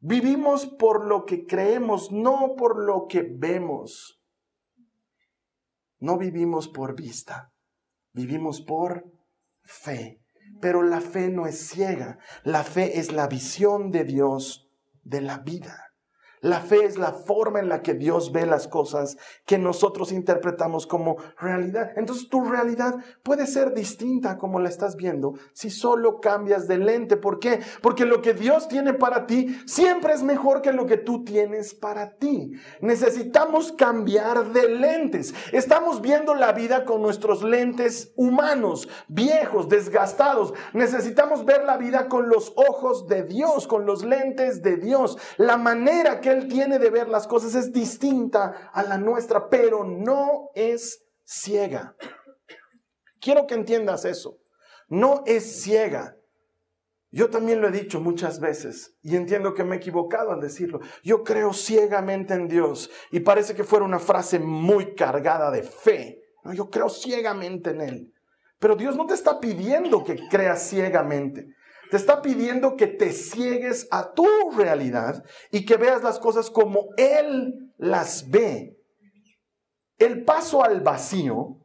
Vivimos 0.00 0.66
por 0.66 1.06
lo 1.06 1.24
que 1.24 1.46
creemos, 1.46 2.12
no 2.12 2.54
por 2.56 2.84
lo 2.84 3.06
que 3.08 3.22
vemos. 3.22 4.20
No 5.98 6.18
vivimos 6.18 6.68
por 6.68 6.94
vista, 6.94 7.52
vivimos 8.12 8.60
por 8.60 9.10
fe. 9.62 10.20
Pero 10.60 10.82
la 10.82 11.00
fe 11.00 11.30
no 11.30 11.46
es 11.46 11.68
ciega, 11.68 12.18
la 12.42 12.64
fe 12.64 12.98
es 12.98 13.12
la 13.12 13.26
visión 13.28 13.90
de 13.90 14.04
Dios 14.04 14.68
de 15.02 15.22
la 15.22 15.38
vida. 15.38 15.83
La 16.44 16.60
fe 16.60 16.84
es 16.84 16.98
la 16.98 17.14
forma 17.14 17.58
en 17.58 17.70
la 17.70 17.80
que 17.80 17.94
Dios 17.94 18.30
ve 18.30 18.44
las 18.44 18.68
cosas 18.68 19.16
que 19.46 19.56
nosotros 19.56 20.12
interpretamos 20.12 20.86
como 20.86 21.16
realidad. 21.40 21.92
Entonces 21.96 22.28
tu 22.28 22.44
realidad 22.44 22.96
puede 23.22 23.46
ser 23.46 23.72
distinta 23.72 24.36
como 24.36 24.60
la 24.60 24.68
estás 24.68 24.94
viendo 24.96 25.38
si 25.54 25.70
solo 25.70 26.20
cambias 26.20 26.68
de 26.68 26.76
lente. 26.76 27.16
¿Por 27.16 27.38
qué? 27.38 27.60
Porque 27.80 28.04
lo 28.04 28.20
que 28.20 28.34
Dios 28.34 28.68
tiene 28.68 28.92
para 28.92 29.26
ti 29.26 29.58
siempre 29.64 30.12
es 30.12 30.22
mejor 30.22 30.60
que 30.60 30.74
lo 30.74 30.84
que 30.84 30.98
tú 30.98 31.24
tienes 31.24 31.72
para 31.72 32.18
ti. 32.18 32.52
Necesitamos 32.82 33.72
cambiar 33.72 34.52
de 34.52 34.68
lentes. 34.68 35.32
Estamos 35.50 36.02
viendo 36.02 36.34
la 36.34 36.52
vida 36.52 36.84
con 36.84 37.00
nuestros 37.00 37.42
lentes 37.42 38.12
humanos, 38.16 38.86
viejos, 39.08 39.70
desgastados. 39.70 40.52
Necesitamos 40.74 41.46
ver 41.46 41.64
la 41.64 41.78
vida 41.78 42.06
con 42.10 42.28
los 42.28 42.52
ojos 42.56 43.06
de 43.06 43.22
Dios, 43.22 43.66
con 43.66 43.86
los 43.86 44.04
lentes 44.04 44.60
de 44.60 44.76
Dios. 44.76 45.16
La 45.38 45.56
manera 45.56 46.20
que 46.20 46.33
él 46.34 46.48
tiene 46.48 46.78
de 46.78 46.90
ver 46.90 47.08
las 47.08 47.26
cosas 47.26 47.54
es 47.54 47.72
distinta 47.72 48.70
a 48.72 48.82
la 48.82 48.98
nuestra, 48.98 49.48
pero 49.48 49.84
no 49.84 50.50
es 50.54 51.04
ciega. 51.24 51.96
Quiero 53.20 53.46
que 53.46 53.54
entiendas 53.54 54.04
eso. 54.04 54.38
No 54.88 55.22
es 55.26 55.62
ciega. 55.62 56.16
Yo 57.10 57.30
también 57.30 57.60
lo 57.60 57.68
he 57.68 57.70
dicho 57.70 58.00
muchas 58.00 58.40
veces 58.40 58.96
y 59.00 59.14
entiendo 59.14 59.54
que 59.54 59.62
me 59.62 59.76
he 59.76 59.78
equivocado 59.78 60.32
al 60.32 60.40
decirlo. 60.40 60.80
Yo 61.04 61.22
creo 61.22 61.52
ciegamente 61.52 62.34
en 62.34 62.48
Dios 62.48 62.90
y 63.12 63.20
parece 63.20 63.54
que 63.54 63.62
fuera 63.62 63.84
una 63.84 64.00
frase 64.00 64.40
muy 64.40 64.96
cargada 64.96 65.52
de 65.52 65.62
fe. 65.62 66.22
No, 66.42 66.52
yo 66.52 66.68
creo 66.70 66.88
ciegamente 66.88 67.70
en 67.70 67.80
Él. 67.80 68.14
Pero 68.58 68.74
Dios 68.74 68.96
no 68.96 69.06
te 69.06 69.14
está 69.14 69.38
pidiendo 69.38 70.02
que 70.02 70.16
creas 70.28 70.68
ciegamente. 70.68 71.54
Te 71.90 71.96
está 71.96 72.22
pidiendo 72.22 72.76
que 72.76 72.86
te 72.86 73.12
ciegues 73.12 73.86
a 73.90 74.12
tu 74.12 74.26
realidad 74.56 75.24
y 75.50 75.64
que 75.64 75.76
veas 75.76 76.02
las 76.02 76.18
cosas 76.18 76.50
como 76.50 76.88
Él 76.96 77.72
las 77.78 78.30
ve. 78.30 78.76
El 79.98 80.24
paso 80.24 80.64
al 80.64 80.80
vacío, 80.80 81.58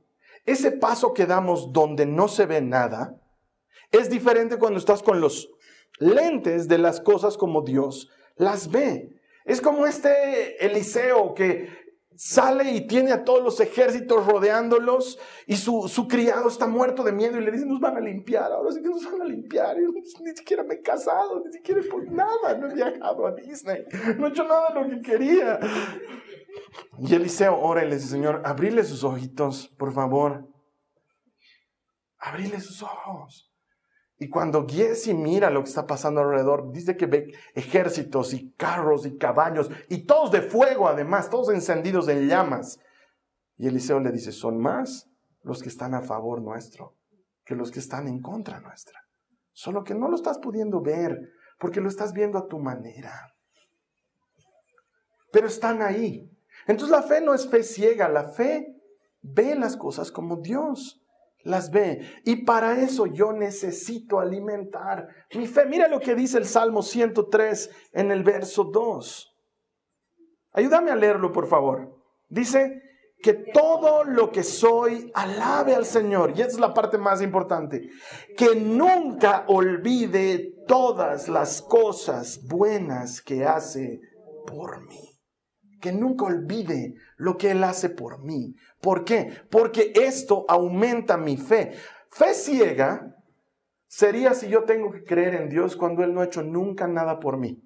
ese 0.46 0.72
paso 0.72 1.14
que 1.14 1.26
damos 1.26 1.74
donde 1.74 2.06
no 2.06 2.28
se 2.28 2.46
ve 2.46 2.62
nada, 2.62 3.20
es 3.92 4.10
diferente 4.10 4.58
cuando 4.58 4.80
estás 4.80 5.02
con 5.02 5.20
los 5.20 5.50
lentes 6.00 6.68
de 6.68 6.78
las 6.78 7.02
cosas 7.02 7.38
como 7.38 7.62
Dios 7.62 8.10
las 8.36 8.70
ve. 8.70 9.20
Es 9.46 9.62
como 9.62 9.86
este 9.86 10.64
Eliseo 10.66 11.34
que 11.34 11.70
sale 12.20 12.72
y 12.72 12.86
tiene 12.86 13.14
a 13.14 13.24
todos 13.24 13.42
los 13.42 13.62
ejércitos 13.62 14.26
rodeándolos 14.26 15.18
y 15.48 15.56
su, 15.56 15.88
su, 15.88 16.06
criado 16.06 16.50
está 16.50 16.68
muerto 16.68 17.02
de 17.02 17.14
miedo 17.14 17.40
y 17.40 17.46
le 17.46 17.50
dice, 17.50 17.66
nos 17.66 17.80
van 17.80 17.96
a 17.96 18.02
limpiar, 18.02 18.52
ahora 18.52 18.74
sí 18.74 18.82
que 18.82 18.90
nos 18.90 19.10
van 19.10 19.22
a 19.22 19.26
limpiar. 19.26 19.78
Ni 20.22 20.36
siquiera 20.36 20.66
me 20.66 20.74
he 20.76 20.82
casado, 20.82 21.42
ni 21.46 21.54
siquiera 21.54 21.82
por 21.90 22.12
nada, 22.12 22.58
no 22.58 22.70
he 22.70 22.76
viajado 22.76 23.26
a 23.26 23.32
Disney, 23.32 23.86
no 24.18 24.28
he 24.28 24.30
hecho 24.32 24.44
nada 24.44 24.74
de 24.74 24.82
lo 24.82 24.90
que 24.90 25.00
quería. 25.00 25.60
Y 26.98 27.16
Eliseo 27.16 27.58
ora 27.58 27.86
y 27.86 27.90
le 27.90 27.96
dice, 27.96 28.10
Señor, 28.10 28.42
abrile 28.44 28.84
sus 28.84 29.06
ojitos, 29.06 29.70
por 29.78 29.94
favor. 29.94 30.46
Abrile 32.18 32.60
sus 32.60 32.84
ojos. 32.84 33.49
Y 34.20 34.28
cuando 34.28 34.68
Giesi 34.68 35.14
mira 35.14 35.50
lo 35.50 35.64
que 35.64 35.70
está 35.70 35.88
pasando 35.88 36.22
alrededor, 36.22 36.72
dice 36.74 36.98
que 36.98 37.06
ve 37.06 37.34
ejércitos 37.56 38.34
y 38.34 38.52
carros 38.52 39.06
y 39.06 39.18
caballos 39.18 39.72
y 39.88 40.06
todos 40.06 40.32
de 40.32 40.42
fuego 40.42 40.90
además, 40.90 41.30
todos 41.30 41.50
encendidos 41.50 42.10
en 42.10 42.28
llamas. 42.28 42.80
Y 43.58 43.68
Eliseo 43.68 44.00
le 44.02 44.12
dice, 44.12 44.34
son 44.34 44.60
más 44.60 45.10
los 45.42 45.64
que 45.64 45.70
están 45.70 45.94
a 45.94 46.02
favor 46.02 46.42
nuestro 46.42 47.00
que 47.50 47.56
los 47.56 47.72
que 47.72 47.80
están 47.80 48.08
en 48.08 48.22
contra 48.22 48.60
nuestra. 48.60 49.00
Solo 49.54 49.84
que 49.84 49.96
no 49.96 50.08
lo 50.08 50.16
estás 50.16 50.38
pudiendo 50.38 50.82
ver 50.82 51.18
porque 51.58 51.82
lo 51.82 51.90
estás 51.90 52.14
viendo 52.14 52.38
a 52.38 52.48
tu 52.48 52.60
manera. 52.60 53.34
Pero 55.32 55.48
están 55.48 55.82
ahí. 55.82 56.30
Entonces 56.68 56.92
la 56.92 57.02
fe 57.02 57.22
no 57.22 57.34
es 57.34 57.50
fe 57.50 57.64
ciega, 57.64 58.08
la 58.08 58.30
fe 58.30 58.76
ve 59.22 59.56
las 59.56 59.78
cosas 59.78 60.12
como 60.12 60.38
Dios 60.38 61.02
las 61.44 61.72
ve. 61.72 62.22
Y 62.26 62.38
para 62.44 62.80
eso 62.82 63.06
yo 63.06 63.34
necesito 63.34 64.20
alimentar 64.20 65.08
mi 65.34 65.48
fe. 65.48 65.66
Mira 65.66 65.88
lo 65.88 66.00
que 66.00 66.16
dice 66.16 66.38
el 66.38 66.46
Salmo 66.46 66.82
103 66.82 67.70
en 67.94 68.12
el 68.12 68.24
verso 68.24 68.66
2. 68.66 69.36
Ayúdame 70.54 70.92
a 70.92 70.96
leerlo, 70.96 71.32
por 71.32 71.48
favor. 71.48 71.96
Dice 72.28 72.82
que 73.22 73.34
todo 73.34 74.04
lo 74.04 74.32
que 74.32 74.44
soy 74.44 75.12
alabe 75.14 75.76
al 75.76 75.86
Señor. 75.86 76.32
Y 76.36 76.42
esa 76.42 76.52
es 76.52 76.60
la 76.60 76.74
parte 76.74 76.98
más 76.98 77.22
importante. 77.22 77.90
Que 78.38 78.56
nunca 78.56 79.46
olvide 79.48 80.56
todas 80.68 81.28
las 81.28 81.62
cosas 81.62 82.42
buenas 82.48 83.22
que 83.22 83.46
hace 83.46 84.00
por 84.46 84.86
mí 84.88 85.09
que 85.80 85.92
nunca 85.92 86.26
olvide 86.26 86.96
lo 87.18 87.38
que 87.38 87.52
Él 87.52 87.64
hace 87.64 87.90
por 87.90 88.20
mí. 88.24 88.56
¿Por 88.82 89.04
qué? 89.06 89.32
Porque 89.50 89.94
esto 89.96 90.46
aumenta 90.48 91.18
mi 91.18 91.38
fe. 91.38 91.74
Fe 92.10 92.34
ciega 92.34 93.16
sería 93.88 94.34
si 94.34 94.50
yo 94.50 94.64
tengo 94.64 94.92
que 94.92 95.04
creer 95.04 95.36
en 95.36 95.50
Dios 95.50 95.76
cuando 95.76 96.04
Él 96.04 96.14
no 96.14 96.22
ha 96.22 96.26
hecho 96.26 96.44
nunca 96.44 96.88
nada 96.88 97.20
por 97.20 97.38
mí. 97.38 97.64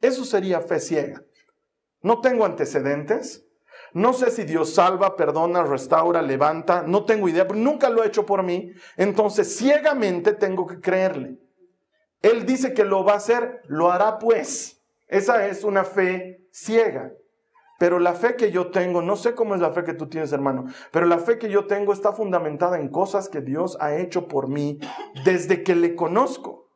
Eso 0.00 0.24
sería 0.24 0.60
fe 0.60 0.80
ciega. 0.80 1.22
No 2.02 2.20
tengo 2.20 2.44
antecedentes. 2.44 3.46
No 3.92 4.12
sé 4.12 4.30
si 4.30 4.44
Dios 4.44 4.74
salva, 4.74 5.16
perdona, 5.16 5.64
restaura, 5.64 6.20
levanta. 6.22 6.82
No 6.82 7.04
tengo 7.04 7.28
idea, 7.28 7.44
nunca 7.44 7.88
lo 7.88 8.02
ha 8.02 8.06
hecho 8.06 8.26
por 8.26 8.42
mí. 8.42 8.72
Entonces, 8.96 9.56
ciegamente 9.56 10.32
tengo 10.34 10.66
que 10.66 10.80
creerle. 10.80 11.38
Él 12.20 12.44
dice 12.44 12.74
que 12.74 12.84
lo 12.84 13.04
va 13.04 13.14
a 13.14 13.16
hacer, 13.16 13.62
lo 13.66 13.90
hará 13.90 14.18
pues. 14.18 14.82
Esa 15.06 15.46
es 15.46 15.64
una 15.64 15.84
fe 15.84 16.46
ciega. 16.50 17.12
Pero 17.78 17.98
la 17.98 18.14
fe 18.14 18.36
que 18.36 18.50
yo 18.50 18.70
tengo, 18.70 19.02
no 19.02 19.16
sé 19.16 19.34
cómo 19.34 19.54
es 19.54 19.60
la 19.60 19.72
fe 19.72 19.84
que 19.84 19.92
tú 19.92 20.08
tienes, 20.08 20.32
hermano, 20.32 20.64
pero 20.90 21.06
la 21.06 21.18
fe 21.18 21.38
que 21.38 21.50
yo 21.50 21.66
tengo 21.66 21.92
está 21.92 22.12
fundamentada 22.12 22.78
en 22.78 22.88
cosas 22.88 23.28
que 23.28 23.40
Dios 23.40 23.76
ha 23.80 23.96
hecho 23.96 24.28
por 24.28 24.48
mí 24.48 24.78
desde 25.24 25.62
que 25.62 25.74
le 25.74 25.94
conozco. 25.94 26.70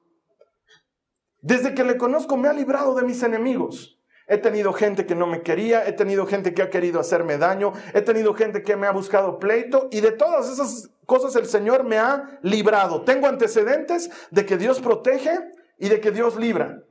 Desde 1.40 1.74
que 1.74 1.84
le 1.84 1.96
conozco 1.96 2.36
me 2.36 2.48
ha 2.48 2.53
librado 2.53 2.94
de 2.94 3.03
mis 3.03 3.22
enemigos. 3.22 3.98
He 4.26 4.38
tenido 4.38 4.72
gente 4.72 5.07
que 5.07 5.16
no 5.16 5.26
me 5.26 5.42
quería, 5.42 5.88
he 5.88 5.92
tenido 5.92 6.24
gente 6.24 6.55
que 6.55 6.62
ha 6.62 6.70
querido 6.70 7.01
hacerme 7.01 7.36
daño, 7.36 7.72
he 7.94 8.03
tenido 8.03 8.34
gente 8.34 8.62
que 8.62 8.76
me 8.76 8.86
ha 8.86 8.92
buscado 8.92 9.40
pleito 9.40 9.88
y 9.90 10.01
de 10.01 10.12
todas 10.12 10.48
esas 10.48 10.90
cosas 11.07 11.34
el 11.34 11.46
Señor 11.46 11.82
me 11.82 11.98
ha 11.98 12.38
librado. 12.42 13.03
Tengo 13.03 13.26
antecedentes 13.26 14.09
de 14.30 14.46
que 14.46 14.57
Dios 14.57 14.80
protege 14.80 15.36
y 15.78 15.88
de 15.88 16.01
que 16.01 16.12
Dios 16.12 16.36
libra. 16.36 16.84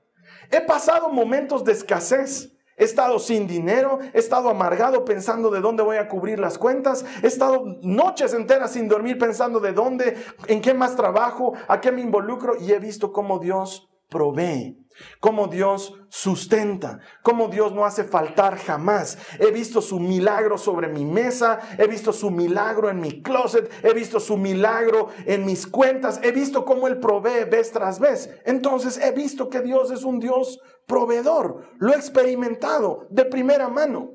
He 0.51 0.61
pasado 0.61 1.09
momentos 1.09 1.63
de 1.63 1.71
escasez 1.71 2.58
He 2.79 2.85
estado 2.85 3.19
sin 3.19 3.45
dinero, 3.45 3.99
he 4.13 4.19
estado 4.19 4.49
amargado 4.49 5.03
pensando 5.03 5.51
de 5.51 5.59
dónde 5.59 5.83
voy 5.83 5.97
a 5.97 6.07
cubrir 6.07 6.39
las 6.39 6.57
cuentas, 6.57 7.03
he 7.21 7.27
estado 7.27 7.65
noches 7.81 8.33
enteras 8.33 8.71
sin 8.71 8.87
dormir 8.87 9.17
pensando 9.17 9.59
de 9.59 9.73
dónde, 9.73 10.15
en 10.47 10.61
qué 10.61 10.73
más 10.73 10.95
trabajo, 10.95 11.53
a 11.67 11.81
qué 11.81 11.91
me 11.91 11.99
involucro 11.99 12.53
y 12.57 12.71
he 12.71 12.79
visto 12.79 13.11
cómo 13.11 13.37
Dios 13.37 13.89
provee, 14.07 14.78
cómo 15.19 15.47
Dios 15.47 15.93
sustenta, 16.09 16.99
cómo 17.21 17.47
Dios 17.47 17.73
no 17.73 17.85
hace 17.85 18.03
faltar 18.03 18.57
jamás. 18.57 19.17
He 19.39 19.51
visto 19.51 19.81
su 19.81 19.99
milagro 19.99 20.57
sobre 20.57 20.87
mi 20.87 21.05
mesa, 21.05 21.59
he 21.77 21.87
visto 21.87 22.13
su 22.13 22.31
milagro 22.31 22.89
en 22.89 22.99
mi 22.99 23.21
closet, 23.21 23.71
he 23.83 23.93
visto 23.93 24.19
su 24.19 24.37
milagro 24.37 25.09
en 25.25 25.45
mis 25.45 25.67
cuentas, 25.67 26.19
he 26.23 26.31
visto 26.31 26.65
cómo 26.65 26.87
Él 26.87 26.99
provee 26.99 27.45
vez 27.49 27.71
tras 27.71 27.99
vez. 27.99 28.29
Entonces 28.45 28.97
he 28.97 29.11
visto 29.11 29.49
que 29.49 29.61
Dios 29.61 29.91
es 29.91 30.03
un 30.03 30.19
Dios 30.19 30.59
proveedor. 30.85 31.69
Lo 31.77 31.93
he 31.93 31.97
experimentado 31.97 33.07
de 33.09 33.25
primera 33.25 33.69
mano. 33.69 34.13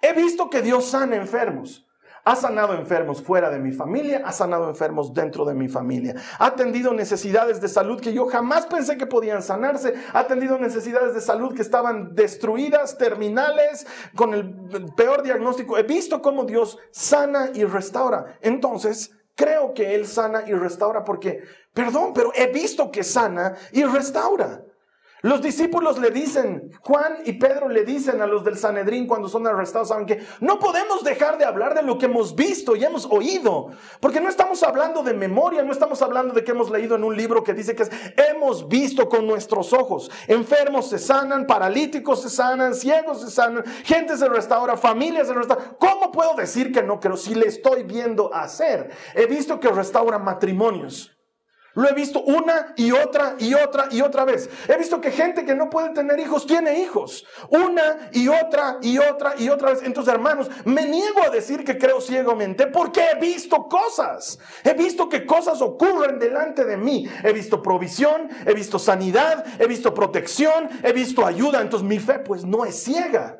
He 0.00 0.12
visto 0.12 0.48
que 0.48 0.62
Dios 0.62 0.86
sana 0.86 1.16
enfermos. 1.16 1.87
Ha 2.24 2.36
sanado 2.36 2.74
enfermos 2.74 3.22
fuera 3.22 3.50
de 3.50 3.58
mi 3.58 3.72
familia, 3.72 4.22
ha 4.24 4.32
sanado 4.32 4.68
enfermos 4.68 5.14
dentro 5.14 5.44
de 5.44 5.54
mi 5.54 5.68
familia. 5.68 6.14
Ha 6.38 6.46
atendido 6.46 6.92
necesidades 6.92 7.60
de 7.60 7.68
salud 7.68 8.00
que 8.00 8.12
yo 8.12 8.26
jamás 8.26 8.66
pensé 8.66 8.96
que 8.96 9.06
podían 9.06 9.42
sanarse. 9.42 9.94
Ha 10.12 10.20
atendido 10.20 10.58
necesidades 10.58 11.14
de 11.14 11.20
salud 11.20 11.54
que 11.54 11.62
estaban 11.62 12.14
destruidas, 12.14 12.98
terminales, 12.98 13.86
con 14.14 14.34
el 14.34 14.54
peor 14.96 15.22
diagnóstico. 15.22 15.78
He 15.78 15.84
visto 15.84 16.20
cómo 16.20 16.44
Dios 16.44 16.78
sana 16.90 17.50
y 17.54 17.64
restaura. 17.64 18.38
Entonces, 18.40 19.12
creo 19.34 19.72
que 19.72 19.94
Él 19.94 20.06
sana 20.06 20.42
y 20.46 20.52
restaura 20.52 21.04
porque, 21.04 21.42
perdón, 21.72 22.12
pero 22.14 22.32
he 22.34 22.48
visto 22.48 22.90
que 22.90 23.04
sana 23.04 23.54
y 23.72 23.84
restaura. 23.84 24.64
Los 25.22 25.42
discípulos 25.42 25.98
le 25.98 26.10
dicen, 26.10 26.70
Juan 26.80 27.18
y 27.24 27.32
Pedro 27.32 27.68
le 27.68 27.84
dicen 27.84 28.22
a 28.22 28.26
los 28.26 28.44
del 28.44 28.56
Sanedrín 28.56 29.08
cuando 29.08 29.28
son 29.28 29.48
arrestados, 29.48 29.88
saben 29.88 30.06
que 30.06 30.24
no 30.40 30.60
podemos 30.60 31.02
dejar 31.02 31.38
de 31.38 31.44
hablar 31.44 31.74
de 31.74 31.82
lo 31.82 31.98
que 31.98 32.06
hemos 32.06 32.36
visto 32.36 32.76
y 32.76 32.84
hemos 32.84 33.04
oído, 33.06 33.68
porque 34.00 34.20
no 34.20 34.28
estamos 34.28 34.62
hablando 34.62 35.02
de 35.02 35.14
memoria, 35.14 35.64
no 35.64 35.72
estamos 35.72 36.02
hablando 36.02 36.34
de 36.34 36.44
que 36.44 36.52
hemos 36.52 36.70
leído 36.70 36.94
en 36.94 37.02
un 37.02 37.16
libro 37.16 37.42
que 37.42 37.52
dice 37.52 37.74
que 37.74 37.82
es, 37.82 37.90
hemos 38.30 38.68
visto 38.68 39.08
con 39.08 39.26
nuestros 39.26 39.72
ojos, 39.72 40.08
enfermos 40.28 40.88
se 40.88 41.00
sanan, 41.00 41.46
paralíticos 41.46 42.22
se 42.22 42.30
sanan, 42.30 42.74
ciegos 42.74 43.20
se 43.20 43.30
sanan, 43.30 43.64
gente 43.84 44.16
se 44.16 44.28
restaura, 44.28 44.76
familias 44.76 45.26
se 45.26 45.34
restauran. 45.34 45.76
¿Cómo 45.80 46.12
puedo 46.12 46.34
decir 46.34 46.72
que 46.72 46.84
no 46.84 47.00
creo 47.00 47.16
si 47.16 47.34
le 47.34 47.48
estoy 47.48 47.82
viendo 47.82 48.32
hacer? 48.32 48.90
He 49.14 49.26
visto 49.26 49.58
que 49.58 49.68
restaura 49.68 50.18
matrimonios. 50.20 51.17
Lo 51.78 51.88
he 51.88 51.92
visto 51.92 52.20
una 52.22 52.72
y 52.74 52.90
otra 52.90 53.36
y 53.38 53.54
otra 53.54 53.86
y 53.92 54.00
otra 54.00 54.24
vez. 54.24 54.50
He 54.66 54.76
visto 54.76 55.00
que 55.00 55.12
gente 55.12 55.44
que 55.44 55.54
no 55.54 55.70
puede 55.70 55.90
tener 55.90 56.18
hijos 56.18 56.44
tiene 56.44 56.80
hijos. 56.80 57.24
Una 57.50 58.10
y 58.10 58.26
otra 58.26 58.78
y 58.82 58.98
otra 58.98 59.34
y 59.38 59.48
otra 59.48 59.70
vez. 59.70 59.82
Entonces, 59.84 60.12
hermanos, 60.12 60.50
me 60.64 60.86
niego 60.86 61.22
a 61.22 61.30
decir 61.30 61.62
que 61.62 61.78
creo 61.78 62.00
ciegamente 62.00 62.66
porque 62.66 63.00
he 63.12 63.20
visto 63.20 63.68
cosas. 63.68 64.40
He 64.64 64.74
visto 64.74 65.08
que 65.08 65.24
cosas 65.24 65.62
ocurren 65.62 66.18
delante 66.18 66.64
de 66.64 66.76
mí. 66.76 67.08
He 67.22 67.32
visto 67.32 67.62
provisión, 67.62 68.28
he 68.44 68.54
visto 68.54 68.80
sanidad, 68.80 69.44
he 69.60 69.68
visto 69.68 69.94
protección, 69.94 70.68
he 70.82 70.92
visto 70.92 71.24
ayuda. 71.24 71.60
Entonces, 71.60 71.88
mi 71.88 72.00
fe 72.00 72.18
pues 72.18 72.44
no 72.44 72.64
es 72.64 72.74
ciega. 72.82 73.38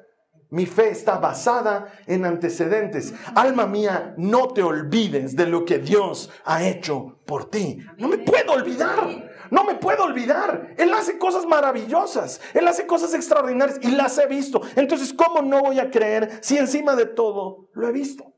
Mi 0.51 0.64
fe 0.64 0.90
está 0.90 1.18
basada 1.18 1.92
en 2.07 2.24
antecedentes. 2.24 3.12
Alma 3.34 3.66
mía, 3.66 4.14
no 4.16 4.49
te 4.49 4.62
olvides 4.62 5.36
de 5.36 5.46
lo 5.46 5.64
que 5.64 5.78
Dios 5.78 6.30
ha 6.44 6.64
hecho 6.64 7.18
por 7.26 7.51
ti. 7.51 7.78
No 7.99 8.09
me 8.09 8.18
puedo 8.18 8.53
olvidar. 8.53 9.28
No 9.51 9.64
me 9.64 9.74
puedo 9.74 10.05
olvidar. 10.05 10.74
Él 10.78 10.92
hace 10.94 11.18
cosas 11.18 11.44
maravillosas. 11.46 12.40
Él 12.55 12.66
hace 12.66 12.86
cosas 12.86 13.12
extraordinarias 13.12 13.78
y 13.82 13.90
las 13.90 14.16
he 14.18 14.26
visto. 14.26 14.62
Entonces, 14.74 15.12
¿cómo 15.12 15.42
no 15.42 15.61
voy 15.61 15.80
a 15.80 15.90
creer 15.90 16.38
si 16.42 16.57
encima 16.57 16.96
de 16.96 17.07
todo 17.07 17.68
lo 17.74 17.88
he 17.88 17.92
visto? 17.92 18.34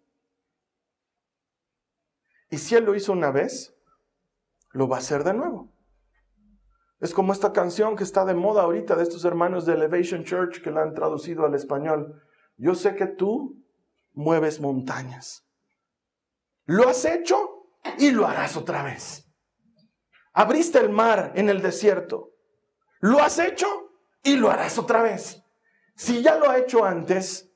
Y 2.51 2.59
si 2.59 2.75
Él 2.75 2.85
lo 2.85 2.97
hizo 2.97 3.13
una 3.13 3.31
vez, 3.31 3.77
lo 4.73 4.89
va 4.89 4.97
a 4.97 5.01
hacer 5.01 5.23
de 5.23 5.35
nuevo. 5.35 5.70
Es 7.01 7.15
como 7.15 7.33
esta 7.33 7.53
canción 7.53 7.97
que 7.97 8.05
está 8.05 8.27
de 8.27 8.35
moda 8.35 8.63
ahorita 8.63 8.95
de 8.95 9.03
estos 9.03 9.25
hermanos 9.25 9.65
de 9.65 9.73
Elevation 9.73 10.23
Church 10.23 10.63
que 10.63 10.71
la 10.71 10.83
han 10.83 10.95
traducido 10.95 11.47
al 11.47 11.55
español. 11.55 12.23
Yo 12.59 12.75
sé 12.75 12.95
que 12.95 13.07
tú 13.07 13.65
mueves 14.13 14.61
montañas. 14.61 15.47
Lo 16.67 16.89
has 16.89 17.05
hecho 17.07 17.65
y 17.99 18.11
lo 18.11 18.27
harás 18.27 18.57
otra 18.57 18.83
vez. 18.83 19.27
Abriste 20.35 20.79
el 20.79 20.91
mar 20.91 21.33
en 21.35 21.49
el 21.49 21.63
desierto. 21.63 22.31
Lo 23.01 23.23
has 23.23 23.39
hecho 23.39 23.67
y 24.23 24.37
lo 24.37 24.51
harás 24.51 24.79
otra 24.79 25.03
vez. 25.03 25.43
Si 25.97 26.23
ya 26.23 26.37
lo 26.37 26.51
ha 26.51 26.59
hecho 26.59 26.85
antes, 26.85 27.51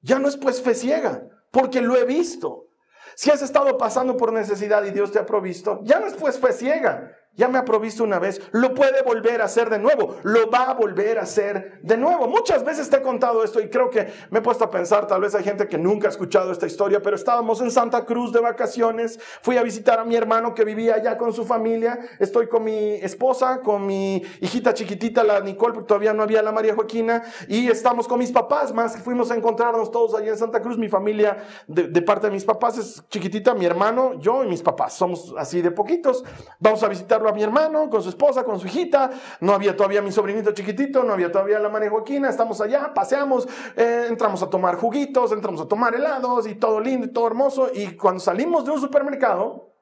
ya 0.00 0.18
no 0.18 0.28
es 0.28 0.36
pues 0.36 0.62
fe 0.62 0.74
ciega, 0.74 1.26
porque 1.50 1.80
lo 1.80 1.96
he 1.96 2.04
visto. 2.04 2.68
Si 3.14 3.30
has 3.30 3.40
estado 3.40 3.76
pasando 3.78 4.16
por 4.16 4.32
necesidad 4.32 4.84
y 4.84 4.90
Dios 4.90 5.10
te 5.10 5.18
ha 5.18 5.26
provisto, 5.26 5.80
ya 5.82 5.98
no 5.98 6.06
es 6.06 6.14
pues 6.14 6.38
fe 6.38 6.52
ciega, 6.52 7.10
ya 7.36 7.48
me 7.48 7.58
ha 7.58 7.64
provisto 7.64 8.02
una 8.02 8.18
vez, 8.18 8.40
lo 8.52 8.74
puede 8.74 9.02
volver 9.02 9.42
a 9.42 9.44
hacer 9.44 9.70
de 9.70 9.78
nuevo, 9.78 10.16
lo 10.22 10.50
va 10.50 10.70
a 10.70 10.74
volver 10.74 11.18
a 11.18 11.22
hacer 11.22 11.78
de 11.82 11.96
nuevo. 11.96 12.26
Muchas 12.26 12.64
veces 12.64 12.88
te 12.88 12.96
he 12.96 13.02
contado 13.02 13.44
esto 13.44 13.60
y 13.60 13.68
creo 13.68 13.90
que 13.90 14.10
me 14.30 14.38
he 14.38 14.42
puesto 14.42 14.64
a 14.64 14.70
pensar, 14.70 15.06
tal 15.06 15.20
vez 15.20 15.34
hay 15.34 15.44
gente 15.44 15.68
que 15.68 15.78
nunca 15.78 16.08
ha 16.08 16.10
escuchado 16.10 16.50
esta 16.50 16.66
historia, 16.66 17.02
pero 17.02 17.16
estábamos 17.16 17.60
en 17.60 17.70
Santa 17.70 18.04
Cruz 18.04 18.32
de 18.32 18.40
vacaciones, 18.40 19.20
fui 19.42 19.56
a 19.58 19.62
visitar 19.62 19.98
a 20.00 20.04
mi 20.04 20.16
hermano 20.16 20.54
que 20.54 20.64
vivía 20.64 20.94
allá 20.94 21.18
con 21.18 21.32
su 21.32 21.44
familia, 21.44 21.98
estoy 22.18 22.48
con 22.48 22.64
mi 22.64 22.94
esposa, 22.94 23.60
con 23.60 23.86
mi 23.86 24.22
hijita 24.40 24.72
chiquitita, 24.72 25.22
la 25.22 25.40
Nicole, 25.40 25.74
porque 25.74 25.88
todavía 25.88 26.14
no 26.14 26.22
había 26.22 26.42
la 26.42 26.52
María 26.52 26.74
Joaquina, 26.74 27.22
y 27.48 27.68
estamos 27.68 28.08
con 28.08 28.18
mis 28.18 28.32
papás, 28.32 28.72
más 28.72 28.96
fuimos 29.02 29.30
a 29.30 29.36
encontrarnos 29.36 29.90
todos 29.90 30.14
allá 30.14 30.30
en 30.30 30.38
Santa 30.38 30.62
Cruz, 30.62 30.78
mi 30.78 30.88
familia 30.88 31.36
de, 31.66 31.88
de 31.88 32.02
parte 32.02 32.28
de 32.28 32.32
mis 32.32 32.44
papás 32.44 32.78
es 32.78 33.04
chiquitita, 33.08 33.54
mi 33.54 33.66
hermano, 33.66 34.18
yo 34.18 34.42
y 34.42 34.46
mis 34.46 34.62
papás, 34.62 34.94
somos 34.94 35.34
así 35.36 35.60
de 35.60 35.70
poquitos, 35.70 36.24
vamos 36.58 36.82
a 36.82 36.88
visitarlo 36.88 37.25
a 37.28 37.32
mi 37.32 37.42
hermano 37.42 37.88
con 37.90 38.02
su 38.02 38.08
esposa, 38.08 38.44
con 38.44 38.58
su 38.58 38.66
hijita. 38.66 39.10
No 39.40 39.52
había 39.52 39.76
todavía 39.76 40.02
mi 40.02 40.12
sobrinito 40.12 40.52
chiquitito, 40.52 41.02
no 41.02 41.12
había 41.12 41.30
todavía 41.30 41.58
la 41.58 41.68
María 41.68 41.90
Joaquina. 41.90 42.28
Estamos 42.28 42.60
allá, 42.60 42.92
paseamos, 42.94 43.48
eh, 43.76 44.06
entramos 44.08 44.42
a 44.42 44.50
tomar 44.50 44.76
juguitos, 44.76 45.32
entramos 45.32 45.60
a 45.60 45.68
tomar 45.68 45.94
helados 45.94 46.46
y 46.46 46.54
todo 46.54 46.80
lindo 46.80 47.06
y 47.06 47.12
todo 47.12 47.26
hermoso. 47.26 47.70
Y 47.72 47.96
cuando 47.96 48.20
salimos 48.20 48.64
de 48.64 48.72
un 48.72 48.80
supermercado, 48.80 49.72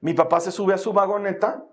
mi 0.00 0.14
papá 0.14 0.40
se 0.40 0.50
sube 0.50 0.74
a 0.74 0.78
su 0.78 0.92
vagoneta, 0.92 1.64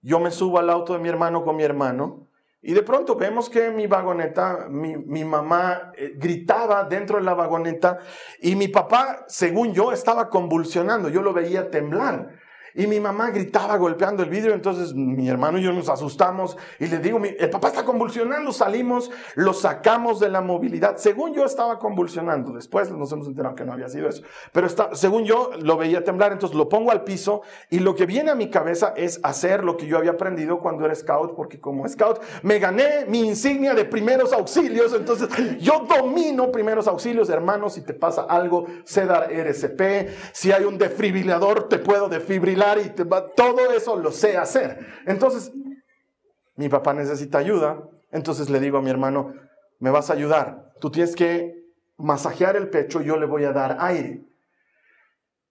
yo 0.00 0.20
me 0.20 0.30
subo 0.30 0.58
al 0.58 0.70
auto 0.70 0.92
de 0.92 1.00
mi 1.00 1.08
hermano 1.08 1.44
con 1.44 1.56
mi 1.56 1.64
hermano. 1.64 2.28
Y 2.66 2.72
de 2.72 2.82
pronto 2.82 3.14
vemos 3.14 3.50
que 3.50 3.70
mi 3.70 3.86
vagoneta, 3.86 4.68
mi, 4.70 4.96
mi, 4.96 5.22
mamá 5.22 5.92
eh, 5.98 6.14
gritaba 6.16 6.84
dentro 6.84 7.18
de 7.18 7.22
la 7.22 7.34
vagoneta 7.34 7.98
y 8.40 8.56
mi 8.56 8.68
papá, 8.68 9.24
según 9.28 9.74
yo, 9.74 9.92
estaba 9.92 10.30
convulsionando. 10.30 11.10
Yo 11.10 11.20
lo 11.20 11.34
veía 11.34 11.70
temblar. 11.70 12.43
Y 12.76 12.88
mi 12.88 12.98
mamá 12.98 13.30
gritaba 13.30 13.76
golpeando 13.76 14.24
el 14.24 14.28
vidrio, 14.28 14.52
entonces 14.52 14.94
mi 14.94 15.28
hermano 15.28 15.58
y 15.58 15.62
yo 15.62 15.72
nos 15.72 15.88
asustamos 15.88 16.56
y 16.80 16.86
le 16.86 16.98
digo, 16.98 17.20
el 17.22 17.48
papá 17.48 17.68
está 17.68 17.84
convulsionando, 17.84 18.50
salimos, 18.50 19.12
lo 19.36 19.52
sacamos 19.52 20.18
de 20.18 20.28
la 20.28 20.40
movilidad. 20.40 20.96
Según 20.96 21.34
yo 21.34 21.44
estaba 21.44 21.78
convulsionando, 21.78 22.52
después 22.52 22.90
nos 22.90 23.12
hemos 23.12 23.28
enterado 23.28 23.54
que 23.54 23.64
no 23.64 23.72
había 23.72 23.88
sido 23.88 24.08
eso, 24.08 24.24
pero 24.50 24.66
está, 24.66 24.92
según 24.94 25.24
yo 25.24 25.50
lo 25.60 25.76
veía 25.76 26.02
temblar, 26.02 26.32
entonces 26.32 26.56
lo 26.58 26.68
pongo 26.68 26.90
al 26.90 27.04
piso 27.04 27.42
y 27.70 27.78
lo 27.78 27.94
que 27.94 28.06
viene 28.06 28.32
a 28.32 28.34
mi 28.34 28.50
cabeza 28.50 28.92
es 28.96 29.20
hacer 29.22 29.62
lo 29.62 29.76
que 29.76 29.86
yo 29.86 29.96
había 29.96 30.10
aprendido 30.10 30.58
cuando 30.58 30.84
era 30.84 30.96
scout, 30.96 31.36
porque 31.36 31.60
como 31.60 31.88
scout 31.88 32.20
me 32.42 32.58
gané 32.58 33.06
mi 33.06 33.20
insignia 33.20 33.74
de 33.74 33.84
primeros 33.84 34.32
auxilios, 34.32 34.92
entonces 34.94 35.28
yo 35.60 35.86
domino 35.88 36.50
primeros 36.50 36.88
auxilios, 36.88 37.28
hermanos, 37.28 37.74
si 37.74 37.82
te 37.82 37.94
pasa 37.94 38.22
algo, 38.22 38.66
sé 38.82 39.06
dar 39.06 39.30
RCP, 39.30 40.08
si 40.32 40.50
hay 40.50 40.64
un 40.64 40.76
defibrilador, 40.76 41.68
te 41.68 41.78
puedo 41.78 42.08
defibrilar 42.08 42.63
y 42.84 42.90
todo 43.36 43.72
eso 43.72 43.96
lo 43.96 44.10
sé 44.12 44.36
hacer. 44.36 44.78
Entonces, 45.06 45.52
mi 46.56 46.68
papá 46.68 46.94
necesita 46.94 47.38
ayuda, 47.38 47.82
entonces 48.10 48.50
le 48.50 48.60
digo 48.60 48.78
a 48.78 48.82
mi 48.82 48.90
hermano, 48.90 49.34
me 49.80 49.90
vas 49.90 50.10
a 50.10 50.14
ayudar, 50.14 50.72
tú 50.80 50.90
tienes 50.90 51.14
que 51.16 51.64
masajear 51.96 52.56
el 52.56 52.68
pecho, 52.70 53.00
yo 53.00 53.16
le 53.16 53.26
voy 53.26 53.44
a 53.44 53.52
dar 53.52 53.76
aire. 53.80 54.24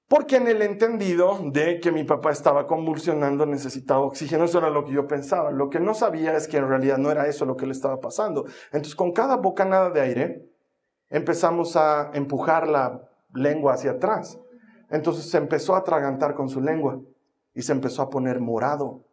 Porque 0.07 0.35
en 0.35 0.47
el 0.47 0.61
entendido 0.61 1.39
de 1.45 1.79
que 1.79 1.91
mi 1.91 2.03
papá 2.03 2.31
estaba 2.31 2.67
convulsionando 2.67 3.45
necesitaba 3.45 4.01
oxígeno, 4.01 4.43
eso 4.43 4.59
era 4.59 4.69
lo 4.69 4.85
que 4.85 4.91
yo 4.91 5.07
pensaba. 5.07 5.49
Lo 5.49 5.69
que 5.69 5.79
no 5.79 5.93
sabía 5.95 6.35
es 6.35 6.47
que 6.47 6.57
en 6.57 6.67
realidad 6.67 6.97
no 6.97 7.09
era 7.09 7.27
eso 7.27 7.45
lo 7.45 7.57
que 7.57 7.65
le 7.65 7.71
estaba 7.71 7.99
pasando. 7.99 8.45
Entonces, 8.65 8.95
con 8.95 9.11
cada 9.11 9.37
bocanada 9.37 9.89
de 9.89 10.01
aire, 10.01 10.49
empezamos 11.09 11.75
a 11.75 12.11
empujar 12.13 12.67
la 12.67 13.01
lengua 13.33 13.73
hacia 13.73 13.91
atrás. 13.91 14.37
Entonces 14.93 15.27
se 15.27 15.39
empezó 15.39 15.73
a 15.73 15.79
atragantar 15.79 16.35
con 16.35 16.49
su 16.49 16.61
lengua 16.61 17.01
y 17.55 17.63
se 17.63 17.71
empezó 17.71 18.03
a 18.03 18.11
poner 18.11 18.39
morado. 18.39 19.03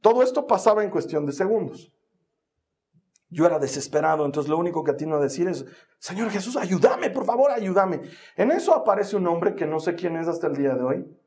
Todo 0.00 0.20
esto 0.20 0.48
pasaba 0.48 0.82
en 0.82 0.90
cuestión 0.90 1.26
de 1.26 1.32
segundos. 1.32 1.92
Yo 3.30 3.46
era 3.46 3.60
desesperado, 3.60 4.26
entonces 4.26 4.50
lo 4.50 4.58
único 4.58 4.82
que 4.82 4.90
atino 4.90 5.14
a 5.14 5.20
decir 5.20 5.46
es, 5.46 5.64
Señor 6.00 6.30
Jesús, 6.30 6.56
ayúdame, 6.56 7.08
por 7.10 7.24
favor, 7.24 7.52
ayúdame. 7.52 8.00
En 8.34 8.50
eso 8.50 8.74
aparece 8.74 9.14
un 9.14 9.28
hombre 9.28 9.54
que 9.54 9.64
no 9.64 9.78
sé 9.78 9.94
quién 9.94 10.16
es 10.16 10.26
hasta 10.26 10.48
el 10.48 10.56
día 10.56 10.74
de 10.74 10.82
hoy, 10.82 11.18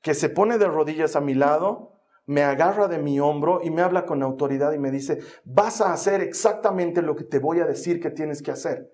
que 0.00 0.14
se 0.14 0.28
pone 0.28 0.58
de 0.58 0.66
rodillas 0.66 1.14
a 1.14 1.20
mi 1.20 1.34
lado, 1.34 2.00
me 2.26 2.42
agarra 2.42 2.88
de 2.88 2.98
mi 2.98 3.20
hombro 3.20 3.60
y 3.62 3.70
me 3.70 3.82
habla 3.82 4.06
con 4.06 4.24
autoridad 4.24 4.72
y 4.72 4.80
me 4.80 4.90
dice, 4.90 5.20
vas 5.44 5.80
a 5.80 5.92
hacer 5.92 6.20
exactamente 6.20 7.00
lo 7.00 7.14
que 7.14 7.22
te 7.22 7.38
voy 7.38 7.60
a 7.60 7.64
decir 7.64 8.00
que 8.00 8.10
tienes 8.10 8.42
que 8.42 8.50
hacer. 8.50 8.92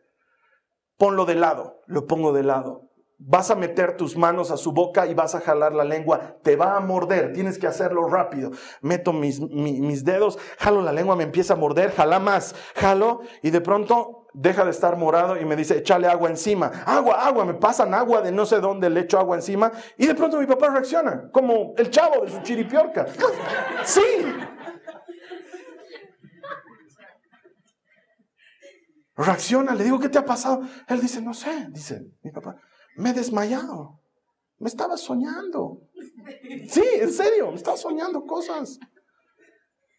Ponlo 0.98 1.24
de 1.24 1.36
lado, 1.36 1.80
lo 1.86 2.06
pongo 2.06 2.34
de 2.34 2.42
lado 2.42 2.87
vas 3.18 3.50
a 3.50 3.56
meter 3.56 3.96
tus 3.96 4.16
manos 4.16 4.50
a 4.52 4.56
su 4.56 4.72
boca 4.72 5.06
y 5.06 5.14
vas 5.14 5.34
a 5.34 5.40
jalar 5.40 5.74
la 5.74 5.84
lengua, 5.84 6.36
te 6.42 6.54
va 6.54 6.76
a 6.76 6.80
morder, 6.80 7.32
tienes 7.32 7.58
que 7.58 7.66
hacerlo 7.66 8.08
rápido. 8.08 8.52
Meto 8.80 9.12
mis, 9.12 9.40
dedos, 10.04 10.38
jalo 10.58 10.82
la 10.82 10.92
lengua, 10.92 11.16
me 11.16 11.24
empieza 11.24 11.54
a 11.54 11.56
morder, 11.56 11.92
jala 11.92 12.20
más, 12.20 12.54
jalo 12.76 13.20
y 13.42 13.50
de 13.50 13.60
pronto 13.60 14.26
deja 14.34 14.64
de 14.64 14.70
estar 14.70 14.96
morado 14.96 15.36
y 15.36 15.44
me 15.44 15.56
dice, 15.56 15.78
échale 15.78 16.06
agua 16.06 16.30
encima. 16.30 16.70
Agua, 16.86 17.26
agua, 17.26 17.44
me 17.44 17.54
pasan 17.54 17.92
agua 17.92 18.22
de 18.22 18.30
no 18.30 18.46
sé 18.46 18.60
dónde, 18.60 18.88
le 18.88 19.00
echo 19.00 19.18
agua 19.18 19.34
encima 19.34 19.72
y 19.96 20.06
de 20.06 20.14
pronto 20.14 20.38
mi 20.38 20.46
papá 20.46 20.68
reacciona, 20.70 21.28
como 21.32 21.74
el 21.76 21.90
chavo 21.90 22.24
de 22.24 22.30
su 22.30 22.40
chiripiorca. 22.42 23.06
Sí. 23.84 24.02
Reacciona, 29.16 29.74
le 29.74 29.82
digo, 29.82 29.98
¿qué 29.98 30.08
te 30.08 30.18
ha 30.18 30.24
pasado? 30.24 30.62
Él 30.86 31.00
dice, 31.00 31.20
no 31.20 31.34
sé, 31.34 31.66
dice 31.70 32.02
mi 32.22 32.30
papá 32.30 32.54
me 32.98 33.10
he 33.10 33.12
desmayado. 33.14 34.00
Me 34.58 34.68
estaba 34.68 34.96
soñando. 34.96 35.82
Sí, 36.68 36.82
en 37.00 37.12
serio, 37.12 37.50
me 37.50 37.56
estaba 37.56 37.76
soñando 37.76 38.26
cosas. 38.26 38.78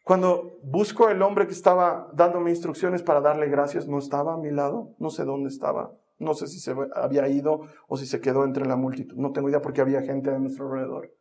Cuando 0.04 0.60
busco 0.64 1.08
al 1.08 1.22
hombre 1.22 1.48
que 1.48 1.54
estaba 1.54 2.10
dándome 2.14 2.50
instrucciones 2.50 3.02
para 3.02 3.22
darle 3.22 3.48
gracias, 3.48 3.88
no 3.88 4.00
estaba 4.00 4.34
a 4.34 4.38
mi 4.38 4.52
lado, 4.52 4.96
no 5.00 5.10
sé 5.10 5.24
dónde 5.24 5.50
estaba, 5.50 5.94
no 6.18 6.34
sé 6.34 6.48
si 6.48 6.60
se 6.60 6.76
había 6.96 7.28
ido 7.30 7.62
o 7.88 7.96
si 7.96 8.06
se 8.06 8.20
quedó 8.20 8.44
entre 8.44 8.66
la 8.66 8.76
multitud, 8.76 9.16
no 9.18 9.32
tengo 9.32 9.50
idea 9.50 9.62
porque 9.62 9.82
había 9.82 10.02
gente 10.02 10.32
a 10.32 10.40
nuestro 10.40 10.66
alrededor. 10.66 11.14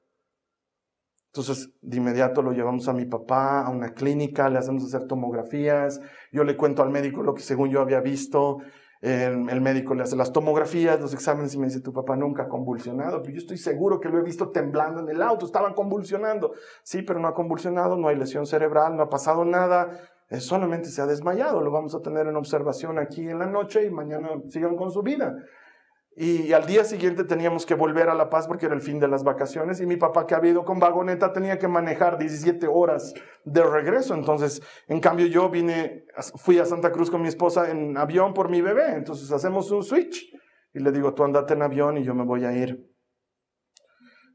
Entonces, 1.27 1.71
de 1.83 1.99
inmediato 1.99 2.43
lo 2.43 2.53
llevamos 2.53 2.89
a 2.89 2.95
mi 2.95 3.05
papá 3.05 3.61
a 3.61 3.69
una 3.69 3.93
clínica, 3.93 4.49
le 4.49 4.59
hacemos 4.59 4.83
hacer 4.85 5.07
tomografías, 5.07 6.01
yo 6.33 6.43
le 6.43 6.57
cuento 6.57 6.83
al 6.83 6.91
médico 6.91 7.23
lo 7.23 7.35
que 7.35 7.43
según 7.43 7.69
yo 7.69 7.81
había 7.81 8.01
visto, 8.01 8.59
el, 9.01 9.61
médico 9.61 9.95
le 9.95 10.03
hace 10.03 10.17
las 10.17 10.33
tomografías, 10.33 11.01
los 11.01 11.15
exámenes 11.15 11.55
y 11.55 11.59
me 11.59 11.67
dice, 11.67 11.81
tu 11.81 11.93
papá 11.93 12.17
nunca 12.17 12.45
ha 12.45 12.49
convulsionado. 12.49 13.23
Pero 13.23 13.35
yo 13.35 13.39
estoy 13.39 13.59
seguro 13.59 14.01
que 14.01 14.09
lo 14.09 14.19
he 14.19 14.23
visto 14.23 14.51
temblando 14.51 15.01
en 15.01 15.09
el 15.09 15.23
auto, 15.23 15.47
estaban 15.47 15.75
convulsionando. 15.75 16.53
Sí, 16.83 17.03
pero 17.03 17.21
no 17.21 17.29
ha 17.29 17.35
convulsionado, 17.35 17.97
no 17.97 18.09
hay 18.09 18.17
lesión 18.17 18.47
cerebral, 18.47 18.97
no 18.97 19.05
ha 19.05 19.11
pasado 19.11 19.45
nada, 19.45 20.01
solamente 20.39 20.89
se 20.89 21.01
ha 21.01 21.07
desmayado. 21.07 21.61
Lo 21.61 21.71
vamos 21.71 21.95
a 21.95 22.03
tener 22.03 22.27
en 22.27 22.37
observación 22.37 22.99
aquí 22.99 23.29
en 23.29 23.39
la 23.39 23.47
noche 23.47 23.85
y 23.87 23.91
mañana 23.91 24.31
sigan 24.49 24.77
con 24.77 24.91
su 24.91 25.03
vida. 25.03 25.37
Y 26.21 26.53
al 26.53 26.67
día 26.67 26.83
siguiente 26.83 27.23
teníamos 27.23 27.65
que 27.65 27.75
volver 27.75 28.09
a 28.09 28.15
La 28.15 28.29
Paz 28.29 28.49
porque 28.49 28.67
era 28.67 28.75
el 28.75 28.81
fin 28.81 28.99
de 28.99 29.07
las 29.07 29.23
vacaciones 29.23 29.81
y 29.81 29.87
mi 29.87 29.97
papá 29.97 30.27
que 30.27 30.35
había 30.35 30.51
ido 30.51 30.65
con 30.65 30.81
vagoneta 30.81 31.33
tenía 31.33 31.59
que 31.59 31.69
manejar 31.69 32.19
17 32.19 32.67
horas 32.67 33.15
de 33.45 33.63
regreso. 33.63 34.15
Entonces, 34.15 34.61
en 34.89 34.99
cambio 34.99 35.27
yo 35.27 35.49
vine, 35.49 36.07
fui 36.35 36.59
a 36.59 36.65
Santa 36.65 36.91
Cruz 36.91 37.09
con 37.09 37.23
mi 37.23 37.29
esposa 37.29 37.71
en 37.71 37.97
avión 37.97 38.35
por 38.35 38.49
mi 38.49 38.61
bebé. 38.61 38.97
Entonces 38.97 39.31
hacemos 39.31 39.71
un 39.71 39.85
switch 39.85 40.35
y 40.75 40.81
le 40.81 40.91
digo, 40.91 41.15
tú 41.15 41.23
andate 41.23 41.55
en 41.55 41.63
avión 41.63 41.99
y 41.99 42.03
yo 42.03 42.17
me 42.17 42.25
voy 42.25 42.45
a 42.45 42.53
ir 42.53 42.85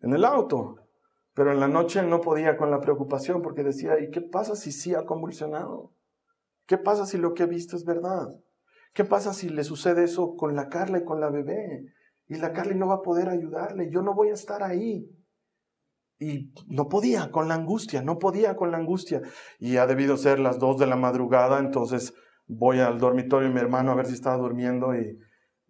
en 0.01 0.13
el 0.13 0.23
auto. 0.23 0.77
Pero 1.33 1.51
en 1.51 1.59
la 1.59 1.67
noche 1.67 2.01
no 2.01 2.21
podía 2.21 2.55
con 2.55 2.71
la 2.71 2.79
preocupación 2.79 3.41
porque 3.41 3.61
decía, 3.61 3.99
¿y 3.99 4.09
qué 4.09 4.21
pasa 4.21 4.55
si 4.55 4.71
sí 4.71 4.95
ha 4.95 5.03
convulsionado? 5.03 5.91
¿Qué 6.65 6.77
pasa 6.77 7.05
si 7.05 7.17
lo 7.17 7.33
que 7.33 7.43
he 7.43 7.47
visto 7.47 7.75
es 7.75 7.83
verdad? 7.83 8.29
¿Qué 8.93 9.03
pasa 9.03 9.33
si 9.33 9.49
le 9.49 9.63
sucede 9.63 10.03
eso 10.03 10.35
con 10.35 10.55
la 10.55 10.69
Carla 10.69 10.99
y 10.99 11.03
con 11.03 11.19
la 11.19 11.29
bebé? 11.29 11.85
Y 12.27 12.35
la 12.35 12.53
Carla 12.53 12.75
no 12.75 12.87
va 12.87 12.95
a 12.95 13.01
poder 13.01 13.29
ayudarle, 13.29 13.89
yo 13.91 14.01
no 14.01 14.13
voy 14.13 14.29
a 14.29 14.33
estar 14.33 14.63
ahí. 14.63 15.09
Y 16.19 16.53
no 16.67 16.87
podía 16.87 17.31
con 17.31 17.47
la 17.47 17.55
angustia, 17.55 18.01
no 18.01 18.19
podía 18.19 18.55
con 18.55 18.71
la 18.71 18.77
angustia. 18.77 19.21
Y 19.59 19.77
ha 19.77 19.87
debido 19.87 20.15
ser 20.15 20.39
las 20.39 20.59
dos 20.59 20.77
de 20.77 20.87
la 20.87 20.95
madrugada, 20.95 21.59
entonces 21.59 22.13
voy 22.47 22.79
al 22.79 22.99
dormitorio 22.99 23.47
de 23.47 23.53
mi 23.53 23.59
hermano 23.59 23.91
a 23.91 23.95
ver 23.95 24.05
si 24.05 24.13
estaba 24.13 24.37
durmiendo 24.37 24.95
y 24.95 25.17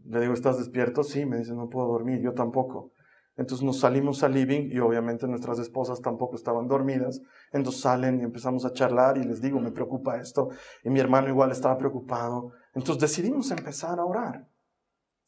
le 0.06 0.20
digo, 0.20 0.34
¿estás 0.34 0.58
despierto? 0.58 1.04
Sí, 1.04 1.26
me 1.26 1.38
dice, 1.38 1.54
no 1.54 1.70
puedo 1.70 1.88
dormir, 1.88 2.22
yo 2.22 2.34
tampoco. 2.34 2.92
Entonces 3.36 3.66
nos 3.66 3.80
salimos 3.80 4.22
al 4.24 4.34
living 4.34 4.70
y 4.70 4.80
obviamente 4.80 5.28
nuestras 5.28 5.60
esposas 5.60 6.02
tampoco 6.02 6.36
estaban 6.36 6.68
dormidas. 6.68 7.22
Entonces 7.54 7.82
salen 7.82 8.20
y 8.20 8.24
empezamos 8.24 8.66
a 8.66 8.74
charlar 8.74 9.18
y 9.18 9.24
les 9.24 9.42
digo, 9.42 9.60
me 9.60 9.72
preocupa 9.72 10.18
esto. 10.18 10.50
Y 10.84 10.90
mi 10.90 11.00
hermano 11.00 11.30
igual 11.30 11.52
estaba 11.52 11.78
preocupado. 11.78 12.52
Entonces 12.74 13.02
decidimos 13.02 13.52
empezar 13.52 14.00
a 14.00 14.06
orar. 14.06 14.48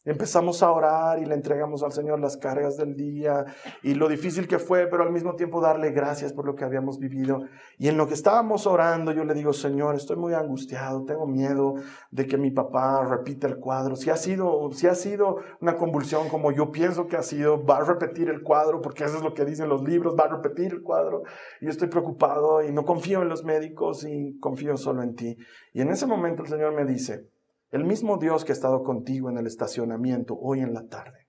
Empezamos 0.06 0.62
a 0.62 0.72
orar 0.72 1.18
y 1.20 1.26
le 1.26 1.34
entregamos 1.34 1.82
al 1.82 1.92
Señor 1.92 2.20
las 2.20 2.38
cargas 2.38 2.78
del 2.78 2.96
día 2.96 3.44
y 3.82 3.96
lo 3.96 4.08
difícil 4.08 4.48
que 4.48 4.60
fue, 4.60 4.86
pero 4.86 5.02
al 5.02 5.12
mismo 5.12 5.36
tiempo 5.36 5.62
darle 5.62 5.90
gracias 5.90 6.32
por 6.32 6.46
lo 6.46 6.54
que 6.54 6.64
habíamos 6.64 7.00
vivido. 7.00 7.42
Y 7.80 7.88
en 7.88 7.98
lo 7.98 8.08
que 8.08 8.14
estábamos 8.14 8.68
orando, 8.68 9.12
yo 9.12 9.24
le 9.24 9.34
digo, 9.34 9.52
Señor, 9.52 9.96
estoy 9.96 10.18
muy 10.18 10.36
angustiado, 10.36 11.06
tengo 11.06 11.26
miedo 11.26 11.74
de 12.12 12.28
que 12.28 12.38
mi 12.38 12.52
papá 12.52 13.04
repita 13.04 13.48
el 13.48 13.58
cuadro. 13.58 13.96
Si 13.96 14.12
ha 14.12 14.16
sido, 14.16 14.72
si 14.74 14.86
ha 14.86 14.94
sido 14.94 15.38
una 15.60 15.76
convulsión 15.76 16.30
como 16.30 16.52
yo 16.52 16.72
pienso 16.72 17.08
que 17.08 17.18
ha 17.18 17.24
sido, 17.24 17.66
va 17.66 17.78
a 17.78 17.84
repetir 17.84 18.30
el 18.30 18.44
cuadro, 18.44 18.82
porque 18.82 19.06
eso 19.06 19.18
es 19.18 19.24
lo 19.24 19.34
que 19.34 19.44
dicen 19.44 19.70
los 19.70 19.84
libros, 19.84 20.16
va 20.16 20.26
a 20.26 20.36
repetir 20.36 20.72
el 20.72 20.84
cuadro. 20.84 21.24
Y 21.62 21.66
yo 21.66 21.72
estoy 21.72 21.88
preocupado 21.88 22.64
y 22.64 22.72
no 22.72 22.86
confío 22.86 23.24
en 23.24 23.30
los 23.30 23.44
médicos 23.44 24.06
y 24.08 24.38
confío 24.40 24.78
solo 24.78 25.02
en 25.02 25.16
ti. 25.16 25.36
Y 25.74 25.82
en 25.82 25.90
ese 25.90 26.06
momento 26.06 26.44
el 26.44 26.50
Señor 26.50 26.76
me 26.76 26.86
dice, 26.86 27.28
el 27.76 27.84
mismo 27.84 28.18
Dios 28.18 28.46
que 28.46 28.54
ha 28.54 28.56
estado 28.56 28.84
contigo 28.84 29.30
en 29.30 29.38
el 29.38 29.48
estacionamiento 29.48 30.38
hoy 30.40 30.62
en 30.62 30.74
la 30.74 30.88
tarde 30.88 31.28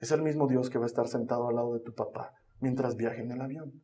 es 0.00 0.12
el 0.12 0.20
mismo 0.20 0.46
Dios 0.46 0.68
que 0.68 0.76
va 0.76 0.84
a 0.84 0.86
estar 0.86 1.08
sentado 1.08 1.48
al 1.48 1.54
lado 1.54 1.72
de 1.72 1.80
tu 1.80 1.94
papá 1.94 2.34
mientras 2.60 2.94
viaje 2.94 3.22
en 3.22 3.32
el 3.32 3.40
avión. 3.40 3.82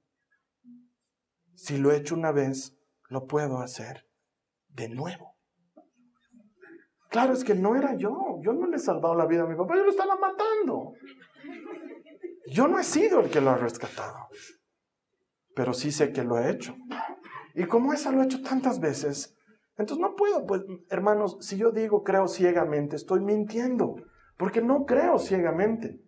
Si 1.54 1.78
lo 1.78 1.90
he 1.90 1.96
hecho 1.96 2.14
una 2.14 2.30
vez, 2.30 2.76
lo 3.08 3.26
puedo 3.26 3.60
hacer 3.60 4.04
de 4.68 4.90
nuevo. 4.90 5.38
Claro, 7.08 7.32
es 7.32 7.42
que 7.42 7.54
no 7.54 7.74
era 7.74 7.96
yo. 7.96 8.38
Yo 8.42 8.52
no 8.52 8.66
le 8.66 8.76
he 8.76 8.80
salvado 8.80 9.14
la 9.14 9.24
vida 9.24 9.44
a 9.44 9.46
mi 9.46 9.56
papá, 9.56 9.74
yo 9.74 9.84
lo 9.84 9.90
estaba 9.90 10.14
matando. 10.16 10.92
Yo 12.48 12.68
no 12.68 12.78
he 12.78 12.84
sido 12.84 13.20
el 13.20 13.30
que 13.30 13.40
lo 13.40 13.48
ha 13.48 13.56
rescatado. 13.56 14.28
pero 15.56 15.72
sí 15.72 15.90
sé 15.90 16.12
que 16.12 16.22
lo 16.22 16.38
he 16.38 16.50
hecho. 16.50 16.76
Y 17.54 17.64
como 17.64 17.94
esa 17.94 18.12
lo 18.12 18.20
he 18.20 18.26
hecho 18.26 18.42
tantas 18.42 18.78
veces, 18.78 19.37
entonces 19.78 19.98
no 19.98 20.16
puedo, 20.16 20.44
pues 20.46 20.62
hermanos, 20.90 21.38
si 21.40 21.56
yo 21.56 21.70
digo 21.70 22.02
creo 22.02 22.28
ciegamente, 22.28 22.96
estoy 22.96 23.20
mintiendo, 23.20 23.94
porque 24.36 24.60
no 24.60 24.84
creo 24.84 25.18
ciegamente. 25.18 26.00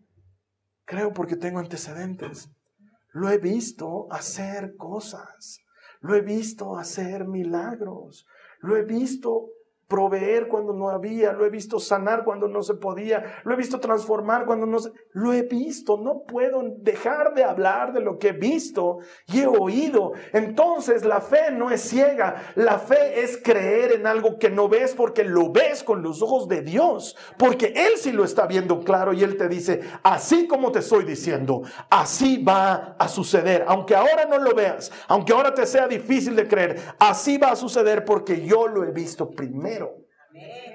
Creo 0.85 1.13
porque 1.13 1.37
tengo 1.37 1.61
antecedentes. 1.61 2.51
Lo 3.13 3.31
he 3.31 3.39
visto 3.39 4.09
hacer 4.11 4.75
cosas. 4.77 5.61
Lo 6.01 6.17
he 6.17 6.21
visto 6.21 6.77
hacer 6.77 7.29
milagros. 7.29 8.27
Lo 8.61 8.77
he 8.77 8.83
visto 8.83 9.51
proveer 9.91 10.49
cuando 10.49 10.73
no 10.73 10.89
había, 10.89 11.33
lo 11.33 11.45
he 11.45 11.51
visto 11.51 11.81
sanar 11.81 12.25
cuando 12.25 12.47
no 12.47 12.63
se 12.63 12.75
podía, 12.75 13.43
lo 13.45 13.53
he 13.53 13.57
visto 13.57 13.81
transformar 13.81 14.47
cuando 14.47 14.65
no 14.65 14.79
se... 14.79 14.93
Lo 15.13 15.33
he 15.33 15.43
visto, 15.43 15.97
no 15.97 16.23
puedo 16.23 16.63
dejar 16.79 17.35
de 17.35 17.43
hablar 17.43 17.93
de 17.93 18.01
lo 18.01 18.19
que 18.19 18.29
he 18.29 18.33
visto 18.33 18.99
y 19.27 19.41
he 19.41 19.47
oído. 19.47 20.13
Entonces 20.33 21.05
la 21.05 21.21
fe 21.21 21.51
no 21.51 21.73
es 21.73 21.81
ciega, 21.81 22.53
la 22.55 22.79
fe 22.79 23.25
es 23.25 23.37
creer 23.43 23.93
en 23.93 24.07
algo 24.07 24.39
que 24.39 24.51
no 24.51 24.69
ves 24.69 24.95
porque 24.95 25.25
lo 25.25 25.51
ves 25.51 25.83
con 25.83 26.03
los 26.03 26.23
ojos 26.23 26.47
de 26.47 26.63
Dios, 26.63 27.17
porque 27.39 27.73
Él 27.75 27.95
sí 27.97 28.13
lo 28.13 28.25
está 28.25 28.47
viendo 28.47 28.85
claro 28.85 29.13
y 29.13 29.25
Él 29.25 29.37
te 29.37 29.49
dice, 29.49 29.81
así 30.05 30.47
como 30.47 30.71
te 30.71 30.79
estoy 30.79 31.05
diciendo, 31.05 31.63
así 31.91 32.43
va 32.43 32.95
a 32.97 33.09
suceder, 33.09 33.65
aunque 33.67 33.97
ahora 33.97 34.27
no 34.27 34.39
lo 34.39 34.55
veas, 34.55 34.93
aunque 35.09 35.33
ahora 35.33 35.53
te 35.53 35.67
sea 35.67 35.89
difícil 35.89 36.37
de 36.37 36.47
creer, 36.47 36.81
así 37.01 37.37
va 37.37 37.51
a 37.51 37.57
suceder 37.57 38.05
porque 38.05 38.47
yo 38.47 38.69
lo 38.69 38.85
he 38.85 38.93
visto 38.93 39.31
primero. 39.31 39.97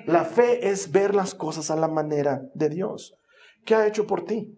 La 0.06 0.26
fe 0.26 0.70
es 0.70 0.92
ver 0.92 1.16
las 1.16 1.34
cosas 1.34 1.72
a 1.72 1.76
la 1.76 1.88
manera 1.88 2.42
de 2.54 2.70
Dios. 2.70 3.18
¿Qué 3.66 3.74
ha 3.74 3.88
hecho 3.88 4.06
por 4.06 4.24
ti? 4.24 4.56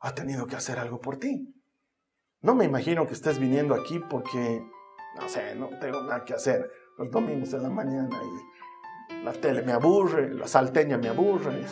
Ha 0.00 0.14
tenido 0.14 0.46
que 0.46 0.56
hacer 0.56 0.78
algo 0.78 1.00
por 1.00 1.18
ti. 1.18 1.52
No 2.42 2.54
me 2.54 2.64
imagino 2.64 3.06
que 3.06 3.14
estés 3.14 3.38
viniendo 3.38 3.74
aquí 3.74 3.98
porque, 3.98 4.62
no 5.20 5.28
sé, 5.28 5.54
no 5.56 5.68
tengo 5.80 6.02
nada 6.02 6.24
que 6.24 6.34
hacer 6.34 6.70
los 6.96 7.10
domingos 7.10 7.50
de 7.50 7.58
la 7.58 7.68
mañana 7.68 8.16
y 8.22 9.24
la 9.24 9.32
tele 9.32 9.62
me 9.62 9.72
aburre, 9.72 10.32
la 10.32 10.46
salteña 10.46 10.96
me 10.96 11.08
aburre. 11.08 11.64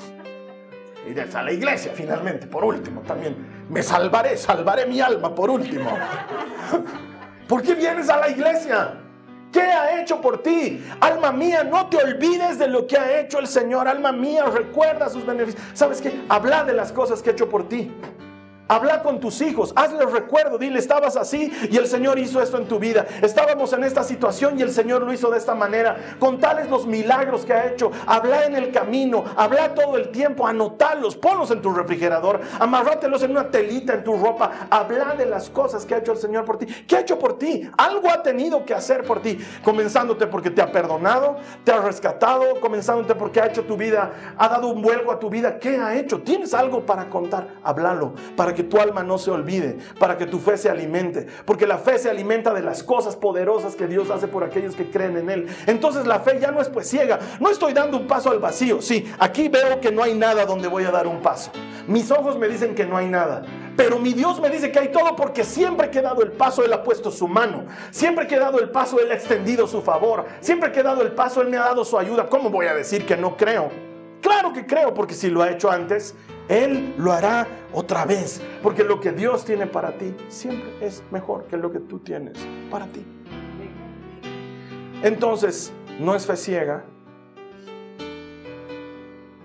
Iré 1.09 1.23
a 1.23 1.43
la 1.43 1.53
iglesia 1.53 1.93
finalmente, 1.95 2.49
por 2.49 2.65
último 2.65 3.01
también. 3.03 3.67
Me 3.71 3.83
salvaré, 3.83 4.37
salvaré 4.37 4.87
mi 4.87 5.01
alma 5.01 5.35
por 5.35 5.49
último. 5.49 5.91
¿Por 7.49 7.63
qué 7.63 7.75
vienes 7.75 8.11
a 8.11 8.19
la 8.19 8.29
iglesia? 8.29 9.08
¿Qué 9.53 9.61
ha 9.61 10.01
hecho 10.01 10.21
por 10.21 10.43
ti? 10.43 10.85
Alma 11.01 11.33
mía, 11.33 11.65
no 11.65 11.87
te 11.89 11.97
olvides 11.97 12.59
de 12.59 12.69
lo 12.69 12.87
que 12.87 12.99
ha 12.99 13.21
hecho 13.21 13.39
el 13.39 13.47
Señor. 13.47 13.89
Alma 13.89 14.13
mía, 14.13 14.45
recuerda 14.45 15.09
sus 15.09 15.25
beneficios. 15.25 15.63
¿Sabes 15.75 16.01
qué? 16.01 16.21
Habla 16.29 16.65
de 16.65 16.75
las 16.75 16.93
cosas 16.93 17.23
que 17.23 17.31
ha 17.31 17.33
hecho 17.33 17.49
por 17.49 17.69
ti. 17.69 17.91
Habla 18.69 19.03
con 19.03 19.19
tus 19.19 19.41
hijos, 19.41 19.73
hazles 19.75 20.13
recuerdo, 20.13 20.59
dile, 20.59 20.79
estabas 20.79 21.17
así 21.17 21.51
y 21.71 21.79
el 21.79 21.87
Señor 21.87 22.19
hizo 22.19 22.43
esto 22.43 22.59
en 22.59 22.69
tu 22.69 22.79
vida. 22.79 23.07
Estábamos 23.23 23.73
en 23.73 23.83
esta 23.83 24.05
situación 24.05 24.59
y 24.59 24.63
el 24.63 24.71
Señor 24.71 25.03
lo 25.03 25.13
hizo 25.13 25.31
de 25.31 25.39
esta 25.39 25.55
manera. 25.55 26.17
Contales 26.19 26.69
los 26.69 26.87
milagros 26.87 27.47
que 27.47 27.55
ha 27.55 27.67
hecho. 27.67 27.91
Habla 28.07 28.45
en 28.45 28.57
el 28.57 28.71
camino, 28.71 29.25
habla 29.37 29.75
todo 29.75 29.97
el 29.97 30.11
tiempo, 30.11 30.47
anotalos, 30.47 31.17
ponlos 31.17 31.51
en 31.51 31.63
tu 31.63 31.73
refrigerador, 31.73 32.43
amarrátelos 32.61 33.23
en 33.23 33.31
una 33.31 33.51
telita 33.51 33.95
en 33.95 34.05
tu 34.05 34.19
ropa. 34.19 34.69
Habla 34.69 35.15
de 35.15 35.25
las 35.25 35.49
cosas 35.49 35.87
que 35.87 35.95
ha 35.95 35.99
hecho 35.99 36.13
el 36.13 36.19
Señor 36.19 36.45
por 36.45 36.59
ti. 36.59 36.67
¿Qué 36.67 36.97
ha 36.97 37.01
hecho 37.01 37.19
por 37.19 37.39
ti? 37.39 37.71
Algo 37.79 38.11
ha 38.11 38.23
tenido 38.23 38.67
que 38.67 38.75
hacer 38.75 39.05
por 39.05 39.23
ti. 39.23 39.39
Comenzándote 39.65 40.27
porque 40.27 40.51
te 40.51 40.61
ha 40.61 40.71
perdonado, 40.71 41.37
te 41.65 41.73
ha 41.73 41.81
rescatado, 41.81 42.61
comenzándote 42.61 43.15
porque 43.15 43.41
ha 43.41 43.47
hecho 43.47 43.65
tu 43.65 43.79
vida, 43.79 44.13
ha 44.37 44.47
dado 44.47 44.69
un 44.69 44.83
vuelco 44.83 45.11
a 45.11 45.19
tu 45.19 45.31
vida. 45.31 45.59
¿Qué 45.59 45.79
ha 45.79 45.97
hecho? 45.97 46.21
¿Tienes 46.21 46.53
algo 46.53 46.85
para 46.85 47.09
contar? 47.09 47.49
Háblalo 47.65 48.13
para 48.37 48.58
que 48.59 48.65
tu 48.65 48.81
alma 48.81 49.05
no 49.05 49.19
se 49.19 49.31
olvide, 49.31 49.79
para 50.01 50.19
que 50.19 50.27
tu 50.27 50.41
fe 50.41 50.57
se 50.57 50.69
alimente, 50.69 51.29
porque 51.45 51.65
la 51.65 51.79
fe 51.79 51.97
se 51.97 52.11
alimenta 52.11 52.53
de 52.53 52.61
las 52.61 52.83
cosas 52.83 53.15
poderosas 53.15 53.77
que 53.77 53.87
Dios 53.87 54.11
hace 54.11 54.27
por 54.27 54.43
aquellos 54.43 54.75
que 54.75 54.91
creen 54.91 55.17
en 55.17 55.31
Él. 55.31 55.47
Entonces 55.69 56.09
la 56.09 56.19
fe 56.19 56.41
ya 56.41 56.51
no 56.51 56.61
es 56.61 56.69
pues 56.69 56.91
ciega, 56.91 57.21
no 57.39 57.51
estoy 57.51 57.73
dando 57.73 57.97
un 57.97 58.09
paso 58.09 58.33
al 58.33 58.41
vacío, 58.41 58.83
sí, 58.83 59.09
aquí 59.21 59.49
veo 59.49 59.81
que 59.81 59.93
no 59.93 60.03
hay 60.03 60.15
nada 60.15 60.45
donde 60.45 60.67
voy 60.67 60.83
a 60.83 60.91
dar 60.91 61.07
un 61.07 61.23
paso. 61.23 61.53
Mis 61.87 62.11
ojos 62.11 62.37
me 62.37 62.49
dicen 62.49 62.75
que 62.75 62.85
no 62.85 62.97
hay 62.97 63.07
nada, 63.07 63.45
pero 63.77 64.01
mi 64.01 64.13
Dios 64.13 64.41
me 64.41 64.51
dice 64.51 64.73
que 64.73 64.81
hay 64.81 64.89
todo 64.89 65.15
porque 65.15 65.45
siempre 65.45 65.89
que 65.89 66.01
he 66.01 66.03
dado 66.03 66.25
el 66.25 66.33
paso 66.33 66.65
Él 66.65 66.73
ha 66.73 66.83
puesto 66.83 67.13
su 67.13 67.29
mano, 67.29 67.67
siempre 67.93 68.27
que 68.27 68.35
he 68.35 68.41
dado 68.41 68.59
el 68.59 68.71
paso 68.71 68.99
Él 68.99 69.13
ha 69.13 69.15
extendido 69.15 69.69
su 69.69 69.83
favor, 69.83 70.27
siempre 70.41 70.73
que 70.73 70.81
he 70.81 70.83
dado 70.83 71.03
el 71.03 71.13
paso 71.13 71.43
Él 71.43 71.49
me 71.49 71.59
ha 71.59 71.63
dado 71.63 71.85
su 71.85 71.97
ayuda. 71.97 72.29
¿Cómo 72.29 72.51
voy 72.51 72.67
a 72.67 72.75
decir 72.75 73.07
que 73.07 73.17
no 73.17 73.37
creo? 73.37 73.71
Claro 74.21 74.53
que 74.53 74.67
creo, 74.67 74.93
porque 74.95 75.15
si 75.15 75.31
lo 75.31 75.43
ha 75.43 75.51
hecho 75.53 75.71
antes, 75.71 76.17
Él 76.49 76.95
lo 76.97 77.13
hará 77.13 77.47
otra 77.73 78.05
vez. 78.05 78.41
Porque 78.63 78.85
lo 78.85 79.01
que 79.01 79.13
Dios 79.13 79.45
tiene 79.45 79.67
para 79.67 79.97
ti 79.97 80.15
siempre 80.29 80.71
es 80.81 81.03
mejor 81.11 81.47
que 81.47 81.57
lo 81.57 81.71
que 81.71 81.81
tú 81.81 81.99
tienes 81.99 82.39
para 82.71 82.87
ti. 82.87 83.05
Entonces, 85.03 85.73
no 86.01 86.15
es 86.15 86.27
fe 86.27 86.37
ciega, 86.37 86.85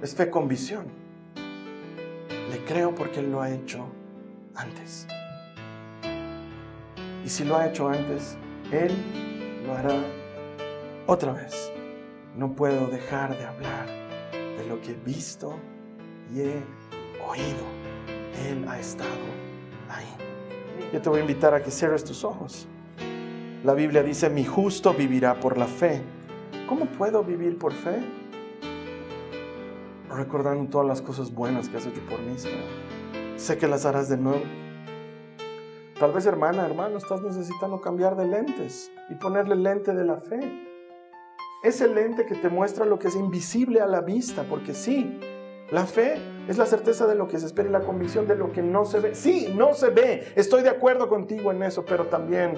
es 0.02 0.16
fe 0.16 0.30
con 0.30 0.48
visión. 0.48 0.88
Le 2.50 2.64
creo 2.66 2.94
porque 2.96 3.20
Él 3.20 3.32
lo 3.32 3.42
ha 3.42 3.50
hecho 3.52 3.86
antes. 4.56 5.08
Y 7.24 7.30
si 7.30 7.44
lo 7.44 7.58
ha 7.58 7.68
hecho 7.68 7.88
antes, 7.88 8.38
Él 8.72 8.92
lo 9.66 9.74
hará 9.74 10.04
otra 11.06 11.34
vez. 11.34 11.72
No 12.36 12.54
puedo 12.54 12.88
dejar 12.88 13.38
de 13.38 13.46
hablar 13.46 14.04
lo 14.68 14.82
que 14.82 14.92
he 14.92 14.96
visto 14.96 15.60
y 16.34 16.42
he 16.42 16.64
oído. 17.28 17.66
Él 18.48 18.66
ha 18.68 18.80
estado 18.80 19.10
ahí. 19.90 20.08
Yo 20.92 21.02
te 21.02 21.10
voy 21.10 21.20
a 21.20 21.22
invitar 21.22 21.54
a 21.54 21.62
que 21.62 21.72
cierres 21.72 22.04
tus 22.04 22.24
ojos. 22.24 22.68
La 23.64 23.74
Biblia 23.74 24.04
dice, 24.04 24.30
mi 24.30 24.44
justo 24.44 24.94
vivirá 24.94 25.40
por 25.40 25.58
la 25.58 25.68
fe. 25.68 26.02
¿Cómo 26.68 26.86
puedo 26.86 27.24
vivir 27.24 27.58
por 27.58 27.74
fe? 27.74 28.04
Recordando 30.10 30.70
todas 30.70 30.88
las 30.88 31.02
cosas 31.02 31.34
buenas 31.34 31.70
que 31.70 31.78
has 31.78 31.86
hecho 31.86 32.02
por 32.10 32.20
mí, 32.22 32.38
Señor. 32.38 32.60
Sé 33.38 33.58
que 33.58 33.68
las 33.68 33.86
harás 33.86 34.10
de 34.10 34.18
nuevo. 34.18 34.44
Tal 36.00 36.12
vez, 36.12 36.26
hermana, 36.26 36.66
hermano, 36.66 36.98
estás 36.98 37.22
necesitando 37.22 37.80
cambiar 37.80 38.16
de 38.18 38.26
lentes 38.26 38.92
y 39.10 39.16
ponerle 39.16 39.56
lente 39.56 39.94
de 39.94 40.04
la 40.04 40.18
fe. 40.18 40.40
Es 41.64 41.80
el 41.80 41.96
lente 41.96 42.26
que 42.26 42.36
te 42.36 42.50
muestra 42.50 42.86
lo 42.86 43.00
que 43.00 43.08
es 43.08 43.16
invisible 43.16 43.80
a 43.80 43.88
la 43.88 44.02
vista, 44.02 44.44
porque 44.44 44.74
sí, 44.74 45.20
la 45.72 45.86
fe 45.86 46.16
es 46.48 46.58
la 46.58 46.66
certeza 46.66 47.08
de 47.08 47.16
lo 47.16 47.28
que 47.28 47.40
se 47.40 47.46
espera 47.46 47.70
y 47.70 47.72
la 47.72 47.82
convicción 47.82 48.28
de 48.28 48.36
lo 48.36 48.52
que 48.52 48.62
no 48.62 48.86
se 48.86 49.00
ve. 49.00 49.16
Sí, 49.16 49.54
no 49.56 49.74
se 49.74 49.90
ve. 49.90 50.34
Estoy 50.36 50.64
de 50.64 50.70
acuerdo 50.70 51.10
contigo 51.10 51.52
en 51.52 51.64
eso, 51.64 51.86
pero 51.86 52.08
también 52.08 52.54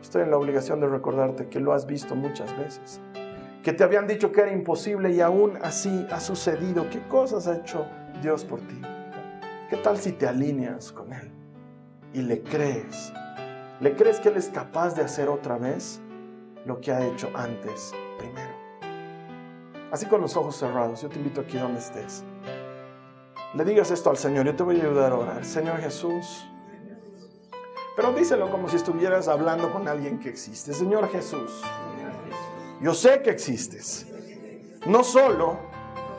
estoy 0.00 0.22
en 0.22 0.30
la 0.30 0.36
obligación 0.36 0.80
de 0.80 0.88
recordarte 0.88 1.48
que 1.48 1.60
lo 1.60 1.72
has 1.72 1.86
visto 1.86 2.14
muchas 2.14 2.56
veces. 2.58 3.00
Que 3.62 3.72
te 3.72 3.84
habían 3.84 4.06
dicho 4.06 4.32
que 4.32 4.40
era 4.40 4.52
imposible 4.52 5.10
y 5.12 5.20
aún 5.20 5.58
así 5.62 6.06
ha 6.10 6.20
sucedido. 6.20 6.88
¿Qué 6.90 7.00
cosas 7.08 7.46
ha 7.46 7.56
hecho 7.56 7.86
Dios 8.22 8.44
por 8.44 8.60
ti? 8.60 8.80
¿Qué 9.70 9.76
tal 9.76 9.98
si 9.98 10.12
te 10.12 10.26
alineas 10.26 10.92
con 10.92 11.12
Él 11.12 11.30
y 12.12 12.22
le 12.22 12.42
crees? 12.42 13.12
¿Le 13.80 13.94
crees 13.94 14.20
que 14.20 14.28
Él 14.28 14.36
es 14.36 14.48
capaz 14.48 14.94
de 14.94 15.02
hacer 15.02 15.28
otra 15.28 15.58
vez 15.58 16.00
lo 16.68 16.80
que 16.80 16.92
ha 16.92 17.04
hecho 17.06 17.30
antes 17.34 17.94
primero. 18.18 18.52
Así 19.90 20.06
con 20.06 20.20
los 20.20 20.36
ojos 20.36 20.56
cerrados, 20.56 21.00
yo 21.00 21.08
te 21.08 21.16
invito 21.16 21.40
aquí 21.40 21.56
donde 21.56 21.78
estés. 21.78 22.24
Le 23.54 23.64
digas 23.64 23.90
esto 23.90 24.10
al 24.10 24.16
Señor, 24.16 24.46
yo 24.46 24.54
te 24.54 24.62
voy 24.62 24.80
a 24.80 24.84
ayudar 24.84 25.12
a 25.12 25.16
orar. 25.16 25.44
Señor 25.44 25.78
Jesús. 25.78 26.46
Pero 27.96 28.12
díselo 28.12 28.50
como 28.50 28.68
si 28.68 28.76
estuvieras 28.76 29.26
hablando 29.26 29.72
con 29.72 29.88
alguien 29.88 30.18
que 30.18 30.28
existe. 30.28 30.72
Señor 30.72 31.10
Jesús, 31.10 31.62
yo 32.80 32.94
sé 32.94 33.22
que 33.22 33.30
existes. 33.30 34.06
No 34.86 35.02
solo 35.02 35.58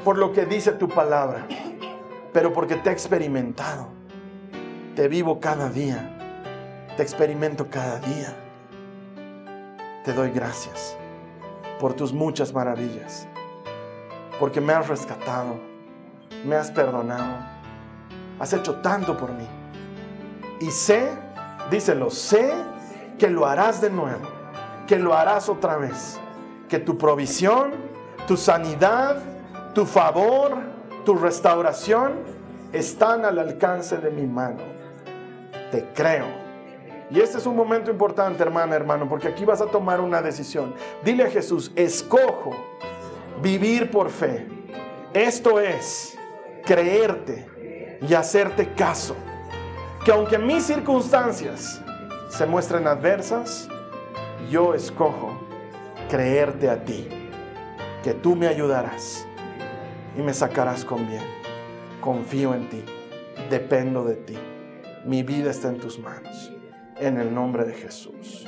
por 0.03 0.17
lo 0.17 0.33
que 0.33 0.45
dice 0.45 0.73
tu 0.73 0.89
palabra, 0.89 1.47
pero 2.33 2.51
porque 2.51 2.75
te 2.75 2.89
he 2.89 2.93
experimentado. 2.93 3.87
Te 4.95 5.07
vivo 5.07 5.39
cada 5.39 5.69
día. 5.69 6.15
Te 6.97 7.03
experimento 7.03 7.69
cada 7.69 7.99
día. 7.99 8.35
Te 10.03 10.11
doy 10.11 10.31
gracias 10.31 10.97
por 11.79 11.93
tus 11.93 12.11
muchas 12.11 12.53
maravillas, 12.53 13.27
porque 14.39 14.59
me 14.59 14.73
has 14.73 14.87
rescatado, 14.87 15.59
me 16.45 16.55
has 16.55 16.71
perdonado, 16.71 17.37
has 18.39 18.53
hecho 18.53 18.75
tanto 18.75 19.17
por 19.17 19.31
mí. 19.31 19.47
Y 20.59 20.71
sé, 20.71 21.09
díselo, 21.69 22.09
sé 22.09 22.53
que 23.17 23.29
lo 23.29 23.45
harás 23.45 23.81
de 23.81 23.89
nuevo, 23.89 24.27
que 24.87 24.97
lo 24.99 25.13
harás 25.13 25.49
otra 25.49 25.77
vez, 25.77 26.19
que 26.67 26.79
tu 26.79 26.97
provisión, 26.97 27.71
tu 28.27 28.37
sanidad, 28.37 29.17
tu 29.73 29.85
favor, 29.85 30.57
tu 31.05 31.15
restauración 31.15 32.13
están 32.73 33.25
al 33.25 33.39
alcance 33.39 33.97
de 33.97 34.11
mi 34.11 34.27
mano. 34.27 34.59
Te 35.71 35.85
creo 35.93 36.49
y 37.11 37.19
este 37.19 37.39
es 37.39 37.45
un 37.47 37.55
momento 37.55 37.89
importante, 37.89 38.43
hermana, 38.43 38.75
hermano, 38.75 39.09
porque 39.09 39.27
aquí 39.27 39.43
vas 39.43 39.61
a 39.61 39.65
tomar 39.65 39.99
una 39.99 40.21
decisión. 40.21 40.75
Dile 41.03 41.23
a 41.23 41.29
Jesús, 41.29 41.71
escojo 41.75 42.51
vivir 43.41 43.89
por 43.89 44.11
fe. 44.11 44.47
Esto 45.13 45.59
es 45.59 46.18
creerte 46.69 47.97
y 48.07 48.13
hacerte 48.13 48.75
caso. 48.75 49.15
que 50.05 50.11
aunque 50.11 50.37
mis 50.37 50.63
circunstancias 50.63 51.81
se 52.29 52.45
muestren 52.45 52.87
adversas, 52.87 53.67
yo 54.51 54.75
escojo 54.75 55.37
creerte 56.09 56.69
a 56.69 56.85
ti, 56.85 57.09
que 58.03 58.13
tú 58.13 58.35
me 58.35 58.47
ayudarás 58.47 59.25
y 60.15 60.21
me 60.21 60.33
sacarás 60.33 60.85
con 60.85 61.07
bien. 61.07 61.25
Confío 62.01 62.53
en 62.53 62.69
ti, 62.69 62.85
dependo 63.49 64.05
de 64.05 64.15
ti. 64.15 64.37
Mi 65.05 65.23
vida 65.23 65.49
está 65.49 65.69
en 65.69 65.79
tus 65.79 65.97
manos. 65.97 66.51
En 66.97 67.17
el 67.17 67.33
nombre 67.33 67.65
de 67.65 67.73
Jesús. 67.73 68.45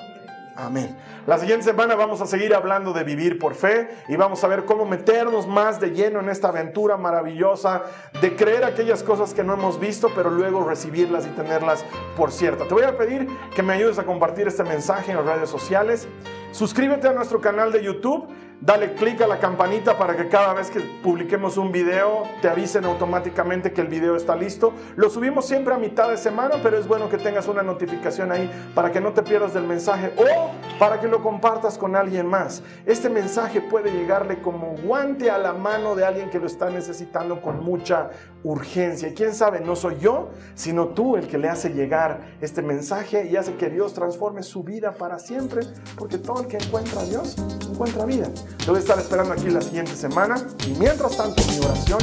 Amén. 0.61 0.95
La 1.25 1.39
siguiente 1.39 1.65
semana 1.65 1.95
vamos 1.95 2.21
a 2.21 2.27
seguir 2.27 2.53
hablando 2.53 2.93
de 2.93 3.03
vivir 3.03 3.39
por 3.39 3.55
fe 3.55 3.89
y 4.07 4.15
vamos 4.15 4.43
a 4.43 4.47
ver 4.47 4.63
cómo 4.65 4.85
meternos 4.85 5.47
más 5.47 5.79
de 5.79 5.89
lleno 5.89 6.19
en 6.19 6.29
esta 6.29 6.49
aventura 6.49 6.97
maravillosa 6.97 7.81
de 8.21 8.35
creer 8.35 8.63
aquellas 8.63 9.01
cosas 9.01 9.33
que 9.33 9.43
no 9.43 9.55
hemos 9.55 9.79
visto, 9.79 10.09
pero 10.13 10.29
luego 10.29 10.63
recibirlas 10.63 11.25
y 11.25 11.29
tenerlas 11.29 11.83
por 12.15 12.31
cierta. 12.31 12.67
Te 12.67 12.75
voy 12.75 12.83
a 12.83 12.95
pedir 12.95 13.27
que 13.55 13.63
me 13.63 13.73
ayudes 13.73 13.97
a 13.97 14.03
compartir 14.03 14.47
este 14.47 14.63
mensaje 14.63 15.11
en 15.11 15.17
las 15.17 15.25
redes 15.25 15.49
sociales. 15.49 16.07
Suscríbete 16.51 17.07
a 17.07 17.13
nuestro 17.13 17.41
canal 17.41 17.71
de 17.71 17.83
YouTube 17.83 18.27
Dale 18.61 18.93
clic 18.93 19.19
a 19.21 19.27
la 19.27 19.39
campanita 19.39 19.97
para 19.97 20.15
que 20.15 20.27
cada 20.27 20.53
vez 20.53 20.69
que 20.69 20.81
publiquemos 21.01 21.57
un 21.57 21.71
video 21.71 22.25
te 22.43 22.47
avisen 22.47 22.85
automáticamente 22.85 23.73
que 23.73 23.81
el 23.81 23.87
video 23.87 24.15
está 24.15 24.35
listo. 24.35 24.73
Lo 24.95 25.09
subimos 25.09 25.47
siempre 25.47 25.73
a 25.73 25.79
mitad 25.79 26.07
de 26.07 26.15
semana, 26.15 26.57
pero 26.61 26.77
es 26.77 26.87
bueno 26.87 27.09
que 27.09 27.17
tengas 27.17 27.47
una 27.47 27.63
notificación 27.63 28.31
ahí 28.31 28.51
para 28.75 28.91
que 28.91 29.01
no 29.01 29.13
te 29.13 29.23
pierdas 29.23 29.55
del 29.55 29.63
mensaje 29.63 30.13
o 30.15 30.51
para 30.77 30.99
que 30.99 31.07
lo 31.07 31.23
compartas 31.23 31.75
con 31.75 31.95
alguien 31.95 32.27
más. 32.27 32.61
Este 32.85 33.09
mensaje 33.09 33.61
puede 33.61 33.91
llegarle 33.91 34.41
como 34.41 34.75
guante 34.75 35.31
a 35.31 35.39
la 35.39 35.53
mano 35.53 35.95
de 35.95 36.05
alguien 36.05 36.29
que 36.29 36.37
lo 36.37 36.45
está 36.45 36.69
necesitando 36.69 37.41
con 37.41 37.63
mucha 37.63 38.11
urgencia. 38.43 39.09
Y 39.09 39.15
quién 39.15 39.33
sabe, 39.33 39.61
no 39.61 39.75
soy 39.75 39.97
yo, 39.97 40.29
sino 40.53 40.89
tú 40.89 41.17
el 41.17 41.27
que 41.27 41.39
le 41.39 41.49
hace 41.49 41.69
llegar 41.69 42.19
este 42.41 42.61
mensaje 42.61 43.25
y 43.25 43.37
hace 43.37 43.55
que 43.55 43.71
Dios 43.71 43.95
transforme 43.95 44.43
su 44.43 44.63
vida 44.63 44.93
para 44.93 45.17
siempre, 45.17 45.61
porque 45.97 46.19
todo 46.19 46.41
el 46.41 46.47
que 46.47 46.57
encuentra 46.57 47.01
a 47.01 47.05
Dios 47.05 47.35
encuentra 47.71 48.05
vida. 48.05 48.27
Te 48.57 48.65
voy 48.67 48.77
a 48.77 48.79
estar 48.79 48.99
esperando 48.99 49.33
aquí 49.33 49.49
la 49.49 49.61
siguiente 49.61 49.95
semana 49.95 50.35
y 50.67 50.71
mientras 50.79 51.17
tanto 51.17 51.41
mi 51.51 51.57
oración 51.65 51.99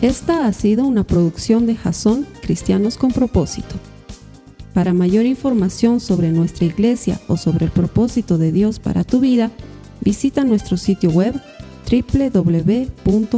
Esta 0.00 0.46
ha 0.46 0.52
sido 0.52 0.84
una 0.84 1.04
producción 1.04 1.66
de 1.66 1.76
Jason 1.76 2.26
Cristianos 2.42 2.98
con 2.98 3.12
Propósito. 3.12 3.76
Para 4.74 4.92
mayor 4.92 5.24
información 5.24 6.00
sobre 6.00 6.30
nuestra 6.30 6.66
iglesia 6.66 7.20
o 7.28 7.36
sobre 7.36 7.66
el 7.66 7.70
propósito 7.70 8.38
de 8.38 8.50
Dios 8.52 8.80
para 8.80 9.04
tu 9.04 9.20
vida, 9.20 9.50
visita 10.00 10.44
nuestro 10.44 10.76
sitio 10.76 11.10
web 11.10 11.40
www.jason.info. 11.90 13.36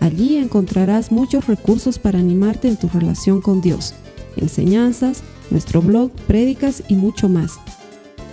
Allí 0.00 0.36
encontrarás 0.36 1.12
muchos 1.12 1.46
recursos 1.46 1.98
para 1.98 2.18
animarte 2.18 2.68
en 2.68 2.76
tu 2.76 2.88
relación 2.88 3.40
con 3.40 3.60
Dios, 3.60 3.94
enseñanzas, 4.36 5.22
nuestro 5.50 5.80
blog, 5.80 6.10
prédicas 6.26 6.82
y 6.88 6.96
mucho 6.96 7.28
más. 7.28 7.58